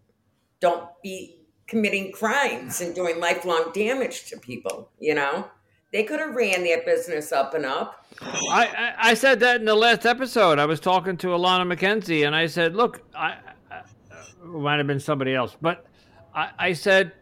Don't 0.60 0.88
be 1.02 1.38
committing 1.66 2.12
crimes 2.12 2.80
and 2.80 2.94
doing 2.94 3.20
lifelong 3.20 3.70
damage 3.72 4.28
to 4.30 4.38
people, 4.38 4.90
you 4.98 5.14
know? 5.14 5.48
They 5.92 6.02
could 6.02 6.18
have 6.18 6.34
ran 6.34 6.64
that 6.64 6.84
business 6.84 7.30
up 7.30 7.54
and 7.54 7.64
up. 7.64 8.04
I, 8.20 8.94
I, 8.98 9.14
said 9.14 9.38
that 9.40 9.60
in 9.60 9.64
the 9.64 9.76
last 9.76 10.04
episode. 10.04 10.58
I 10.58 10.66
was 10.66 10.80
talking 10.80 11.16
to 11.18 11.28
Alana 11.28 11.72
McKenzie, 11.72 12.26
and 12.26 12.34
I 12.34 12.46
said, 12.46 12.74
"Look, 12.74 13.02
I, 13.14 13.36
I 13.70 13.82
might 14.42 14.78
have 14.78 14.88
been 14.88 14.98
somebody 14.98 15.36
else, 15.36 15.56
but 15.60 15.86
I, 16.34 16.50
I 16.58 16.72
said, 16.72 17.12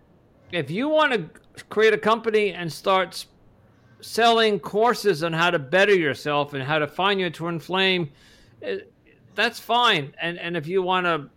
if 0.52 0.70
you 0.70 0.88
want 0.88 1.12
to 1.12 1.64
create 1.64 1.92
a 1.92 1.98
company 1.98 2.52
and 2.52 2.72
start 2.72 3.26
selling 4.00 4.58
courses 4.58 5.22
on 5.22 5.32
how 5.32 5.50
to 5.50 5.58
better 5.58 5.94
yourself 5.94 6.54
and 6.54 6.62
how 6.62 6.78
to 6.78 6.86
find 6.86 7.20
your 7.20 7.30
twin 7.30 7.58
flame, 7.58 8.10
eh, 8.62 8.78
that's 9.34 9.58
fine. 9.58 10.14
And 10.20 10.38
and 10.38 10.56
if 10.56 10.66
you 10.66 10.82
want 10.82 11.06
to 11.06 11.28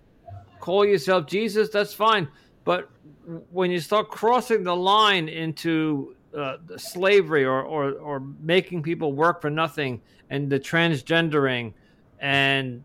call 0.65 0.83
yourself 0.83 1.27
Jesus, 1.27 1.69
that's 1.69 1.93
fine. 1.93 2.27
But 2.63 2.89
when 3.51 3.69
you 3.69 3.79
start 3.79 4.09
crossing 4.09 4.63
the 4.63 4.75
line 4.75 5.29
into 5.29 6.15
uh, 6.35 6.57
slavery 6.75 7.45
or, 7.45 7.61
or, 7.61 7.91
or 7.91 8.19
making 8.39 8.81
people 8.81 9.13
work 9.13 9.41
for 9.41 9.51
nothing 9.51 10.01
and 10.31 10.49
the 10.49 10.59
transgendering 10.59 11.71
and 12.19 12.83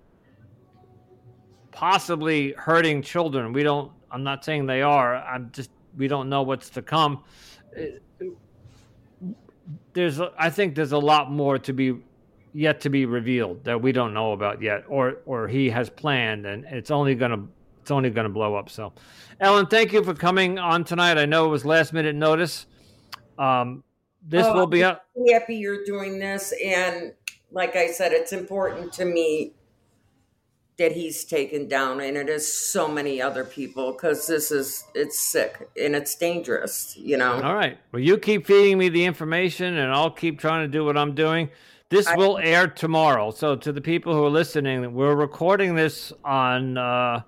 possibly 1.71 2.53
hurting 2.53 3.01
children, 3.01 3.51
we 3.55 3.63
don't, 3.63 3.91
I'm 4.11 4.23
not 4.23 4.45
saying 4.45 4.67
they 4.67 4.83
are, 4.83 5.17
I'm 5.17 5.51
just, 5.51 5.71
we 5.97 6.07
don't 6.07 6.29
know 6.29 6.43
what's 6.43 6.69
to 6.71 6.83
come. 6.83 7.25
There's, 9.95 10.21
I 10.21 10.51
think 10.51 10.75
there's 10.75 10.93
a 10.93 10.99
lot 10.99 11.33
more 11.33 11.59
to 11.61 11.73
be 11.73 11.97
yet 12.53 12.81
to 12.83 12.91
be 12.91 13.07
revealed 13.07 13.65
that 13.65 13.81
we 13.81 13.93
don't 13.93 14.13
know 14.13 14.33
about 14.33 14.61
yet, 14.61 14.85
or 14.89 15.19
or 15.25 15.47
he 15.47 15.71
has 15.71 15.89
planned, 15.89 16.47
and 16.47 16.65
it's 16.65 16.91
only 16.91 17.15
going 17.15 17.31
to 17.31 17.49
it's 17.91 17.97
only 17.97 18.11
going 18.11 18.25
to 18.25 18.33
blow 18.33 18.55
up. 18.55 18.71
So, 18.71 18.93
Ellen, 19.41 19.67
thank 19.67 19.93
you 19.93 20.05
for 20.05 20.15
coming 20.15 20.61
on 20.61 20.85
tonight. 20.85 21.19
I 21.19 21.27
know 21.27 21.47
it 21.47 21.49
was 21.49 21.65
last 21.65 21.93
minute 21.93 22.15
notice. 22.15 22.67
Um, 23.37 23.83
this 24.23 24.47
oh, 24.47 24.55
will 24.55 24.69
be 24.69 24.85
up. 24.85 25.07
Happy 25.29 25.57
you're 25.57 25.85
doing 25.85 26.21
this, 26.21 26.55
and 26.65 27.13
like 27.51 27.75
I 27.75 27.89
said, 27.89 28.13
it's 28.13 28.33
important 28.33 28.93
to 28.93 29.05
me 29.05 29.55
that 30.79 30.93
he's 30.93 31.25
taken 31.25 31.67
down, 31.67 32.01
and 32.01 32.17
it 32.17 32.29
is 32.29 32.51
so 32.51 32.87
many 32.87 33.21
other 33.21 33.45
people 33.45 33.91
because 33.91 34.29
this 34.29 34.53
is 34.53 34.85
it's 34.95 35.19
sick 35.19 35.69
and 35.83 35.97
it's 35.97 36.15
dangerous. 36.15 36.97
You 36.97 37.17
know. 37.17 37.43
All 37.43 37.57
right. 37.57 37.77
Well, 37.91 38.03
you 38.03 38.19
keep 38.19 38.47
feeding 38.47 38.79
me 38.79 38.89
the 38.89 39.05
information, 39.05 39.79
and 39.79 39.93
I'll 39.93 40.13
keep 40.13 40.39
trying 40.39 40.65
to 40.65 40.69
do 40.71 40.85
what 40.85 40.97
I'm 40.97 41.17
doing. 41.17 41.49
This 41.89 42.07
I, 42.07 42.15
will 42.15 42.39
air 42.39 42.69
tomorrow. 42.69 43.33
So, 43.33 43.57
to 43.57 43.73
the 43.73 43.81
people 43.81 44.15
who 44.15 44.25
are 44.25 44.31
listening, 44.31 44.95
we're 44.95 45.17
recording 45.17 45.75
this 45.75 46.13
on. 46.25 46.79
Uh, 46.79 47.23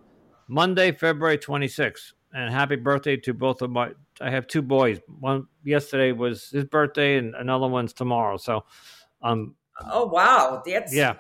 Monday, 0.52 0.92
February 0.92 1.38
26th. 1.38 2.12
And 2.34 2.52
happy 2.52 2.76
birthday 2.76 3.16
to 3.18 3.34
both 3.34 3.60
of 3.60 3.70
my. 3.70 3.90
I 4.20 4.30
have 4.30 4.46
two 4.46 4.62
boys. 4.62 5.00
One 5.20 5.48
yesterday 5.64 6.12
was 6.12 6.48
his 6.48 6.64
birthday, 6.64 7.18
and 7.18 7.34
another 7.34 7.68
one's 7.68 7.92
tomorrow. 7.92 8.38
So, 8.38 8.64
um. 9.20 9.54
Oh 9.90 10.06
wow, 10.06 10.62
that's 10.64 10.94
yeah. 10.94 11.16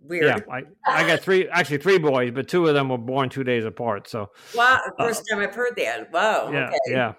Weird. 0.00 0.24
Yeah, 0.24 0.38
I, 0.52 0.62
I 0.84 1.06
got 1.06 1.20
three, 1.20 1.48
actually 1.48 1.78
three 1.78 1.98
boys, 1.98 2.32
but 2.32 2.48
two 2.48 2.66
of 2.66 2.74
them 2.74 2.88
were 2.88 2.98
born 2.98 3.28
two 3.28 3.44
days 3.44 3.64
apart. 3.64 4.08
So, 4.08 4.30
wow, 4.56 4.80
first 4.98 5.22
uh, 5.30 5.36
time 5.36 5.44
I've 5.46 5.54
heard 5.54 5.76
that. 5.76 6.10
Wow. 6.10 6.50
Yeah, 6.52 6.68
okay. 6.68 6.78
yeah. 6.88 7.12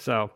So, 0.00 0.32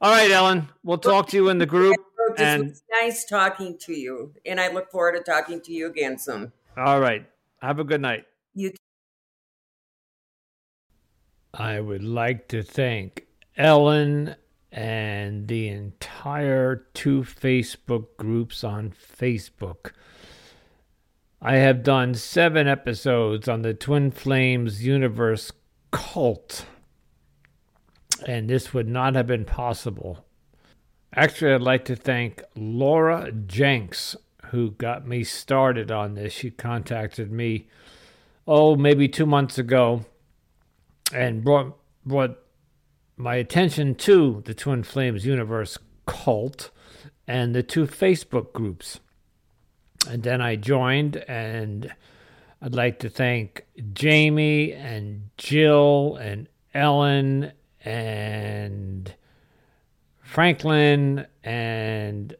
all 0.00 0.12
right, 0.12 0.30
Ellen, 0.30 0.68
we'll 0.84 0.98
talk 0.98 1.28
to 1.30 1.36
you 1.36 1.48
in 1.48 1.58
the 1.58 1.66
group. 1.66 1.96
and 2.38 2.72
nice 3.02 3.24
talking 3.24 3.76
to 3.80 3.92
you, 3.92 4.32
and 4.46 4.60
I 4.60 4.68
look 4.72 4.92
forward 4.92 5.16
to 5.16 5.24
talking 5.24 5.60
to 5.62 5.72
you 5.72 5.88
again 5.88 6.18
soon. 6.18 6.52
All 6.76 7.00
right, 7.00 7.26
have 7.60 7.80
a 7.80 7.84
good 7.84 8.00
night. 8.00 8.26
I 11.54 11.80
would 11.80 12.02
like 12.02 12.48
to 12.48 12.62
thank 12.62 13.26
Ellen 13.58 14.36
and 14.70 15.48
the 15.48 15.68
entire 15.68 16.86
two 16.94 17.20
Facebook 17.22 18.16
groups 18.16 18.64
on 18.64 18.90
Facebook. 18.90 19.92
I 21.42 21.56
have 21.56 21.82
done 21.82 22.14
seven 22.14 22.68
episodes 22.68 23.48
on 23.48 23.60
the 23.60 23.74
Twin 23.74 24.10
Flames 24.10 24.82
universe 24.86 25.52
cult, 25.90 26.64
and 28.26 28.48
this 28.48 28.72
would 28.72 28.88
not 28.88 29.14
have 29.14 29.26
been 29.26 29.44
possible. 29.44 30.24
Actually, 31.14 31.52
I'd 31.52 31.60
like 31.60 31.84
to 31.84 31.96
thank 31.96 32.42
Laura 32.56 33.30
Jenks, 33.30 34.16
who 34.46 34.70
got 34.70 35.06
me 35.06 35.22
started 35.22 35.90
on 35.90 36.14
this. 36.14 36.32
She 36.32 36.50
contacted 36.50 37.30
me, 37.30 37.68
oh, 38.46 38.74
maybe 38.74 39.06
two 39.06 39.26
months 39.26 39.58
ago 39.58 40.06
and 41.12 41.44
brought 41.44 41.76
brought 42.04 42.38
my 43.16 43.36
attention 43.36 43.94
to 43.94 44.42
the 44.44 44.54
Twin 44.54 44.82
Flames 44.82 45.24
Universe 45.24 45.78
cult 46.06 46.70
and 47.26 47.54
the 47.54 47.62
two 47.62 47.86
Facebook 47.86 48.52
groups. 48.52 49.00
And 50.08 50.22
then 50.22 50.40
I 50.40 50.56
joined, 50.56 51.16
and 51.28 51.94
I'd 52.60 52.74
like 52.74 52.98
to 53.00 53.08
thank 53.08 53.64
Jamie 53.92 54.72
and 54.72 55.30
Jill 55.36 56.16
and 56.16 56.48
Ellen 56.74 57.52
and 57.84 59.14
Franklin 60.20 61.26
and 61.44 62.34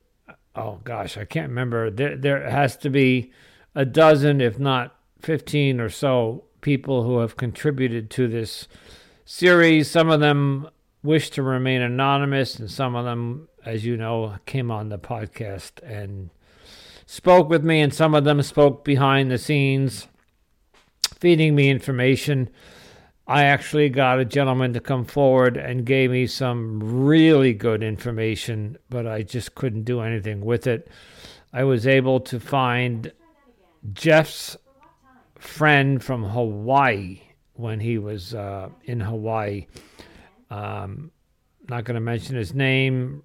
oh 0.54 0.80
gosh, 0.84 1.16
I 1.16 1.24
can't 1.24 1.48
remember. 1.48 1.90
There 1.90 2.16
there 2.16 2.48
has 2.48 2.76
to 2.78 2.90
be 2.90 3.32
a 3.74 3.84
dozen, 3.84 4.40
if 4.40 4.58
not 4.58 4.96
fifteen 5.20 5.80
or 5.80 5.88
so, 5.88 6.44
people 6.62 7.02
who 7.02 7.18
have 7.18 7.36
contributed 7.36 8.08
to 8.08 8.26
this 8.26 8.66
series. 9.26 9.90
Some 9.90 10.08
of 10.08 10.20
them 10.20 10.68
wish 11.02 11.28
to 11.30 11.42
remain 11.42 11.82
anonymous, 11.82 12.58
and 12.58 12.70
some 12.70 12.94
of 12.96 13.04
them, 13.04 13.48
as 13.66 13.84
you 13.84 13.96
know, 13.96 14.36
came 14.46 14.70
on 14.70 14.88
the 14.88 14.98
podcast 14.98 15.82
and 15.82 16.30
spoke 17.04 17.50
with 17.50 17.62
me, 17.62 17.80
and 17.80 17.92
some 17.92 18.14
of 18.14 18.24
them 18.24 18.40
spoke 18.40 18.84
behind 18.84 19.30
the 19.30 19.38
scenes, 19.38 20.08
feeding 21.18 21.54
me 21.54 21.68
information. 21.68 22.48
I 23.26 23.44
actually 23.44 23.88
got 23.88 24.18
a 24.18 24.24
gentleman 24.24 24.72
to 24.72 24.80
come 24.80 25.04
forward 25.04 25.56
and 25.56 25.86
gave 25.86 26.10
me 26.10 26.26
some 26.26 27.04
really 27.06 27.52
good 27.52 27.82
information, 27.82 28.78
but 28.90 29.06
I 29.06 29.22
just 29.22 29.54
couldn't 29.54 29.84
do 29.84 30.00
anything 30.00 30.40
with 30.40 30.66
it. 30.66 30.88
I 31.52 31.64
was 31.64 31.86
able 31.86 32.20
to 32.20 32.40
find 32.40 33.12
Jeff's 33.92 34.56
friend 35.42 36.02
from 36.02 36.24
Hawaii 36.24 37.20
when 37.54 37.80
he 37.80 37.98
was 37.98 38.34
uh, 38.34 38.70
in 38.84 39.00
Hawaii. 39.00 39.66
Um, 40.50 41.10
not 41.68 41.84
going 41.84 41.96
to 41.96 42.00
mention 42.00 42.36
his 42.36 42.54
name, 42.54 43.22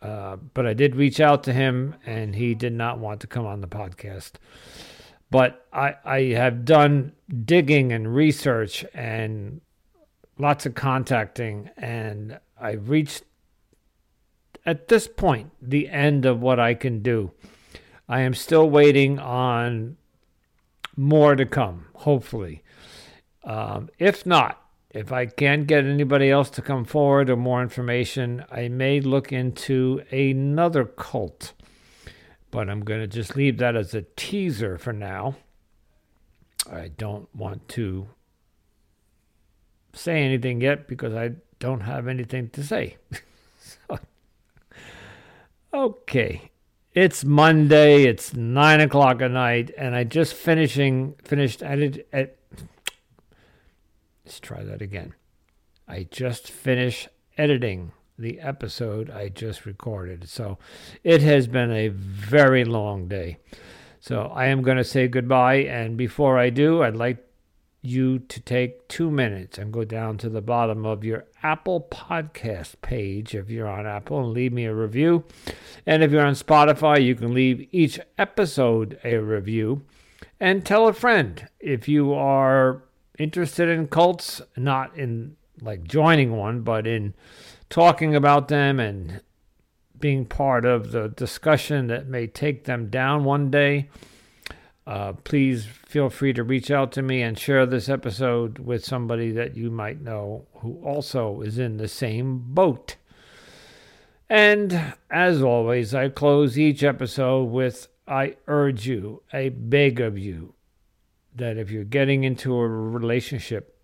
uh, 0.00 0.36
but 0.54 0.66
I 0.66 0.74
did 0.74 0.96
reach 0.96 1.20
out 1.20 1.44
to 1.44 1.52
him, 1.52 1.94
and 2.06 2.34
he 2.34 2.54
did 2.54 2.72
not 2.72 2.98
want 2.98 3.20
to 3.20 3.26
come 3.26 3.46
on 3.46 3.60
the 3.60 3.68
podcast. 3.68 4.32
But 5.30 5.66
I, 5.72 5.94
I 6.04 6.20
have 6.32 6.64
done 6.64 7.12
digging 7.44 7.92
and 7.92 8.14
research 8.14 8.84
and 8.94 9.60
lots 10.38 10.66
of 10.66 10.74
contacting, 10.74 11.70
and 11.76 12.40
I've 12.60 12.88
reached 12.88 13.24
at 14.64 14.88
this 14.88 15.06
point 15.06 15.52
the 15.60 15.88
end 15.88 16.24
of 16.24 16.40
what 16.40 16.58
I 16.58 16.74
can 16.74 17.02
do. 17.02 17.32
I 18.08 18.20
am 18.22 18.34
still 18.34 18.68
waiting 18.68 19.18
on 19.18 19.96
more 21.00 21.34
to 21.34 21.46
come, 21.46 21.86
hopefully. 21.94 22.62
Um, 23.42 23.88
if 23.98 24.26
not, 24.26 24.62
if 24.90 25.12
I 25.12 25.24
can't 25.24 25.66
get 25.66 25.86
anybody 25.86 26.30
else 26.30 26.50
to 26.50 26.62
come 26.62 26.84
forward 26.84 27.30
or 27.30 27.36
more 27.36 27.62
information, 27.62 28.44
I 28.50 28.68
may 28.68 29.00
look 29.00 29.32
into 29.32 30.02
another 30.10 30.84
cult. 30.84 31.54
But 32.50 32.68
I'm 32.68 32.80
going 32.80 33.00
to 33.00 33.06
just 33.06 33.34
leave 33.34 33.56
that 33.58 33.76
as 33.76 33.94
a 33.94 34.02
teaser 34.14 34.76
for 34.76 34.92
now. 34.92 35.36
I 36.70 36.88
don't 36.88 37.34
want 37.34 37.66
to 37.70 38.08
say 39.94 40.22
anything 40.22 40.60
yet 40.60 40.86
because 40.86 41.14
I 41.14 41.30
don't 41.60 41.80
have 41.80 42.08
anything 42.08 42.50
to 42.50 42.62
say. 42.62 42.98
so, 43.58 43.98
okay, 45.72 46.49
it's 46.94 47.24
Monday. 47.24 48.04
It's 48.04 48.34
nine 48.34 48.80
o'clock 48.80 49.22
at 49.22 49.30
night, 49.30 49.70
and 49.76 49.94
I 49.94 50.04
just 50.04 50.34
finishing 50.34 51.14
finished. 51.24 51.62
Ed, 51.62 52.04
let's 54.24 54.40
try 54.40 54.64
that 54.64 54.82
again. 54.82 55.14
I 55.86 56.06
just 56.10 56.50
finished 56.50 57.08
editing 57.36 57.92
the 58.18 58.40
episode 58.40 59.10
I 59.10 59.28
just 59.28 59.64
recorded, 59.66 60.28
so 60.28 60.58
it 61.02 61.22
has 61.22 61.46
been 61.46 61.72
a 61.72 61.88
very 61.88 62.64
long 62.64 63.08
day. 63.08 63.38
So 64.00 64.22
I 64.34 64.46
am 64.46 64.62
going 64.62 64.76
to 64.78 64.84
say 64.84 65.08
goodbye. 65.08 65.56
And 65.56 65.96
before 65.96 66.38
I 66.38 66.50
do, 66.50 66.82
I'd 66.82 66.96
like 66.96 67.29
you 67.82 68.18
to 68.18 68.40
take 68.40 68.86
two 68.88 69.10
minutes 69.10 69.56
and 69.56 69.72
go 69.72 69.84
down 69.84 70.18
to 70.18 70.28
the 70.28 70.42
bottom 70.42 70.84
of 70.84 71.04
your 71.04 71.24
Apple 71.42 71.86
Podcast 71.90 72.74
page 72.82 73.34
if 73.34 73.48
you're 73.48 73.68
on 73.68 73.86
Apple 73.86 74.20
and 74.20 74.32
leave 74.32 74.52
me 74.52 74.66
a 74.66 74.74
review. 74.74 75.24
And 75.86 76.02
if 76.02 76.10
you're 76.10 76.26
on 76.26 76.34
Spotify, 76.34 77.02
you 77.02 77.14
can 77.14 77.32
leave 77.32 77.66
each 77.70 77.98
episode 78.18 78.98
a 79.02 79.16
review. 79.16 79.82
And 80.38 80.64
tell 80.64 80.88
a 80.88 80.92
friend 80.92 81.48
if 81.58 81.88
you 81.88 82.12
are 82.12 82.82
interested 83.18 83.68
in 83.68 83.88
cults, 83.88 84.42
not 84.56 84.96
in 84.96 85.36
like 85.60 85.84
joining 85.84 86.32
one, 86.32 86.60
but 86.62 86.86
in 86.86 87.14
talking 87.68 88.14
about 88.14 88.48
them 88.48 88.80
and 88.80 89.20
being 89.98 90.24
part 90.24 90.64
of 90.64 90.92
the 90.92 91.08
discussion 91.08 91.86
that 91.88 92.06
may 92.06 92.26
take 92.26 92.64
them 92.64 92.88
down 92.88 93.24
one 93.24 93.50
day, 93.50 93.88
uh, 94.86 95.12
please 95.12 95.66
feel 95.90 96.08
free 96.08 96.32
to 96.32 96.44
reach 96.44 96.70
out 96.70 96.92
to 96.92 97.02
me 97.02 97.20
and 97.20 97.36
share 97.36 97.66
this 97.66 97.88
episode 97.88 98.60
with 98.60 98.84
somebody 98.84 99.32
that 99.32 99.56
you 99.56 99.72
might 99.72 100.00
know 100.00 100.46
who 100.60 100.80
also 100.84 101.40
is 101.40 101.58
in 101.58 101.78
the 101.78 101.88
same 101.88 102.38
boat. 102.38 102.94
And 104.28 104.94
as 105.10 105.42
always, 105.42 105.92
I 105.92 106.08
close 106.08 106.56
each 106.56 106.84
episode 106.84 107.50
with 107.50 107.88
I 108.06 108.36
urge 108.46 108.86
you, 108.86 109.24
I 109.32 109.48
beg 109.48 110.00
of 110.00 110.16
you, 110.16 110.54
that 111.34 111.58
if 111.58 111.72
you're 111.72 111.82
getting 111.82 112.22
into 112.22 112.54
a 112.54 112.68
relationship, 112.68 113.76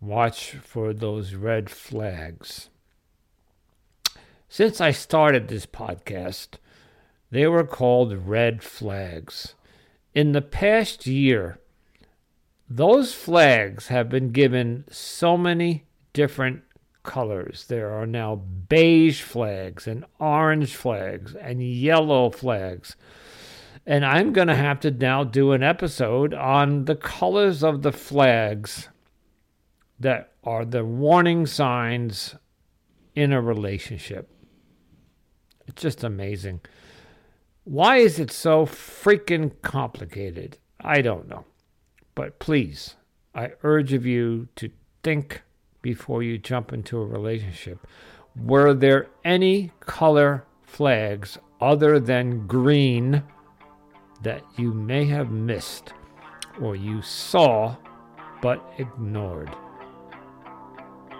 watch 0.00 0.52
for 0.52 0.92
those 0.92 1.34
red 1.34 1.70
flags. 1.70 2.70
Since 4.48 4.80
I 4.80 4.92
started 4.92 5.48
this 5.48 5.66
podcast, 5.66 6.58
they 7.32 7.48
were 7.48 7.64
called 7.64 8.12
red 8.28 8.62
flags. 8.62 9.54
In 10.14 10.32
the 10.32 10.42
past 10.42 11.06
year, 11.06 11.58
those 12.68 13.14
flags 13.14 13.88
have 13.88 14.08
been 14.08 14.30
given 14.30 14.84
so 14.90 15.36
many 15.36 15.84
different 16.12 16.62
colors. 17.02 17.66
There 17.68 17.90
are 17.90 18.06
now 18.06 18.36
beige 18.36 19.22
flags 19.22 19.86
and 19.86 20.04
orange 20.18 20.74
flags 20.74 21.34
and 21.34 21.62
yellow 21.62 22.30
flags. 22.30 22.96
And 23.86 24.04
I'm 24.04 24.32
going 24.32 24.48
to 24.48 24.54
have 24.54 24.80
to 24.80 24.90
now 24.90 25.24
do 25.24 25.52
an 25.52 25.62
episode 25.62 26.34
on 26.34 26.84
the 26.84 26.96
colors 26.96 27.62
of 27.62 27.82
the 27.82 27.92
flags 27.92 28.88
that 29.98 30.32
are 30.44 30.64
the 30.64 30.84
warning 30.84 31.46
signs 31.46 32.34
in 33.14 33.32
a 33.32 33.40
relationship. 33.40 34.30
It's 35.66 35.82
just 35.82 36.04
amazing. 36.04 36.60
Why 37.70 37.98
is 37.98 38.18
it 38.18 38.32
so 38.32 38.66
freaking 38.66 39.52
complicated? 39.62 40.58
I 40.80 41.02
don't 41.02 41.28
know. 41.28 41.44
But 42.16 42.40
please, 42.40 42.96
I 43.32 43.52
urge 43.62 43.92
of 43.92 44.04
you 44.04 44.48
to 44.56 44.70
think 45.04 45.42
before 45.80 46.24
you 46.24 46.36
jump 46.36 46.72
into 46.72 46.98
a 46.98 47.06
relationship. 47.06 47.86
Were 48.34 48.74
there 48.74 49.06
any 49.24 49.70
color 49.78 50.42
flags 50.64 51.38
other 51.60 52.00
than 52.00 52.48
green 52.48 53.22
that 54.24 54.42
you 54.56 54.72
may 54.72 55.04
have 55.04 55.30
missed 55.30 55.92
or 56.60 56.74
you 56.74 57.00
saw 57.02 57.76
but 58.42 58.60
ignored? 58.78 59.54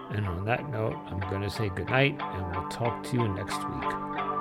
And 0.09 0.27
on 0.27 0.43
that 0.43 0.69
note, 0.69 0.97
I'm 1.05 1.21
going 1.29 1.43
to 1.43 1.49
say 1.49 1.69
goodnight 1.69 2.19
and 2.19 2.53
we'll 2.53 2.67
talk 2.67 3.05
to 3.05 3.13
you 3.13 3.29
next 3.29 3.55
week. 3.69 4.40